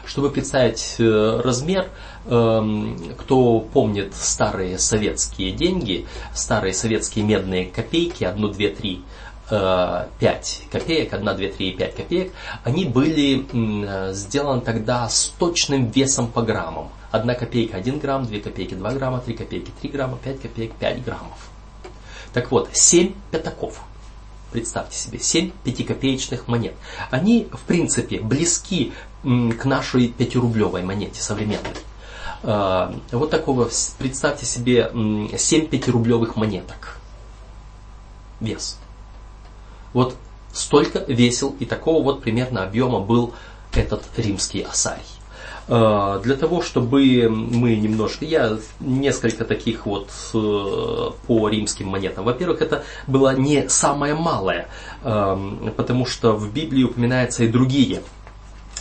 Чтобы 0.06 0.30
представить 0.30 0.96
э, 0.98 1.40
размер, 1.44 1.88
эм, 2.26 3.14
кто 3.18 3.60
помнит 3.60 4.14
старые 4.14 4.78
советские 4.78 5.52
деньги, 5.52 6.06
старые 6.34 6.72
советские 6.72 7.24
медные 7.24 7.66
копейки, 7.66 8.24
1, 8.24 8.40
2, 8.40 8.52
3, 8.52 9.02
5 9.48 10.62
копеек, 10.70 11.12
1, 11.14 11.24
2, 11.24 11.34
3 11.34 11.68
и 11.68 11.72
5 11.72 11.94
копеек, 11.94 12.32
они 12.64 12.84
были 12.84 14.12
сделаны 14.12 14.60
тогда 14.60 15.08
с 15.08 15.32
точным 15.38 15.90
весом 15.90 16.26
по 16.26 16.42
граммам. 16.42 16.90
Одна 17.10 17.34
копейка 17.34 17.78
1 17.78 17.98
грамм, 17.98 18.26
2 18.26 18.40
копейки 18.40 18.74
2 18.74 18.92
грамма, 18.92 19.20
3 19.20 19.34
копейки 19.34 19.72
3 19.80 19.90
грамма, 19.90 20.18
5 20.22 20.42
копеек 20.42 20.72
5 20.74 21.02
граммов. 21.02 21.47
Так 22.33 22.51
вот, 22.51 22.68
7 22.72 23.14
пятаков. 23.31 23.81
Представьте 24.53 24.97
себе, 24.97 25.18
7 25.18 25.51
пятикопеечных 25.64 26.49
монет. 26.49 26.74
Они, 27.11 27.49
в 27.53 27.61
принципе, 27.61 28.20
близки 28.20 28.93
к 29.22 29.64
нашей 29.64 30.09
пятирублевой 30.09 30.83
монете 30.83 31.20
современной. 31.20 31.74
А, 32.43 32.95
вот 33.12 33.31
такого, 33.31 33.68
представьте 33.99 34.47
себе 34.47 34.91
7 35.37 35.66
пятирублевых 35.66 36.37
монеток. 36.37 36.99
Вес. 38.41 38.79
Вот 39.93 40.16
столько 40.53 41.01
весил 41.01 41.57
и 41.59 41.64
такого 41.64 42.03
вот 42.03 42.22
примерно 42.22 42.62
объема 42.62 43.01
был 43.01 43.35
этот 43.72 44.05
римский 44.16 44.62
асарий. 44.62 45.03
А, 45.68 46.18
для 46.20 46.34
того, 46.34 46.62
чтобы 46.62 47.28
мы 47.28 47.76
немножко, 47.76 48.24
я 48.24 48.58
несколько 48.80 49.44
таких 49.44 49.84
вот 49.84 50.08
э, 50.32 51.10
по 51.26 51.48
римским 51.48 51.88
монетам. 51.88 52.24
Во-первых, 52.24 52.62
это 52.62 52.84
было 53.06 53.34
не 53.36 53.68
самое 53.68 54.14
малое, 54.14 54.68
потому 55.02 56.06
что 56.06 56.32
в 56.32 56.52
Библии 56.52 56.84
упоминаются 56.84 57.44
и 57.44 57.48
другие. 57.48 58.02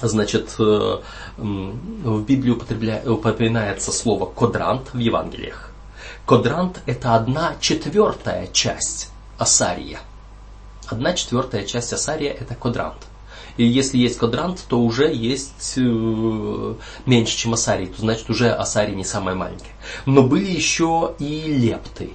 Значит, 0.01 0.55
э, 0.59 0.97
в 1.38 2.23
Библии 2.23 2.51
упоминается 2.51 3.91
слово 3.91 4.25
кодрант 4.25 4.93
в 4.93 4.99
Евангелиях. 4.99 5.71
Кодрант 6.25 6.81
это 6.85 7.15
одна 7.15 7.55
четвертая 7.59 8.47
часть 8.47 9.11
асария. 9.38 9.99
Одна 10.88 11.13
четвертая 11.13 11.65
часть 11.65 11.91
асария 11.93 12.31
это 12.31 12.55
кодрант. 12.55 13.07
И 13.58 13.66
если 13.66 13.97
есть 13.97 14.18
квадрант, 14.18 14.64
то 14.68 14.80
уже 14.80 15.14
есть 15.14 15.74
э, 15.78 16.74
меньше, 17.05 17.38
чем 17.38 17.53
асарий. 17.53 17.88
То 17.88 18.01
значит 18.01 18.30
уже 18.30 18.51
асарий 18.51 18.95
не 18.95 19.03
самая 19.03 19.36
маленькая. 19.36 19.74
Но 20.05 20.24
были 20.24 20.49
еще 20.49 21.16
и 21.20 21.41
лепты. 21.41 22.12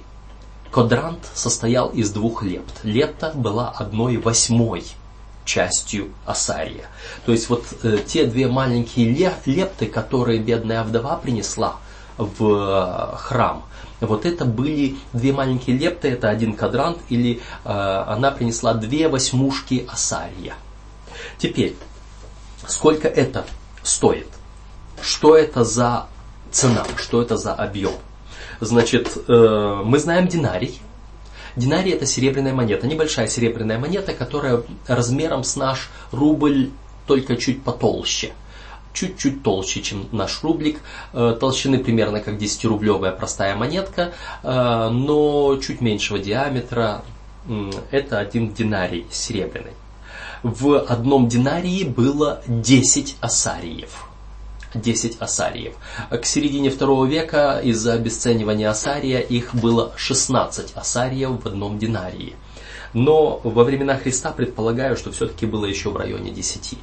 Квадрант 0.71 1.19
состоял 1.35 1.89
из 1.89 2.11
двух 2.11 2.43
лепт. 2.43 2.79
Лепта 2.83 3.31
была 3.35 3.69
одной 3.69 4.17
восьмой 4.17 4.83
частью 5.45 6.09
асария. 6.25 6.85
То 7.25 7.33
есть 7.33 7.49
вот 7.49 7.65
э, 7.83 7.99
те 8.05 8.25
две 8.25 8.47
маленькие 8.47 9.09
лепты, 9.45 9.85
которые 9.85 10.39
бедная 10.39 10.83
вдова 10.83 11.17
принесла 11.17 11.75
в 12.17 13.13
э, 13.13 13.17
храм, 13.17 13.63
вот 13.99 14.25
это 14.25 14.45
были 14.45 14.95
две 15.13 15.33
маленькие 15.33 15.77
лепты, 15.77 16.09
это 16.09 16.29
один 16.29 16.53
квадрант, 16.53 16.99
или 17.09 17.41
э, 17.63 17.69
она 18.07 18.31
принесла 18.31 18.73
две 18.73 19.07
восьмушки 19.07 19.87
асария. 19.91 20.55
Теперь, 21.37 21.75
сколько 22.67 23.07
это 23.07 23.45
стоит? 23.81 24.27
Что 25.01 25.35
это 25.35 25.63
за 25.63 26.07
цена? 26.51 26.85
Что 26.97 27.21
это 27.21 27.37
за 27.37 27.53
объем? 27.53 27.93
Значит, 28.59 29.17
э, 29.27 29.81
мы 29.83 29.99
знаем 29.99 30.27
динарий. 30.27 30.81
Динарий 31.55 31.91
это 31.91 32.05
серебряная 32.05 32.53
монета, 32.53 32.87
небольшая 32.87 33.27
серебряная 33.27 33.77
монета, 33.77 34.13
которая 34.13 34.63
размером 34.87 35.43
с 35.43 35.55
наш 35.55 35.89
рубль 36.11 36.71
только 37.05 37.35
чуть 37.35 37.63
потолще 37.63 38.33
чуть-чуть 38.93 39.43
толще, 39.43 39.81
чем 39.81 40.07
наш 40.11 40.43
рублик, 40.43 40.79
э, 41.13 41.35
толщины 41.39 41.79
примерно 41.79 42.19
как 42.19 42.35
10-рублевая 42.35 43.11
простая 43.11 43.55
монетка, 43.55 44.13
э, 44.43 44.89
но 44.89 45.57
чуть 45.57 45.81
меньшего 45.81 46.19
диаметра. 46.19 47.03
Это 47.91 48.19
один 48.19 48.53
динарий 48.53 49.05
серебряный 49.11 49.73
в 50.43 50.77
одном 50.77 51.27
динарии 51.27 51.83
было 51.85 52.41
10 52.47 53.17
асариев. 53.21 54.07
10 54.75 55.17
асариев. 55.21 55.75
К 56.09 56.25
середине 56.25 56.69
второго 56.69 57.05
века 57.05 57.59
из-за 57.63 57.93
обесценивания 57.93 58.69
асария 58.69 59.19
их 59.19 59.55
было 59.55 59.93
16 59.95 60.73
асариев 60.75 61.43
в 61.43 61.47
одном 61.47 61.79
динарии. 61.79 62.35
Но 62.93 63.39
во 63.43 63.63
времена 63.63 63.97
Христа 63.97 64.31
предполагаю, 64.31 64.95
что 64.97 65.11
все-таки 65.11 65.45
было 65.45 65.65
еще 65.65 65.89
в 65.89 65.97
районе 65.97 66.31
10. 66.31 66.77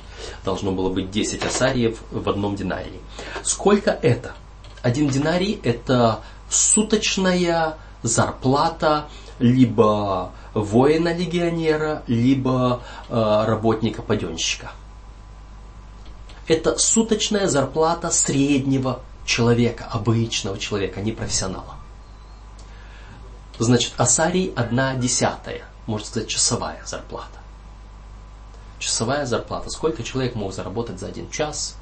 Должно 0.44 0.72
было 0.72 0.88
быть 0.90 1.10
10 1.10 1.44
асариев 1.44 1.98
в 2.10 2.28
одном 2.28 2.56
динарии. 2.56 3.00
Сколько 3.42 3.90
это? 3.90 4.32
Один 4.82 5.08
динарий 5.08 5.60
это 5.62 6.20
суточная 6.48 7.76
зарплата 8.02 9.06
либо 9.38 10.32
воина-легионера, 10.54 12.02
либо 12.06 12.82
э, 13.08 13.44
работника-паденщика. 13.46 14.72
Это 16.46 16.76
суточная 16.78 17.46
зарплата 17.46 18.10
среднего 18.10 19.00
человека, 19.24 19.86
обычного 19.90 20.58
человека, 20.58 21.00
не 21.00 21.12
профессионала. 21.12 21.76
Значит, 23.58 23.92
асарий 23.98 24.52
одна 24.56 24.94
десятая, 24.94 25.62
можно 25.86 26.06
сказать, 26.06 26.28
часовая 26.28 26.82
зарплата. 26.84 27.38
Часовая 28.78 29.26
зарплата. 29.26 29.70
Сколько 29.70 30.02
человек 30.02 30.34
мог 30.34 30.52
заработать 30.52 30.98
за 30.98 31.06
один 31.06 31.30
час 31.30 31.76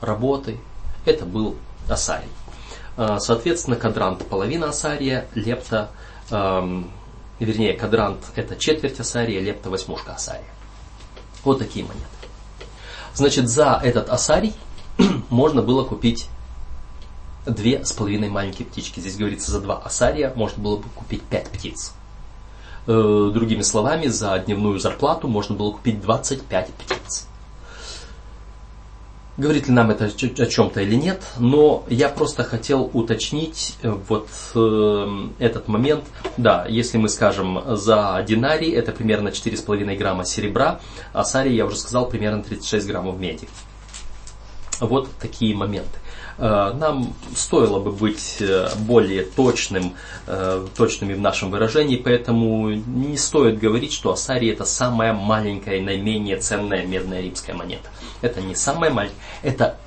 работы? 0.00 0.58
Это 1.04 1.24
был 1.24 1.56
асарий. 1.88 2.30
Э, 2.96 3.18
соответственно, 3.20 3.76
кадрант 3.76 4.26
половина 4.26 4.70
асария, 4.70 5.28
лепта 5.34 5.90
эм, 6.30 6.90
вернее, 7.44 7.74
кадрант 7.74 8.20
это 8.34 8.56
четверть 8.56 8.98
асария, 9.00 9.40
лепта 9.40 9.70
восьмушка 9.70 10.12
асария. 10.14 10.44
Вот 11.44 11.58
такие 11.58 11.84
монеты. 11.84 12.06
Значит, 13.14 13.48
за 13.48 13.80
этот 13.82 14.08
асарий 14.10 14.54
можно 15.30 15.62
было 15.62 15.84
купить 15.84 16.28
две 17.46 17.84
с 17.84 17.92
половиной 17.92 18.28
маленькие 18.28 18.66
птички. 18.66 19.00
Здесь 19.00 19.16
говорится, 19.16 19.50
за 19.50 19.60
два 19.60 19.78
асария 19.78 20.32
можно 20.34 20.62
было 20.62 20.76
бы 20.76 20.88
купить 20.94 21.22
пять 21.22 21.48
птиц. 21.48 21.92
Э, 22.86 23.30
другими 23.32 23.62
словами, 23.62 24.06
за 24.06 24.38
дневную 24.38 24.78
зарплату 24.78 25.28
можно 25.28 25.54
было 25.54 25.72
купить 25.72 26.00
25 26.00 26.74
птиц. 26.74 27.27
Говорит 29.38 29.68
ли 29.68 29.72
нам 29.72 29.92
это 29.92 30.06
о 30.06 30.46
чем-то 30.46 30.80
или 30.80 30.96
нет, 30.96 31.22
но 31.38 31.84
я 31.88 32.08
просто 32.08 32.42
хотел 32.42 32.90
уточнить 32.92 33.76
э, 33.82 33.90
вот 34.08 34.28
э, 34.56 35.28
этот 35.38 35.68
момент. 35.68 36.02
Да, 36.36 36.66
если 36.68 36.98
мы 36.98 37.08
скажем 37.08 37.62
за 37.76 38.24
динарий, 38.26 38.72
это 38.72 38.90
примерно 38.90 39.28
4,5 39.28 39.96
грамма 39.96 40.24
серебра, 40.24 40.80
а 41.12 41.22
сари, 41.22 41.54
я 41.54 41.66
уже 41.66 41.76
сказал, 41.76 42.08
примерно 42.08 42.42
36 42.42 42.88
граммов 42.88 43.20
меди. 43.20 43.48
Вот 44.80 45.08
такие 45.20 45.54
моменты. 45.54 46.00
Э, 46.38 46.72
нам 46.72 47.14
стоило 47.34 47.80
бы 47.80 47.90
быть 47.90 48.36
э, 48.38 48.68
более 48.78 49.24
точным, 49.24 49.94
э, 50.26 50.66
точными 50.76 51.14
в 51.14 51.20
нашем 51.20 51.50
выражении, 51.50 51.96
поэтому 51.96 52.70
не 52.70 53.16
стоит 53.16 53.58
говорить, 53.58 53.92
что 53.92 54.12
Асари 54.12 54.48
это 54.48 54.64
самая 54.64 55.12
маленькая 55.12 55.78
и 55.78 55.80
наименее 55.80 56.36
ценная 56.36 56.86
медная 56.86 57.20
римская 57.22 57.56
монета. 57.56 57.88
Это 58.22 58.40
не 58.40 58.54
самая 58.54 58.92
маленькая, 58.92 59.18
это 59.42 59.78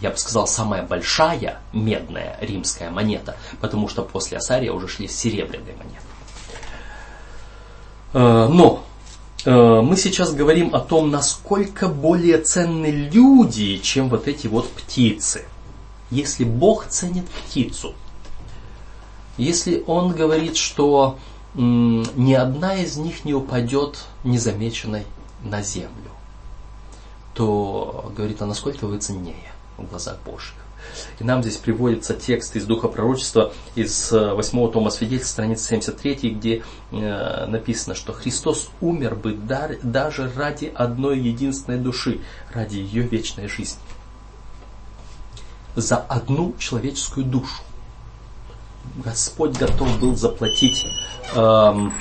я 0.00 0.10
бы 0.10 0.16
сказал, 0.16 0.46
самая 0.46 0.82
большая 0.82 1.60
медная 1.74 2.38
римская 2.40 2.90
монета, 2.90 3.36
потому 3.60 3.86
что 3.86 4.02
после 4.02 4.38
Асария 4.38 4.72
уже 4.72 4.88
шли 4.88 5.08
серебряные 5.08 5.74
монеты. 5.76 6.00
Но 8.14 8.82
мы 9.44 9.96
сейчас 9.98 10.32
говорим 10.32 10.74
о 10.74 10.80
том, 10.80 11.10
насколько 11.10 11.86
более 11.86 12.38
ценны 12.38 12.86
люди, 12.86 13.76
чем 13.76 14.08
вот 14.08 14.26
эти 14.26 14.46
вот 14.46 14.70
птицы 14.70 15.44
если 16.10 16.44
Бог 16.44 16.86
ценит 16.86 17.28
птицу, 17.28 17.94
если 19.36 19.82
Он 19.86 20.12
говорит, 20.12 20.56
что 20.56 21.18
ни 21.54 22.32
одна 22.34 22.76
из 22.76 22.96
них 22.96 23.24
не 23.24 23.34
упадет 23.34 24.04
незамеченной 24.22 25.04
на 25.42 25.62
землю, 25.62 26.10
то 27.34 28.12
говорит, 28.16 28.42
а 28.42 28.46
насколько 28.46 28.86
вы 28.86 28.98
ценнее 28.98 29.52
в 29.78 29.88
глазах 29.88 30.18
Божьих. 30.24 30.54
И 31.18 31.24
нам 31.24 31.42
здесь 31.42 31.56
приводится 31.56 32.14
текст 32.14 32.56
из 32.56 32.64
Духа 32.64 32.88
Пророчества 32.88 33.52
из 33.74 34.10
8 34.10 34.58
э, 34.58 34.72
тома 34.72 34.90
свидетельств, 34.90 35.32
страница 35.32 35.68
73, 35.68 36.30
где 36.30 36.62
э, 36.90 37.46
написано, 37.46 37.94
что 37.94 38.12
Христос 38.12 38.70
умер 38.80 39.14
бы 39.14 39.32
даже 39.34 40.30
ради 40.34 40.72
одной 40.74 41.18
единственной 41.18 41.78
души, 41.78 42.20
ради 42.52 42.78
ее 42.78 43.02
вечной 43.02 43.46
жизни 43.48 43.80
за 45.80 45.96
одну 45.96 46.54
человеческую 46.58 47.26
душу. 47.26 47.62
Господь 48.96 49.56
готов 49.56 49.98
был 50.00 50.16
заплатить 50.16 50.84
эм, 51.34 51.92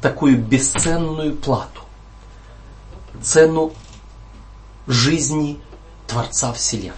такую 0.00 0.38
бесценную 0.38 1.36
плату, 1.36 1.82
цену 3.20 3.72
жизни 4.86 5.60
Творца 6.06 6.52
Вселенной. 6.52 6.94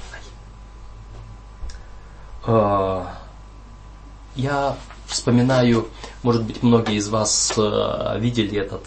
Э, 2.46 3.04
я 4.36 4.76
вспоминаю, 5.06 5.88
может 6.22 6.44
быть, 6.44 6.62
многие 6.62 6.96
из 6.96 7.08
вас 7.08 7.52
э, 7.56 8.18
видели 8.18 8.58
этот 8.58 8.86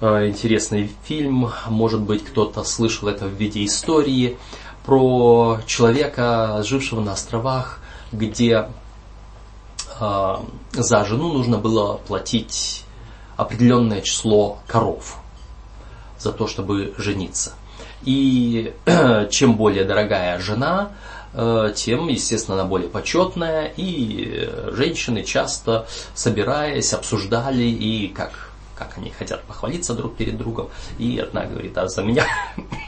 э, 0.00 0.28
интересный 0.28 0.92
фильм, 1.04 1.50
может 1.68 2.00
быть, 2.00 2.24
кто-то 2.24 2.62
слышал 2.64 3.08
это 3.08 3.26
в 3.26 3.32
виде 3.32 3.64
истории 3.64 4.38
про 4.84 5.60
человека, 5.66 6.62
жившего 6.62 7.00
на 7.00 7.12
островах, 7.12 7.80
где 8.12 8.68
э, 10.00 10.36
за 10.72 11.04
жену 11.04 11.32
нужно 11.32 11.58
было 11.58 11.96
платить 12.06 12.84
определенное 13.36 14.00
число 14.02 14.58
коров 14.66 15.18
за 16.18 16.32
то, 16.32 16.46
чтобы 16.46 16.94
жениться. 16.98 17.54
И 18.02 18.74
чем 19.30 19.56
более 19.56 19.84
дорогая 19.84 20.38
жена, 20.38 20.92
э, 21.32 21.72
тем, 21.74 22.08
естественно, 22.08 22.60
она 22.60 22.68
более 22.68 22.88
почетная, 22.88 23.72
и 23.76 24.50
женщины 24.72 25.22
часто, 25.24 25.86
собираясь, 26.14 26.92
обсуждали, 26.92 27.64
и 27.64 28.08
как, 28.08 28.50
как 28.76 28.98
они 28.98 29.10
хотят 29.10 29.42
похвалиться 29.44 29.94
друг 29.94 30.16
перед 30.16 30.36
другом, 30.36 30.68
и 30.98 31.18
одна 31.18 31.44
говорит, 31.44 31.76
а 31.78 31.88
за 31.88 32.02
меня 32.02 32.26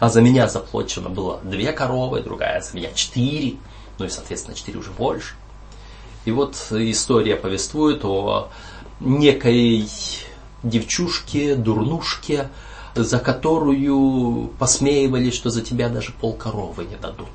а 0.00 0.08
за 0.08 0.20
меня 0.20 0.48
заплачено 0.48 1.08
было 1.08 1.40
две 1.42 1.72
коровы, 1.72 2.20
другая 2.20 2.60
за 2.60 2.76
меня 2.76 2.92
четыре, 2.92 3.56
ну 3.98 4.06
и, 4.06 4.08
соответственно, 4.08 4.56
четыре 4.56 4.78
уже 4.78 4.90
больше. 4.90 5.34
И 6.24 6.30
вот 6.30 6.56
история 6.70 7.36
повествует 7.36 8.04
о 8.04 8.50
некой 9.00 9.88
девчушке, 10.62 11.54
дурнушке, 11.54 12.48
за 12.94 13.18
которую 13.18 14.48
посмеивались, 14.58 15.34
что 15.34 15.50
за 15.50 15.62
тебя 15.62 15.88
даже 15.88 16.12
пол 16.12 16.34
коровы 16.34 16.84
не 16.84 16.96
дадут. 16.96 17.28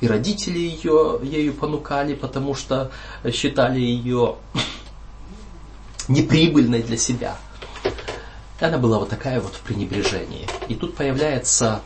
И 0.00 0.06
родители 0.06 0.58
ее 0.58 1.18
ею 1.22 1.54
понукали, 1.54 2.14
потому 2.14 2.54
что 2.54 2.92
считали 3.32 3.80
ее 3.80 4.36
неприбыльной 6.08 6.82
для 6.82 6.96
себя– 6.96 7.36
она 8.60 8.78
была 8.78 8.98
вот 8.98 9.08
такая 9.08 9.40
вот 9.40 9.54
в 9.54 9.60
пренебрежении. 9.60 10.48
И 10.68 10.74
тут 10.74 10.96
появляется 10.96 11.80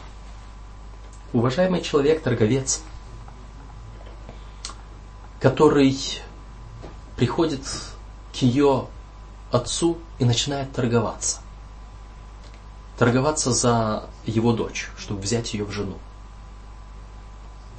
уважаемый 1.33 1.83
человек, 1.83 2.23
торговец, 2.23 2.83
который 5.41 5.99
приходит 7.16 7.62
к 8.33 8.37
ее 8.37 8.87
отцу 9.51 9.99
и 10.18 10.25
начинает 10.25 10.73
торговаться. 10.73 11.41
Торговаться 12.99 13.53
за 13.53 14.09
его 14.25 14.53
дочь, 14.53 14.91
чтобы 14.97 15.20
взять 15.20 15.53
ее 15.55 15.64
в 15.64 15.73
жену. 15.73 15.99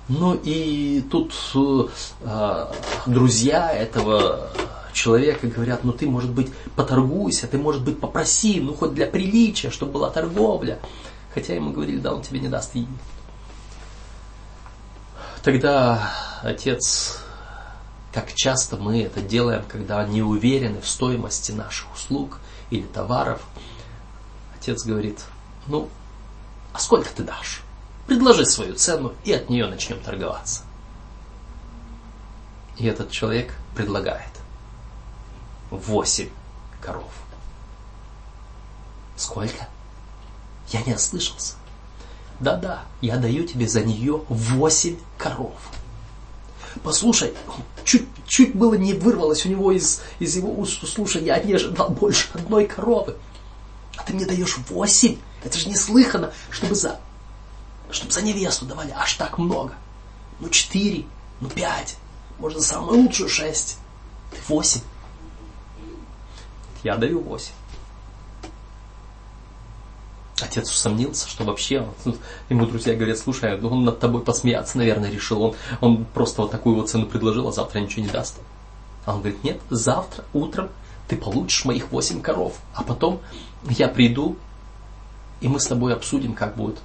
Ну 0.09 0.33
и 0.35 1.01
тут 1.09 1.33
э, 1.55 2.73
друзья 3.05 3.71
этого 3.71 4.51
человека 4.93 5.47
говорят, 5.47 5.83
ну 5.83 5.91
ты, 5.91 6.07
может 6.07 6.31
быть, 6.31 6.51
поторгуйся, 6.75 7.47
ты, 7.47 7.57
может 7.57 7.83
быть, 7.83 7.99
попроси, 7.99 8.61
ну 8.61 8.73
хоть 8.73 8.93
для 8.93 9.07
приличия, 9.07 9.69
чтобы 9.69 9.93
была 9.93 10.09
торговля. 10.09 10.79
Хотя 11.33 11.55
ему 11.55 11.71
говорили, 11.71 11.97
да, 11.97 12.13
он 12.13 12.21
тебе 12.21 12.39
не 12.39 12.47
даст. 12.47 12.75
И 12.75 12.87
тогда 15.41 16.11
отец, 16.43 17.19
как 18.13 18.33
часто 18.33 18.77
мы 18.77 19.01
это 19.01 19.21
делаем, 19.21 19.63
когда 19.67 20.05
не 20.05 20.21
уверены 20.21 20.79
в 20.79 20.87
стоимости 20.87 21.51
наших 21.51 21.93
услуг 21.93 22.39
или 22.69 22.83
товаров, 22.83 23.41
отец 24.55 24.83
говорит, 24.85 25.23
ну, 25.67 25.89
а 26.71 26.79
сколько 26.79 27.09
ты 27.13 27.23
дашь? 27.23 27.61
Предложи 28.07 28.45
свою 28.45 28.75
цену, 28.75 29.13
и 29.23 29.31
от 29.31 29.49
нее 29.49 29.65
начнем 29.67 29.99
торговаться. 29.99 30.63
И 32.77 32.85
этот 32.85 33.11
человек 33.11 33.53
предлагает 33.75 34.32
восемь 35.77 36.29
коров. 36.81 37.11
Сколько? 39.15 39.67
Я 40.69 40.81
не 40.83 40.93
ослышался. 40.93 41.55
Да-да, 42.39 42.83
я 43.01 43.17
даю 43.17 43.45
тебе 43.45 43.67
за 43.67 43.81
нее 43.81 44.23
восемь 44.29 44.97
коров. 45.17 45.53
Послушай, 46.83 47.33
чуть, 47.83 48.07
чуть 48.25 48.55
было 48.55 48.73
не 48.73 48.93
вырвалось 48.93 49.45
у 49.45 49.49
него 49.49 49.71
из, 49.71 50.01
из 50.19 50.35
его 50.35 50.51
уст, 50.51 50.85
слушай, 50.87 51.23
я 51.23 51.41
не 51.41 51.53
ожидал 51.53 51.89
больше 51.89 52.29
одной 52.33 52.65
коровы. 52.65 53.15
А 53.95 54.03
ты 54.03 54.13
мне 54.13 54.25
даешь 54.25 54.57
восемь? 54.69 55.17
Это 55.43 55.57
же 55.57 55.69
неслыханно, 55.69 56.33
чтобы 56.49 56.73
за, 56.73 56.99
чтобы 57.91 58.11
за 58.11 58.21
невесту 58.21 58.65
давали 58.65 58.91
аж 58.91 59.13
так 59.13 59.37
много. 59.37 59.75
Ну 60.39 60.49
четыре, 60.49 61.05
ну 61.41 61.49
пять, 61.49 61.97
можно 62.39 62.59
самую 62.61 63.01
лучшую 63.01 63.29
шесть. 63.29 63.77
Ты 64.31 64.37
восемь 64.47 64.81
я 66.83 66.97
даю 66.97 67.21
8. 67.21 67.53
Отец 70.41 70.69
усомнился, 70.71 71.29
что 71.29 71.43
вообще, 71.43 71.87
ему 72.49 72.65
друзья 72.65 72.95
говорят, 72.95 73.17
слушай, 73.17 73.57
ну 73.59 73.69
он 73.69 73.85
над 73.85 73.99
тобой 73.99 74.21
посмеяться, 74.21 74.77
наверное, 74.77 75.11
решил. 75.11 75.41
Он, 75.41 75.55
он 75.79 76.05
просто 76.05 76.41
вот 76.41 76.51
такую 76.51 76.75
вот 76.75 76.89
цену 76.89 77.05
предложил, 77.05 77.47
а 77.47 77.51
завтра 77.51 77.79
ничего 77.79 78.03
не 78.03 78.11
даст. 78.11 78.39
А 79.05 79.13
он 79.13 79.19
говорит, 79.19 79.43
нет, 79.43 79.61
завтра 79.69 80.25
утром 80.33 80.69
ты 81.07 81.17
получишь 81.17 81.65
моих 81.65 81.91
8 81.91 82.21
коров, 82.21 82.57
а 82.73 82.83
потом 82.83 83.21
я 83.69 83.87
приду, 83.87 84.37
и 85.41 85.47
мы 85.47 85.59
с 85.59 85.67
тобой 85.67 85.93
обсудим, 85.93 86.33
как 86.33 86.55
будет 86.55 86.79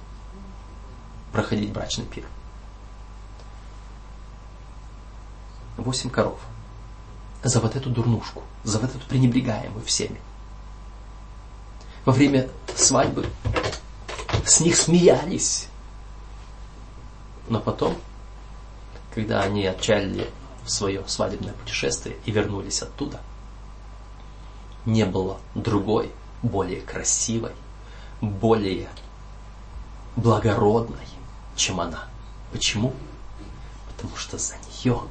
проходить 1.31 1.71
брачный 1.71 2.05
пир. 2.05 2.25
Восемь 5.77 6.09
коров 6.09 6.39
за 7.43 7.59
вот 7.59 7.75
эту 7.75 7.89
дурнушку, 7.89 8.43
за 8.63 8.79
вот 8.79 8.93
эту 8.95 9.05
пренебрегаемую 9.07 9.83
всеми. 9.85 10.19
Во 12.05 12.11
время 12.11 12.49
свадьбы 12.75 13.27
с 14.45 14.59
них 14.59 14.75
смеялись. 14.75 15.67
Но 17.47 17.59
потом, 17.59 17.95
когда 19.13 19.41
они 19.41 19.65
отчалили 19.65 20.29
в 20.63 20.69
свое 20.69 21.03
свадебное 21.07 21.53
путешествие 21.53 22.17
и 22.25 22.31
вернулись 22.31 22.81
оттуда, 22.81 23.19
не 24.85 25.05
было 25.05 25.39
другой, 25.55 26.11
более 26.41 26.81
красивой, 26.81 27.51
более 28.21 28.89
благородной, 30.15 31.07
чем 31.55 31.81
она. 31.81 32.05
Почему? 32.51 32.93
Потому 33.87 34.15
что 34.15 34.37
за 34.37 34.55
нее 34.57 35.01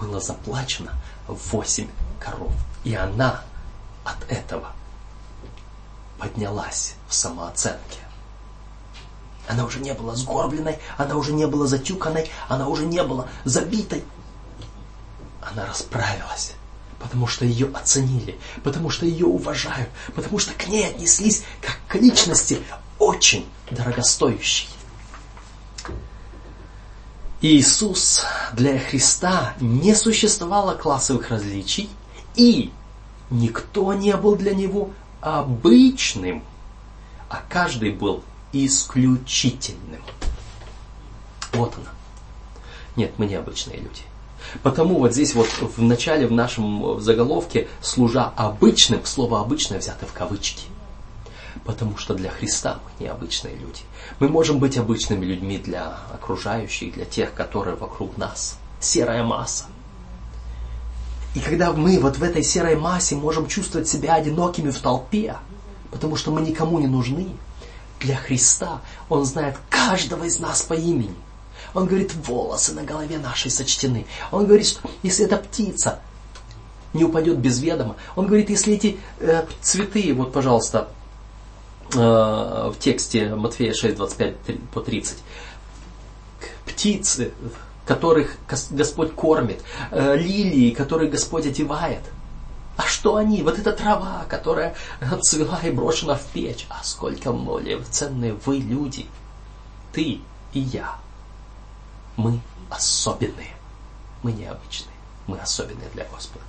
было 0.00 0.20
заплачено 0.20 0.92
восемь 1.26 1.88
коров. 2.18 2.52
И 2.84 2.94
она 2.94 3.42
от 4.04 4.30
этого 4.30 4.72
поднялась 6.18 6.94
в 7.08 7.14
самооценке. 7.14 7.98
Она 9.48 9.64
уже 9.64 9.80
не 9.80 9.92
была 9.92 10.14
сгорбленной, 10.14 10.78
она 10.96 11.16
уже 11.16 11.32
не 11.32 11.46
была 11.46 11.66
затюканной, 11.66 12.30
она 12.48 12.68
уже 12.68 12.86
не 12.86 13.02
была 13.02 13.26
забитой. 13.44 14.04
Она 15.40 15.66
расправилась, 15.66 16.52
потому 17.00 17.26
что 17.26 17.44
ее 17.44 17.68
оценили, 17.74 18.38
потому 18.62 18.88
что 18.90 19.04
ее 19.04 19.26
уважают, 19.26 19.90
потому 20.14 20.38
что 20.38 20.54
к 20.54 20.68
ней 20.68 20.86
отнеслись 20.86 21.44
как 21.60 21.78
к 21.88 21.96
личности 21.96 22.62
очень 22.98 23.50
дорогостоящей. 23.70 24.68
Иисус 27.42 28.24
для 28.52 28.78
Христа 28.78 29.54
не 29.60 29.96
существовало 29.96 30.74
классовых 30.74 31.28
различий, 31.30 31.90
и 32.36 32.70
никто 33.30 33.92
не 33.94 34.16
был 34.16 34.36
для 34.36 34.54
него 34.54 34.90
обычным, 35.20 36.44
а 37.28 37.42
каждый 37.48 37.90
был 37.90 38.22
исключительным. 38.52 40.02
Вот 41.52 41.74
она. 41.74 41.90
Нет, 42.94 43.12
мы 43.18 43.26
не 43.26 43.34
обычные 43.34 43.78
люди. 43.78 44.02
Потому 44.62 45.00
вот 45.00 45.12
здесь 45.12 45.34
вот 45.34 45.48
в 45.48 45.82
начале, 45.82 46.28
в 46.28 46.32
нашем 46.32 47.00
заголовке, 47.00 47.66
служа 47.80 48.32
обычным, 48.36 49.04
слово 49.04 49.40
обычное 49.40 49.80
взято 49.80 50.06
в 50.06 50.12
кавычки. 50.12 50.66
Потому 51.64 51.96
что 51.96 52.14
для 52.14 52.30
Христа 52.30 52.80
мы 52.84 53.04
необычные 53.04 53.54
люди. 53.54 53.82
Мы 54.18 54.28
можем 54.28 54.58
быть 54.58 54.76
обычными 54.76 55.24
людьми 55.24 55.58
для 55.58 55.98
окружающих, 56.12 56.94
для 56.94 57.04
тех, 57.04 57.34
которые 57.34 57.76
вокруг 57.76 58.16
нас. 58.16 58.58
Серая 58.80 59.22
масса. 59.22 59.66
И 61.34 61.40
когда 61.40 61.72
мы 61.72 61.98
вот 61.98 62.18
в 62.18 62.22
этой 62.22 62.42
серой 62.42 62.76
массе 62.76 63.14
можем 63.14 63.46
чувствовать 63.46 63.88
себя 63.88 64.14
одинокими 64.14 64.70
в 64.70 64.78
толпе, 64.78 65.36
потому 65.90 66.16
что 66.16 66.30
мы 66.30 66.42
никому 66.42 66.78
не 66.78 66.88
нужны, 66.88 67.28
для 68.00 68.16
Христа 68.16 68.80
Он 69.08 69.24
знает 69.24 69.56
каждого 69.70 70.24
из 70.24 70.40
нас 70.40 70.62
по 70.62 70.74
имени. 70.74 71.14
Он 71.74 71.86
говорит, 71.86 72.12
волосы 72.26 72.72
на 72.74 72.82
голове 72.82 73.18
нашей 73.18 73.50
сочтены. 73.50 74.06
Он 74.30 74.46
говорит, 74.46 74.66
что 74.66 74.90
если 75.02 75.24
эта 75.24 75.36
птица 75.36 76.00
не 76.92 77.04
упадет 77.04 77.38
без 77.38 77.60
ведома, 77.60 77.96
он 78.16 78.26
говорит, 78.26 78.50
если 78.50 78.74
эти 78.74 78.98
э, 79.20 79.46
цветы, 79.62 80.12
вот, 80.12 80.32
пожалуйста, 80.32 80.90
в 81.94 82.74
тексте 82.78 83.34
Матфея 83.34 83.74
6, 83.74 83.96
25 83.96 84.34
по 84.72 84.80
30, 84.80 85.18
птицы, 86.66 87.32
которых 87.86 88.36
Господь 88.70 89.14
кормит, 89.14 89.62
э, 89.90 90.16
лилии, 90.16 90.70
которые 90.70 91.10
Господь 91.10 91.46
одевает. 91.46 92.02
А 92.76 92.82
что 92.82 93.16
они? 93.16 93.42
Вот 93.42 93.58
эта 93.58 93.72
трава, 93.72 94.24
которая 94.28 94.74
цвела 95.22 95.60
и 95.62 95.70
брошена 95.70 96.14
в 96.14 96.24
печь. 96.26 96.66
А 96.70 96.82
сколько 96.82 97.32
более 97.32 97.82
ценные 97.90 98.34
вы 98.46 98.58
люди. 98.58 99.06
Ты 99.92 100.20
и 100.52 100.60
я. 100.60 100.96
Мы 102.16 102.40
особенные. 102.70 103.54
Мы 104.22 104.32
необычные. 104.32 104.94
Мы 105.26 105.38
особенные 105.38 105.88
для 105.92 106.04
Господа. 106.04 106.44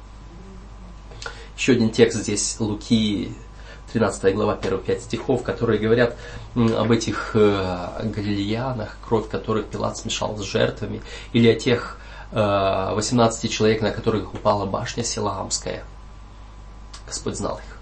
Еще 1.57 1.73
один 1.73 1.91
текст 1.91 2.19
здесь 2.19 2.55
Луки 2.59 3.35
13 3.93 4.33
глава, 4.33 4.55
первых 4.55 4.85
5 4.85 5.03
стихов, 5.03 5.43
которые 5.43 5.79
говорят 5.79 6.17
об 6.55 6.91
этих 6.91 7.35
э, 7.35 8.01
галилеянах, 8.03 8.97
кровь 9.07 9.29
которых 9.29 9.67
Пилат 9.67 9.97
смешал 9.97 10.35
с 10.35 10.41
жертвами, 10.41 11.03
или 11.31 11.47
о 11.47 11.53
тех 11.53 11.99
э, 12.31 12.35
18 12.95 13.51
человек, 13.51 13.83
на 13.83 13.91
которых 13.91 14.33
упала 14.33 14.65
башня 14.65 15.03
Силаамская. 15.03 15.83
Господь 17.05 17.37
знал 17.37 17.59
их. 17.59 17.77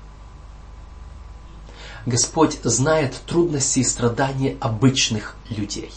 Господь 2.05 2.59
знает 2.61 3.15
трудности 3.25 3.79
и 3.79 3.83
страдания 3.85 4.57
обычных 4.59 5.37
людей. 5.49 5.93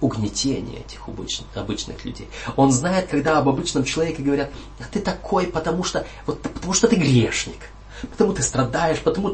Угнетение 0.00 0.80
этих 0.80 1.06
обычных, 1.06 1.54
обычных 1.54 2.06
людей. 2.06 2.30
Он 2.56 2.72
знает, 2.72 3.08
когда 3.08 3.36
об 3.36 3.48
обычном 3.50 3.84
человеке 3.84 4.22
говорят, 4.22 4.50
а 4.78 4.84
ты 4.90 5.00
такой, 5.00 5.48
потому 5.48 5.84
что, 5.84 6.06
вот, 6.24 6.40
потому 6.40 6.72
что 6.72 6.88
ты 6.88 6.96
грешник 6.96 7.58
потому 8.02 8.32
ты 8.32 8.42
страдаешь, 8.42 9.00
потому 9.00 9.30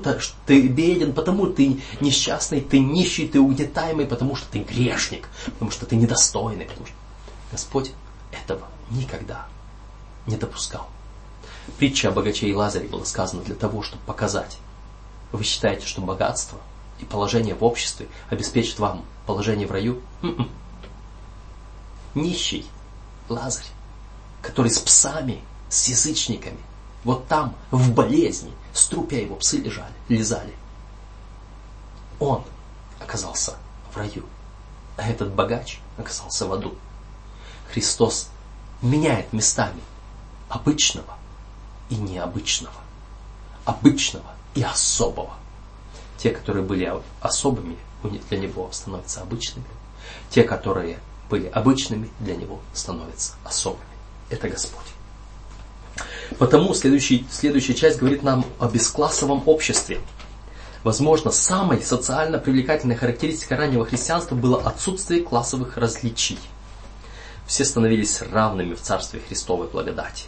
ты 0.46 0.68
беден, 0.68 1.12
потому 1.12 1.46
ты 1.46 1.80
несчастный, 2.00 2.60
ты 2.60 2.78
нищий, 2.78 3.28
ты 3.28 3.40
угнетаемый, 3.40 4.06
потому 4.06 4.36
что 4.36 4.50
ты 4.50 4.60
грешник, 4.60 5.28
потому 5.44 5.70
что 5.70 5.86
ты 5.86 5.96
недостойный. 5.96 6.64
Потому 6.64 6.86
что 6.86 6.96
Господь 7.52 7.92
этого 8.32 8.68
никогда 8.90 9.46
не 10.26 10.36
допускал. 10.36 10.88
Притча 11.78 12.08
о 12.08 12.12
богаче 12.12 12.48
и 12.48 12.54
Лазаре 12.54 12.88
была 12.88 13.04
сказана 13.04 13.42
для 13.42 13.54
того, 13.54 13.82
чтобы 13.82 14.02
показать. 14.04 14.58
Вы 15.32 15.44
считаете, 15.44 15.86
что 15.86 16.00
богатство 16.00 16.58
и 17.00 17.04
положение 17.04 17.54
в 17.54 17.64
обществе 17.64 18.08
обеспечит 18.30 18.78
вам 18.78 19.04
положение 19.26 19.66
в 19.66 19.72
раю? 19.72 20.00
М-м. 20.22 20.48
Нищий 22.14 22.64
Лазарь, 23.28 23.66
который 24.42 24.70
с 24.70 24.78
псами, 24.78 25.40
с 25.68 25.88
язычниками, 25.88 26.58
вот 27.06 27.28
там, 27.28 27.54
в 27.70 27.92
болезни, 27.92 28.52
с 28.74 28.88
трупя 28.88 29.20
его 29.20 29.36
псы 29.36 29.58
лежали, 29.58 29.94
лизали. 30.08 30.52
Он 32.18 32.42
оказался 32.98 33.54
в 33.92 33.96
раю, 33.96 34.24
а 34.96 35.08
этот 35.08 35.32
богач 35.32 35.78
оказался 35.98 36.48
в 36.48 36.52
аду. 36.52 36.74
Христос 37.70 38.28
меняет 38.82 39.32
местами 39.32 39.80
обычного 40.48 41.16
и 41.90 41.94
необычного, 41.94 42.74
обычного 43.64 44.34
и 44.56 44.64
особого. 44.64 45.34
Те, 46.18 46.30
которые 46.30 46.64
были 46.64 46.92
особыми, 47.20 47.78
для 48.02 48.38
него 48.38 48.68
становятся 48.72 49.22
обычными. 49.22 49.68
Те, 50.28 50.42
которые 50.42 50.98
были 51.30 51.46
обычными, 51.46 52.10
для 52.18 52.34
него 52.34 52.58
становятся 52.74 53.34
особыми. 53.44 53.86
Это 54.28 54.48
Господь. 54.48 54.95
Потому 56.38 56.74
следующий, 56.74 57.26
следующая 57.30 57.74
часть 57.74 57.98
говорит 57.98 58.22
нам 58.22 58.44
о 58.58 58.68
бесклассовом 58.68 59.42
обществе. 59.46 60.00
Возможно, 60.84 61.30
самой 61.30 61.82
социально 61.82 62.38
привлекательной 62.38 62.94
характеристикой 62.94 63.56
раннего 63.56 63.84
христианства 63.84 64.34
было 64.34 64.62
отсутствие 64.62 65.22
классовых 65.22 65.76
различий. 65.76 66.38
Все 67.46 67.64
становились 67.64 68.22
равными 68.22 68.74
в 68.74 68.80
Царстве 68.80 69.20
Христовой 69.20 69.68
благодати. 69.68 70.26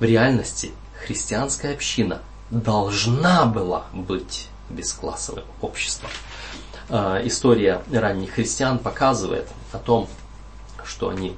В 0.00 0.04
реальности 0.04 0.72
христианская 1.06 1.72
община 1.72 2.20
должна 2.50 3.46
была 3.46 3.86
быть 3.92 4.48
бесклассовым 4.68 5.44
обществом. 5.60 6.10
А, 6.88 7.20
история 7.24 7.82
ранних 7.90 8.32
христиан 8.32 8.78
показывает 8.78 9.48
о 9.72 9.78
том, 9.78 10.08
что 10.84 11.08
они 11.08 11.36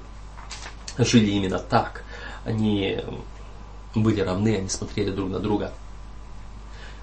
жили 0.99 1.31
именно 1.31 1.59
так 1.59 2.03
они 2.49 3.01
были 3.95 4.21
равны, 4.21 4.57
они 4.57 4.69
смотрели 4.69 5.11
друг 5.11 5.31
на 5.31 5.39
друга. 5.39 5.73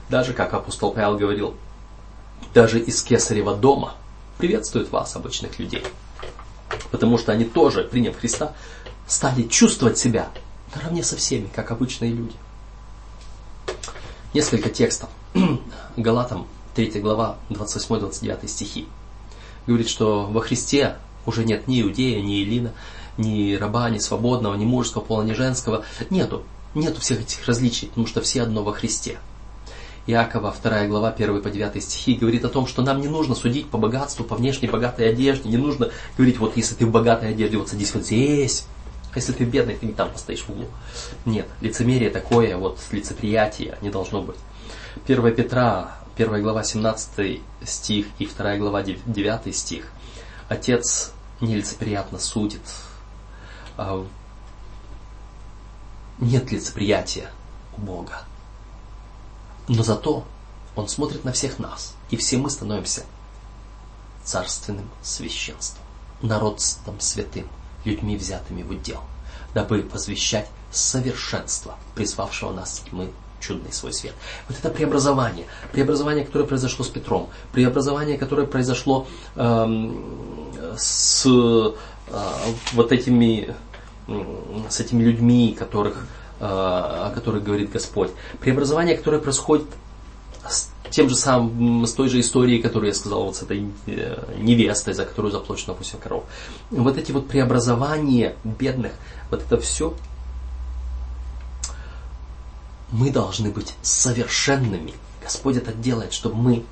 Даже, 0.10 0.34
как 0.34 0.54
апостол 0.54 0.92
Павел 0.92 1.18
говорил, 1.18 1.56
даже 2.54 2.80
из 2.80 3.02
Кесарева 3.04 3.56
дома 3.56 3.96
приветствуют 4.38 4.92
вас, 4.92 5.16
обычных 5.16 5.58
людей. 5.60 5.84
Потому 6.92 7.18
что 7.18 7.32
они 7.32 7.46
тоже, 7.46 7.84
приняв 7.84 8.18
Христа, 8.18 8.54
стали 9.08 9.44
чувствовать 9.44 9.98
себя 9.98 10.30
наравне 10.76 11.04
со 11.04 11.16
всеми, 11.16 11.48
как 11.48 11.72
обычные 11.72 12.12
люди. 12.12 12.36
Несколько 14.34 14.70
текстов. 14.70 15.10
Галатам 15.98 16.48
3 16.76 17.00
глава 17.02 17.38
28-29 17.50 18.48
стихи. 18.48 18.88
Говорит, 19.66 19.90
что 19.90 20.26
во 20.26 20.42
Христе 20.42 20.98
уже 21.26 21.46
нет 21.46 21.68
ни 21.68 21.82
иудея, 21.82 22.22
ни 22.22 22.44
Илина, 22.44 22.74
ни 23.18 23.56
раба, 23.56 23.90
ни 23.90 24.00
свободного, 24.00 24.56
ни 24.56 24.66
мужского 24.66 25.02
пола, 25.02 25.24
ни 25.24 25.34
женского. 25.34 25.84
Нету. 26.10 26.44
Нету 26.74 27.00
всех 27.00 27.22
этих 27.22 27.46
различий, 27.48 27.88
потому 27.88 28.08
что 28.08 28.22
все 28.22 28.42
одно 28.42 28.64
во 28.64 28.74
Христе. 28.74 29.18
Иакова, 30.08 30.54
2 30.62 30.86
глава, 30.86 31.10
1 31.10 31.42
по 31.42 31.50
9 31.50 31.84
стихи, 31.84 32.14
говорит 32.16 32.46
о 32.46 32.50
том, 32.50 32.68
что 32.68 32.84
нам 32.84 33.02
не 33.02 33.08
нужно 33.08 33.34
судить 33.34 33.70
по 33.70 33.78
богатству, 33.78 34.24
по 34.24 34.36
внешней 34.36 34.68
богатой 34.68 35.10
одежде, 35.10 35.50
не 35.50 35.58
нужно 35.58 35.90
говорить, 36.16 36.38
вот 36.38 36.56
если 36.58 36.76
ты 36.76 36.86
в 36.86 36.92
богатой 36.92 37.30
одежде, 37.30 37.58
вот 37.58 37.70
садись 37.70 37.94
вот 37.96 38.04
здесь, 38.04 38.66
а 39.14 39.18
если 39.18 39.32
ты 39.32 39.46
бедный, 39.46 39.76
ты 39.76 39.88
не 39.88 39.94
там 39.94 40.12
постоишь 40.12 40.42
в 40.42 40.50
углу. 40.50 40.68
Нет, 41.26 41.48
лицемерие 41.62 42.12
такое, 42.12 42.56
вот 42.58 42.78
лицеприятие 42.92 43.78
не 43.82 43.90
должно 43.90 44.22
быть. 44.22 44.36
1 45.08 45.34
Петра, 45.34 45.98
1 46.18 46.42
глава, 46.44 46.64
17 46.64 47.42
стих 47.64 48.06
и 48.20 48.28
2 48.28 48.58
глава, 48.58 48.84
9 48.84 49.56
стих. 49.56 49.92
Отец 50.50 51.14
нелицеприятно 51.42 52.20
судит, 52.20 52.62
нет 56.20 56.52
лицеприятия. 56.52 57.30
у 57.78 57.82
Бога. 57.82 58.24
Но 59.68 59.84
зато 59.84 60.24
Он 60.76 60.88
смотрит 60.88 61.24
на 61.24 61.32
всех 61.32 61.60
нас, 61.60 61.96
и 62.10 62.18
все 62.18 62.38
мы 62.38 62.50
становимся 62.50 63.04
царственным 64.24 64.90
священством, 65.02 65.84
народством 66.22 67.00
святым, 67.00 67.48
людьми, 67.86 68.18
взятыми 68.18 68.64
в 68.64 68.72
удел, 68.72 69.02
дабы 69.54 69.82
возвещать 69.84 70.50
совершенство, 70.72 71.76
призвавшего 71.96 72.52
нас 72.52 72.84
мы 72.92 73.12
чудный 73.40 73.72
свой 73.72 73.94
свет. 73.94 74.14
Вот 74.50 74.58
это 74.58 74.70
преобразование, 74.70 75.46
преобразование, 75.72 76.26
которое 76.26 76.46
произошло 76.46 76.84
с 76.84 76.90
Петром, 76.90 77.30
преобразование, 77.52 78.18
которое 78.18 78.48
произошло 78.48 79.08
эм, 79.36 80.52
с 80.78 81.26
э, 81.26 81.74
вот 82.74 82.92
этими, 82.92 83.56
с 84.08 84.80
этими 84.80 85.04
людьми, 85.04 85.56
которых, 85.58 86.08
э, 86.40 86.46
о 86.46 87.12
которых 87.14 87.44
говорит 87.44 87.72
Господь, 87.72 88.12
преобразование, 88.40 88.98
которое 88.98 89.20
происходит 89.20 89.68
с 90.48 90.70
тем 90.92 91.10
же 91.10 91.16
самым, 91.16 91.86
с 91.86 91.94
той 91.94 92.10
же 92.10 92.20
историей, 92.20 92.62
которую 92.62 92.90
я 92.90 92.94
сказал, 92.96 93.26
вот 93.26 93.36
с 93.36 93.42
этой 93.42 93.68
э, 93.88 94.36
невестой, 94.38 94.94
за 94.94 95.06
которую 95.06 95.32
заплачено 95.32 95.74
8 95.74 96.00
коров. 96.00 96.24
Вот 96.70 96.98
эти 96.98 97.12
вот 97.12 97.28
преобразования 97.28 98.36
бедных, 98.44 98.94
вот 99.32 99.42
это 99.42 99.58
все 99.58 99.96
мы 102.92 103.12
должны 103.12 103.50
быть 103.50 103.74
совершенными. 103.82 104.94
Господь 105.22 105.58
это 105.58 105.74
делает, 105.74 106.14
чтобы 106.14 106.36
мы 106.36 106.66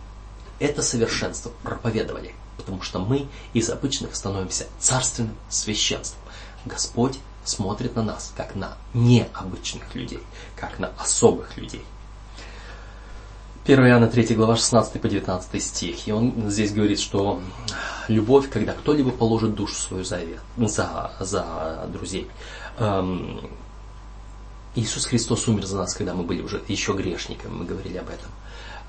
это 0.59 0.81
совершенство 0.81 1.51
проповедовали. 1.63 2.33
Потому 2.57 2.81
что 2.81 2.99
мы 2.99 3.27
из 3.53 3.69
обычных 3.69 4.15
становимся 4.15 4.67
царственным 4.79 5.35
священством. 5.49 6.19
Господь 6.65 7.19
смотрит 7.43 7.95
на 7.95 8.03
нас, 8.03 8.33
как 8.35 8.55
на 8.55 8.77
необычных 8.93 9.93
людей, 9.95 10.21
как 10.55 10.79
на 10.79 10.91
особых 10.97 11.57
людей. 11.57 11.83
1 13.65 13.79
Иоанна 13.87 14.07
3 14.07 14.35
глава 14.35 14.57
16 14.57 15.01
по 15.01 15.07
19 15.07 15.63
стих. 15.63 16.07
И 16.07 16.11
он 16.11 16.49
здесь 16.49 16.73
говорит, 16.73 16.99
что 16.99 17.39
любовь, 18.09 18.49
когда 18.49 18.73
кто-либо 18.73 19.11
положит 19.11 19.55
душу 19.55 19.75
свою 19.75 20.03
за, 20.03 20.19
за, 20.57 21.11
за 21.19 21.87
друзей. 21.87 22.27
Эм, 22.77 23.49
Иисус 24.75 25.05
Христос 25.05 25.47
умер 25.47 25.65
за 25.65 25.77
нас, 25.77 25.93
когда 25.93 26.13
мы 26.13 26.23
были 26.23 26.41
уже 26.41 26.61
еще 26.67 26.93
грешниками, 26.93 27.53
мы 27.53 27.65
говорили 27.65 27.97
об 27.97 28.09
этом. 28.09 28.29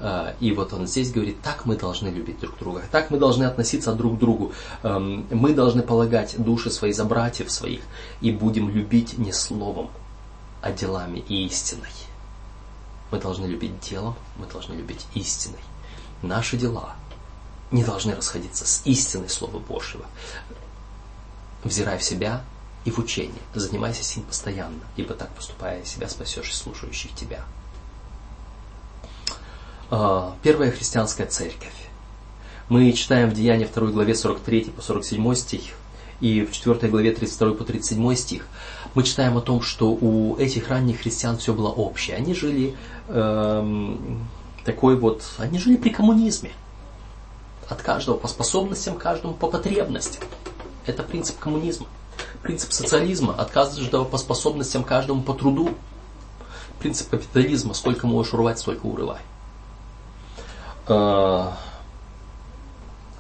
А, 0.07 0.37
и 0.39 0.53
вот 0.53 0.75
он 0.75 0.87
здесь 0.87 1.11
говорит, 1.11 1.41
так 1.41 1.65
мы 1.65 1.77
должны 1.77 2.09
любить 2.09 2.39
друг 2.39 2.59
друга, 2.59 2.83
так 2.91 3.11
мы 3.11 3.17
должны 3.17 3.45
относиться 3.45 3.95
друг 3.95 4.17
к 4.17 4.19
другу. 4.19 4.53
Эм, 4.83 5.27
мы 5.31 5.55
должны 5.55 5.83
полагать 5.83 6.35
души 6.37 6.71
свои 6.71 6.93
за 6.93 7.07
братьев 7.07 7.51
своих 7.51 7.81
и 8.21 8.31
будем 8.31 8.69
любить 8.69 9.17
не 9.17 9.33
словом, 9.33 9.91
а 10.61 10.73
делами 10.73 11.25
и 11.27 11.47
истиной. 11.47 11.89
Мы 13.11 13.19
должны 13.19 13.47
любить 13.47 13.81
делом, 13.81 14.15
мы 14.37 14.47
должны 14.47 14.75
любить 14.75 15.07
истиной. 15.15 15.65
Наши 16.21 16.59
дела 16.59 16.97
не 17.71 17.83
должны 17.83 18.15
расходиться 18.15 18.67
с 18.67 18.83
истиной 18.85 19.31
Слова 19.31 19.59
Божьего. 19.59 20.05
Взирай 21.65 21.97
в 21.97 22.05
себя, 22.05 22.45
и 22.85 22.91
в 22.91 22.99
учении. 22.99 23.41
Занимайся 23.55 24.05
сим 24.05 24.25
постоянно, 24.25 24.83
ибо 24.97 25.15
так 25.15 25.31
поступая 25.31 25.83
себя 25.87 26.11
спасешь 26.11 26.55
слушающих 26.55 27.15
тебя. 27.15 27.43
А, 29.91 30.35
первая 30.43 30.71
христианская 30.71 31.27
церковь. 31.27 31.73
Мы 32.69 32.93
читаем 32.93 33.29
в 33.31 33.35
Деянии 33.35 33.69
2 33.73 33.89
главе 33.89 34.15
43 34.15 34.73
по 34.77 34.81
47 34.81 35.35
стих 35.35 35.63
и 36.21 36.45
в 36.45 36.53
4 36.53 36.91
главе 36.91 37.13
32 37.13 37.53
по 37.53 37.65
37 37.65 38.15
стих. 38.15 38.47
Мы 38.95 39.03
читаем 39.03 39.37
о 39.37 39.43
том, 39.43 39.61
что 39.61 39.91
у 39.91 40.37
этих 40.39 40.69
ранних 40.69 41.01
христиан 41.01 41.37
все 41.37 41.53
было 41.53 41.69
общее. 41.69 42.17
Они 42.17 42.33
жили 42.33 42.75
эм, 43.09 44.27
такой 44.65 44.97
вот, 44.97 45.23
они 45.39 45.59
жили 45.59 45.77
при 45.77 45.91
коммунизме. 45.91 46.53
От 47.69 47.83
каждого 47.83 48.17
по 48.17 48.29
способностям, 48.29 48.97
каждому 48.97 49.35
по 49.35 49.49
потребностям. 49.49 50.25
Это 50.87 51.03
принцип 51.03 51.39
коммунизма. 51.39 51.87
Принцип 52.43 52.73
социализма 52.73 53.35
от 53.35 53.51
каждого 53.51 54.05
по 54.05 54.17
способностям, 54.17 54.85
каждому 54.85 55.23
по 55.23 55.35
труду. 55.35 55.75
Принцип 56.79 57.11
капитализма, 57.11 57.75
сколько 57.75 58.07
можешь 58.07 58.33
урвать, 58.33 58.59
столько 58.59 58.87
урывай. 58.87 59.19
А, 60.87 61.57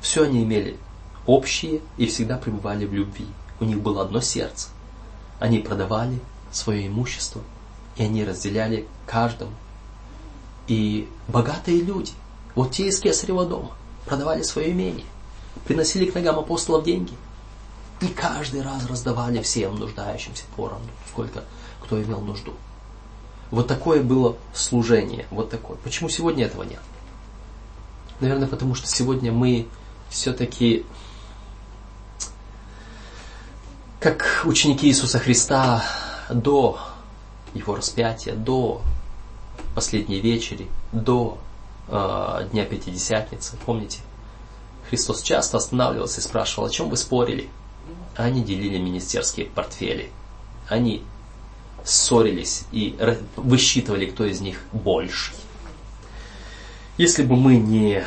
Все 0.00 0.24
они 0.24 0.44
имели 0.44 0.76
общие 1.26 1.80
и 1.96 2.06
всегда 2.06 2.36
пребывали 2.36 2.86
в 2.86 2.92
любви. 2.92 3.26
У 3.60 3.64
них 3.64 3.80
было 3.80 4.02
одно 4.02 4.20
сердце. 4.20 4.68
Они 5.38 5.58
продавали 5.58 6.20
свое 6.52 6.86
имущество, 6.86 7.42
и 7.96 8.02
они 8.02 8.24
разделяли 8.24 8.86
каждому. 9.06 9.52
И 10.66 11.08
богатые 11.28 11.80
люди, 11.80 12.12
вот 12.54 12.72
те 12.72 12.88
из 12.88 13.00
Кесарева 13.00 13.46
дома, 13.46 13.72
продавали 14.06 14.42
свое 14.42 14.70
имение, 14.70 15.06
приносили 15.66 16.10
к 16.10 16.14
ногам 16.14 16.38
апостолов 16.38 16.84
деньги– 16.84 17.14
и 18.00 18.08
каждый 18.08 18.62
раз 18.62 18.86
раздавали 18.86 19.40
всем 19.40 19.76
нуждающимся 19.76 20.44
поровну, 20.56 20.88
сколько 21.08 21.44
кто 21.80 22.02
имел 22.02 22.20
нужду. 22.20 22.52
Вот 23.50 23.68
такое 23.68 24.02
было 24.02 24.36
служение, 24.52 25.26
вот 25.30 25.50
такое. 25.50 25.76
Почему 25.78 26.08
сегодня 26.08 26.44
этого 26.46 26.64
нет? 26.64 26.80
Наверное, 28.20 28.48
потому 28.48 28.74
что 28.74 28.86
сегодня 28.86 29.32
мы 29.32 29.66
все-таки, 30.08 30.84
как 34.00 34.42
ученики 34.44 34.86
Иисуса 34.86 35.18
Христа 35.18 35.84
до 36.30 36.78
Его 37.54 37.76
распятия, 37.76 38.34
до 38.34 38.82
последней 39.74 40.20
вечери, 40.20 40.68
до 40.92 41.38
э, 41.88 42.48
Дня 42.52 42.64
Пятидесятницы, 42.64 43.56
помните? 43.66 44.00
Христос 44.88 45.22
часто 45.22 45.56
останавливался 45.56 46.20
и 46.20 46.24
спрашивал, 46.24 46.68
о 46.68 46.70
чем 46.70 46.88
вы 46.88 46.96
спорили? 46.96 47.48
Они 48.16 48.42
делили 48.42 48.78
министерские 48.78 49.46
портфели. 49.46 50.10
Они 50.68 51.02
ссорились 51.84 52.64
и 52.70 52.96
высчитывали, 53.36 54.06
кто 54.06 54.24
из 54.24 54.40
них 54.40 54.62
больше. 54.72 55.32
Если 56.96 57.24
бы 57.24 57.34
мы 57.34 57.56
не, 57.56 58.04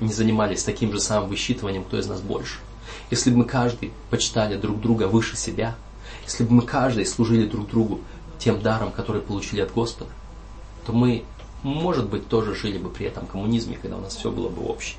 не 0.00 0.10
занимались 0.10 0.64
таким 0.64 0.90
же 0.90 1.00
самым 1.00 1.28
высчитыванием, 1.28 1.84
кто 1.84 1.98
из 1.98 2.06
нас 2.06 2.22
больше, 2.22 2.60
если 3.10 3.30
бы 3.30 3.38
мы 3.38 3.44
каждый 3.44 3.92
почитали 4.08 4.56
друг 4.56 4.80
друга 4.80 5.06
выше 5.06 5.36
себя, 5.36 5.74
если 6.24 6.44
бы 6.44 6.54
мы 6.54 6.62
каждый 6.62 7.04
служили 7.04 7.46
друг 7.46 7.68
другу 7.68 8.00
тем 8.38 8.62
даром, 8.62 8.90
который 8.90 9.20
получили 9.20 9.60
от 9.60 9.74
Господа, 9.74 10.10
то 10.86 10.94
мы, 10.94 11.24
может 11.62 12.08
быть, 12.08 12.26
тоже 12.26 12.54
жили 12.54 12.78
бы 12.78 12.88
при 12.88 13.04
этом 13.04 13.26
коммунизме, 13.26 13.76
когда 13.76 13.98
у 13.98 14.00
нас 14.00 14.16
все 14.16 14.30
было 14.30 14.48
бы 14.48 14.64
общее. 14.64 14.96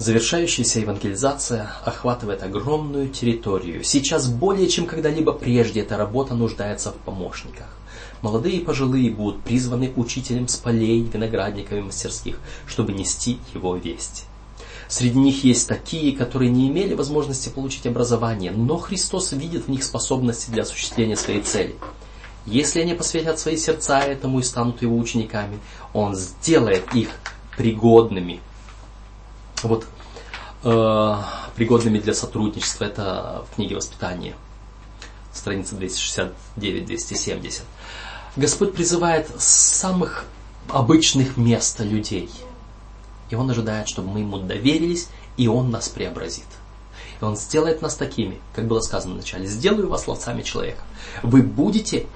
Завершающаяся 0.00 0.80
евангелизация 0.80 1.72
охватывает 1.84 2.42
огромную 2.42 3.10
территорию. 3.10 3.84
Сейчас 3.84 4.28
более 4.28 4.66
чем 4.66 4.86
когда-либо 4.86 5.34
прежде 5.34 5.82
эта 5.82 5.98
работа 5.98 6.34
нуждается 6.34 6.90
в 6.90 6.94
помощниках. 6.94 7.66
Молодые 8.22 8.56
и 8.56 8.64
пожилые 8.64 9.10
будут 9.10 9.42
призваны 9.42 9.92
учителем 9.96 10.48
с 10.48 10.56
полей, 10.56 11.02
виноградников 11.02 11.72
и 11.74 11.82
мастерских, 11.82 12.38
чтобы 12.66 12.94
нести 12.94 13.40
его 13.52 13.76
весть. 13.76 14.24
Среди 14.88 15.18
них 15.18 15.44
есть 15.44 15.68
такие, 15.68 16.16
которые 16.16 16.50
не 16.50 16.68
имели 16.68 16.94
возможности 16.94 17.50
получить 17.50 17.86
образование, 17.86 18.52
но 18.52 18.78
Христос 18.78 19.32
видит 19.32 19.66
в 19.66 19.68
них 19.68 19.84
способности 19.84 20.50
для 20.50 20.62
осуществления 20.62 21.16
своей 21.16 21.42
цели. 21.42 21.76
Если 22.46 22.80
они 22.80 22.94
посвятят 22.94 23.38
свои 23.38 23.58
сердца 23.58 24.00
этому 24.00 24.38
и 24.40 24.44
станут 24.44 24.80
его 24.80 24.96
учениками, 24.96 25.58
Он 25.92 26.16
сделает 26.16 26.94
их 26.94 27.10
пригодными 27.58 28.40
вот 29.68 29.86
э, 30.64 31.16
пригодными 31.56 31.98
для 31.98 32.14
сотрудничества. 32.14 32.84
Это 32.84 33.44
в 33.50 33.54
книге 33.56 33.76
воспитания, 33.76 34.34
страница 35.32 35.74
269-270. 35.76 37.62
Господь 38.36 38.74
призывает 38.74 39.28
с 39.38 39.44
самых 39.44 40.24
обычных 40.68 41.36
мест 41.36 41.80
людей. 41.80 42.30
И 43.30 43.34
Он 43.34 43.50
ожидает, 43.50 43.88
чтобы 43.88 44.10
мы 44.10 44.20
Ему 44.20 44.38
доверились, 44.38 45.08
и 45.36 45.48
Он 45.48 45.70
нас 45.70 45.88
преобразит. 45.88 46.46
И 47.20 47.24
Он 47.24 47.36
сделает 47.36 47.82
нас 47.82 47.94
такими, 47.96 48.40
как 48.54 48.66
было 48.66 48.80
сказано 48.80 49.14
вначале. 49.14 49.46
Сделаю 49.46 49.88
вас 49.88 50.06
ловцами 50.06 50.42
человека. 50.42 50.82
Вы 51.22 51.42
будете, 51.42 52.06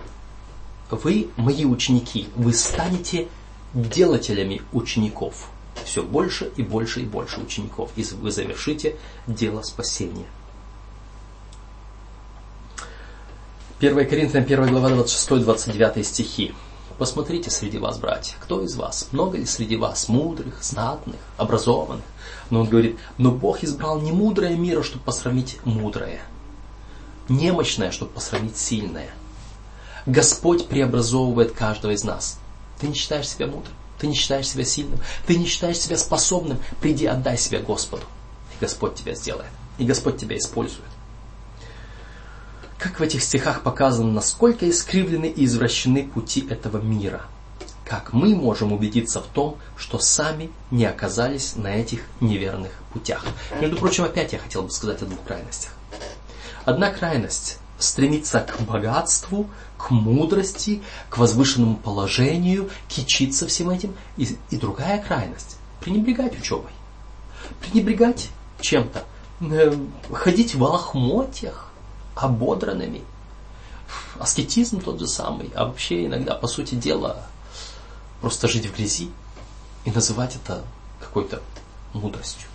вы 0.90 1.28
мои 1.36 1.64
ученики, 1.64 2.28
вы 2.36 2.52
станете 2.52 3.28
делателями 3.74 4.62
учеников 4.72 5.48
все 5.84 6.02
больше 6.02 6.52
и 6.56 6.62
больше 6.62 7.00
и 7.00 7.04
больше 7.04 7.40
учеников, 7.40 7.90
и 7.96 8.04
вы 8.04 8.30
завершите 8.30 8.96
дело 9.26 9.62
спасения. 9.62 10.26
1 13.80 14.08
Коринфянам 14.08 14.44
1 14.44 14.68
глава 14.68 14.90
26-29 14.90 16.02
стихи. 16.04 16.54
Посмотрите 16.96 17.50
среди 17.50 17.78
вас, 17.78 17.98
братья, 17.98 18.36
кто 18.38 18.62
из 18.62 18.76
вас, 18.76 19.08
много 19.10 19.36
ли 19.36 19.46
среди 19.46 19.76
вас 19.76 20.08
мудрых, 20.08 20.62
знатных, 20.62 21.16
образованных? 21.36 22.04
Но 22.50 22.60
он 22.60 22.68
говорит, 22.68 22.98
но 23.18 23.32
Бог 23.32 23.64
избрал 23.64 24.00
не 24.00 24.12
мудрое 24.12 24.56
мира, 24.56 24.82
чтобы 24.82 25.04
посрамить 25.04 25.58
мудрое. 25.64 26.20
немощное, 27.28 27.90
чтобы 27.90 28.12
посрамить 28.12 28.56
сильное. 28.56 29.10
Господь 30.06 30.68
преобразовывает 30.68 31.52
каждого 31.52 31.92
из 31.92 32.04
нас. 32.04 32.38
Ты 32.78 32.88
не 32.88 32.94
считаешь 32.94 33.28
себя 33.28 33.46
мудрым, 33.46 33.74
ты 34.04 34.08
не 34.08 34.14
считаешь 34.14 34.50
себя 34.50 34.64
сильным, 34.64 35.00
ты 35.26 35.34
не 35.34 35.46
считаешь 35.46 35.78
себя 35.78 35.96
способным, 35.96 36.58
приди 36.78 37.06
отдай 37.06 37.38
себя 37.38 37.60
Господу. 37.60 38.04
И 38.52 38.60
Господь 38.60 38.96
тебя 38.96 39.14
сделает. 39.14 39.48
И 39.78 39.84
Господь 39.86 40.18
тебя 40.18 40.36
использует. 40.36 40.84
Как 42.78 43.00
в 43.00 43.02
этих 43.02 43.22
стихах 43.22 43.62
показано, 43.62 44.12
насколько 44.12 44.68
искривлены 44.68 45.24
и 45.24 45.46
извращены 45.46 46.06
пути 46.06 46.46
этого 46.50 46.82
мира. 46.82 47.22
Как 47.86 48.12
мы 48.12 48.36
можем 48.36 48.74
убедиться 48.74 49.22
в 49.22 49.26
том, 49.26 49.56
что 49.78 49.98
сами 49.98 50.50
не 50.70 50.84
оказались 50.84 51.56
на 51.56 51.68
этих 51.68 52.02
неверных 52.20 52.72
путях. 52.92 53.24
Между 53.58 53.78
прочим, 53.78 54.04
опять 54.04 54.34
я 54.34 54.38
хотел 54.38 54.64
бы 54.64 54.70
сказать 54.70 55.00
о 55.00 55.06
двух 55.06 55.22
крайностях. 55.24 55.70
Одна 56.66 56.90
крайность 56.90 57.56
стремиться 57.78 58.40
к 58.40 58.60
богатству, 58.60 59.48
к 59.76 59.90
мудрости, 59.90 60.82
к 61.10 61.18
возвышенному 61.18 61.76
положению, 61.76 62.70
кичиться 62.88 63.46
всем 63.46 63.70
этим. 63.70 63.94
И, 64.16 64.36
и 64.50 64.56
другая 64.56 65.02
крайность– 65.02 65.56
пренебрегать 65.80 66.38
учебой. 66.38 66.70
Пренебрегать 67.60 68.28
чем-то. 68.60 69.04
Э, 69.40 69.76
ходить 70.12 70.54
в 70.54 70.62
лохмотьях, 70.62 71.70
ободранными. 72.14 73.02
Аскетизм 74.18 74.80
тот 74.80 75.00
же 75.00 75.06
самый. 75.06 75.50
А 75.54 75.66
вообще 75.66 76.06
иногда, 76.06 76.34
по 76.34 76.46
сути 76.46 76.74
дела, 76.76 77.26
просто 78.20 78.48
жить 78.48 78.66
в 78.66 78.76
грязи 78.76 79.10
и 79.84 79.90
называть 79.90 80.36
это 80.36 80.62
какой-то 81.00 81.42
мудростью. 81.92 82.48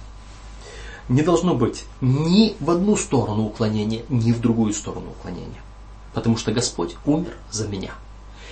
Не 1.10 1.22
должно 1.24 1.56
быть 1.56 1.86
ни 2.02 2.56
в 2.60 2.70
одну 2.70 2.96
сторону 2.96 3.46
уклонения, 3.46 4.04
ни 4.10 4.32
в 4.32 4.40
другую 4.40 4.74
сторону 4.74 5.12
уклонения. 5.12 5.62
Потому 6.14 6.38
что 6.38 6.52
Господь 6.52 6.96
умер 7.06 7.34
за 7.52 7.68
меня. 7.68 7.92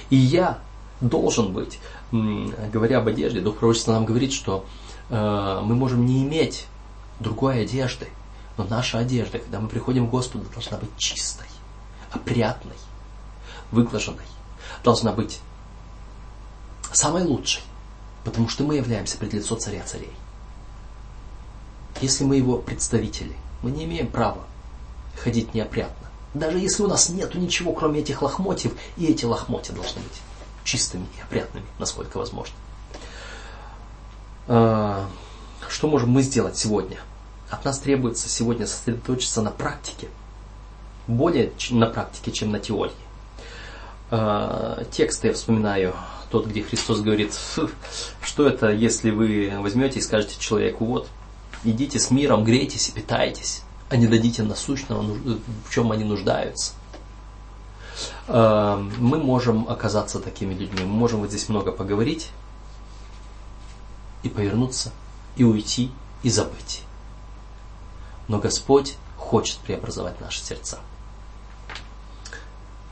И 0.09 0.15
я 0.15 0.59
должен 1.01 1.53
быть, 1.53 1.79
говоря 2.11 2.99
об 2.99 3.07
одежде, 3.07 3.41
Дух 3.41 3.57
Пророчества 3.57 3.93
нам 3.93 4.05
говорит, 4.05 4.31
что 4.31 4.65
э, 5.09 5.61
мы 5.63 5.75
можем 5.75 6.05
не 6.05 6.23
иметь 6.23 6.67
другой 7.19 7.63
одежды, 7.63 8.07
но 8.57 8.63
наша 8.63 8.99
одежда, 8.99 9.39
когда 9.39 9.59
мы 9.59 9.69
приходим 9.69 10.07
к 10.07 10.11
Господу, 10.11 10.45
должна 10.53 10.77
быть 10.77 10.89
чистой, 10.97 11.47
опрятной, 12.11 12.75
выглаженной. 13.71 14.25
Должна 14.83 15.11
быть 15.11 15.39
самой 16.91 17.23
лучшей, 17.23 17.63
потому 18.23 18.49
что 18.49 18.63
мы 18.63 18.75
являемся 18.75 19.17
пред 19.17 19.33
лицо 19.33 19.55
царя 19.55 19.83
царей. 19.83 20.13
Если 22.01 22.23
мы 22.23 22.37
его 22.37 22.57
представители, 22.57 23.35
мы 23.61 23.71
не 23.71 23.85
имеем 23.85 24.07
права 24.07 24.43
ходить 25.15 25.53
неопрятно. 25.53 26.06
Даже 26.37 26.59
если 26.59 26.83
у 26.83 26.87
нас 26.87 27.09
нет 27.09 27.33
ничего, 27.35 27.73
кроме 27.73 28.01
этих 28.01 28.21
лохмотьев, 28.21 28.73
и 28.95 29.07
эти 29.07 29.25
лохмотья 29.25 29.73
должны 29.73 30.01
быть 30.01 30.21
чистыми 30.63 31.07
и 31.17 31.21
опрятными, 31.21 31.65
насколько 31.79 32.17
возможно. 32.17 32.53
А, 34.47 35.07
что 35.67 35.87
можем 35.87 36.11
мы 36.11 36.21
сделать 36.21 36.57
сегодня? 36.57 36.97
От 37.49 37.65
нас 37.65 37.79
требуется 37.79 38.29
сегодня 38.29 38.67
сосредоточиться 38.67 39.41
на 39.41 39.51
практике. 39.51 40.09
Более 41.07 41.51
на 41.71 41.87
практике, 41.87 42.31
чем 42.31 42.51
на 42.51 42.59
теории. 42.59 42.93
А, 44.11 44.83
текст 44.91 45.23
я 45.23 45.33
вспоминаю, 45.33 45.95
тот, 46.29 46.45
где 46.45 46.61
Христос 46.61 46.99
говорит, 46.99 47.33
что 48.21 48.47
это, 48.47 48.69
если 48.69 49.09
вы 49.09 49.53
возьмете 49.59 49.99
и 49.99 50.03
скажете 50.03 50.39
человеку, 50.39 50.85
вот, 50.85 51.07
идите 51.63 51.99
с 51.99 52.11
миром, 52.11 52.43
грейтесь 52.43 52.89
и 52.89 52.91
питайтесь, 52.91 53.63
а 53.89 53.97
не 53.97 54.07
дадите 54.07 54.43
насущного, 54.43 55.01
в 55.01 55.73
чем 55.73 55.91
они 55.91 56.03
нуждаются. 56.03 56.73
А, 58.27 58.77
мы 58.97 59.17
можем 59.17 59.69
оказаться 59.69 60.19
такими 60.19 60.53
людьми, 60.53 60.83
мы 60.83 60.93
можем 60.93 61.21
вот 61.21 61.29
здесь 61.29 61.49
много 61.49 61.71
поговорить 61.71 62.29
и 64.23 64.29
повернуться, 64.29 64.91
и 65.35 65.43
уйти, 65.43 65.91
и 66.23 66.29
забыть 66.29 66.83
но 68.27 68.39
Господь 68.39 68.95
хочет 69.17 69.57
преобразовать 69.59 70.19
наши 70.21 70.41
сердца. 70.41 70.79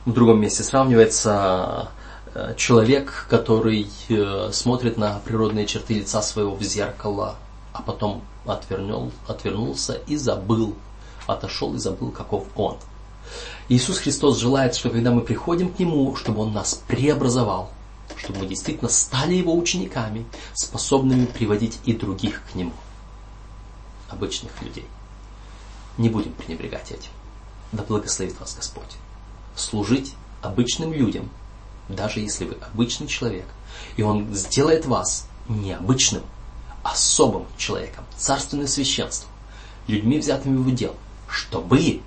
В 0.04 0.12
другом 0.12 0.40
месте 0.40 0.62
сравнивается 0.62 1.90
э, 2.34 2.54
человек, 2.56 3.26
который 3.28 3.90
э, 4.08 4.50
смотрит 4.52 4.96
на 4.96 5.18
природные 5.24 5.66
черты 5.66 5.94
лица 5.94 6.22
своего 6.22 6.54
в 6.54 6.62
зеркало, 6.62 7.36
а 7.72 7.82
потом 7.82 8.22
отвернул, 8.46 9.12
отвернулся 9.26 9.94
и 10.06 10.16
забыл, 10.16 10.74
отошел 11.26 11.74
и 11.74 11.78
забыл, 11.78 12.10
каков 12.10 12.46
он. 12.54 12.78
Иисус 13.68 13.98
Христос 13.98 14.38
желает, 14.38 14.74
что 14.74 14.90
когда 14.90 15.10
мы 15.10 15.22
приходим 15.22 15.72
к 15.72 15.78
Нему, 15.78 16.14
чтобы 16.16 16.42
Он 16.42 16.52
нас 16.52 16.82
преобразовал, 16.86 17.70
чтобы 18.16 18.40
мы 18.40 18.46
действительно 18.46 18.88
стали 18.88 19.34
Его 19.34 19.56
учениками, 19.56 20.26
способными 20.54 21.26
приводить 21.26 21.78
и 21.84 21.92
других 21.92 22.42
к 22.50 22.54
Нему, 22.54 22.72
обычных 24.08 24.62
людей. 24.62 24.86
Не 25.98 26.08
будем 26.08 26.32
пренебрегать 26.32 26.92
этим. 26.92 27.10
Да 27.72 27.82
благословит 27.82 28.38
вас 28.38 28.54
Господь. 28.54 28.96
Служить 29.56 30.14
обычным 30.42 30.92
людям, 30.92 31.28
даже 31.88 32.20
если 32.20 32.44
вы 32.44 32.56
обычный 32.72 33.08
человек, 33.08 33.46
и 33.96 34.02
Он 34.02 34.32
сделает 34.34 34.86
вас 34.86 35.26
необычным, 35.48 36.22
особым 36.90 37.46
человеком, 37.56 38.04
царственным 38.16 38.66
священством, 38.66 39.30
людьми, 39.86 40.18
взятыми 40.18 40.56
в 40.56 40.66
удел, 40.66 40.94
чтобы, 41.28 42.00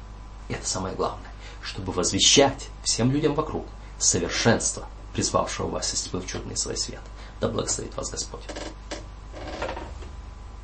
это 0.48 0.68
самое 0.68 0.96
главное, 0.96 1.30
чтобы 1.62 1.92
возвещать 1.92 2.68
всем 2.84 3.12
людям 3.12 3.36
вокруг 3.36 3.66
совершенство, 3.98 4.88
призвавшего 5.14 5.68
вас 5.68 5.94
из 5.94 6.04
тьмы 6.04 6.22
в 6.22 6.28
чудный 6.28 6.58
свой 6.58 6.78
свет. 6.78 7.02
Да 7.42 7.48
благословит 7.48 7.96
вас 7.96 8.10
Господь. 8.10 8.42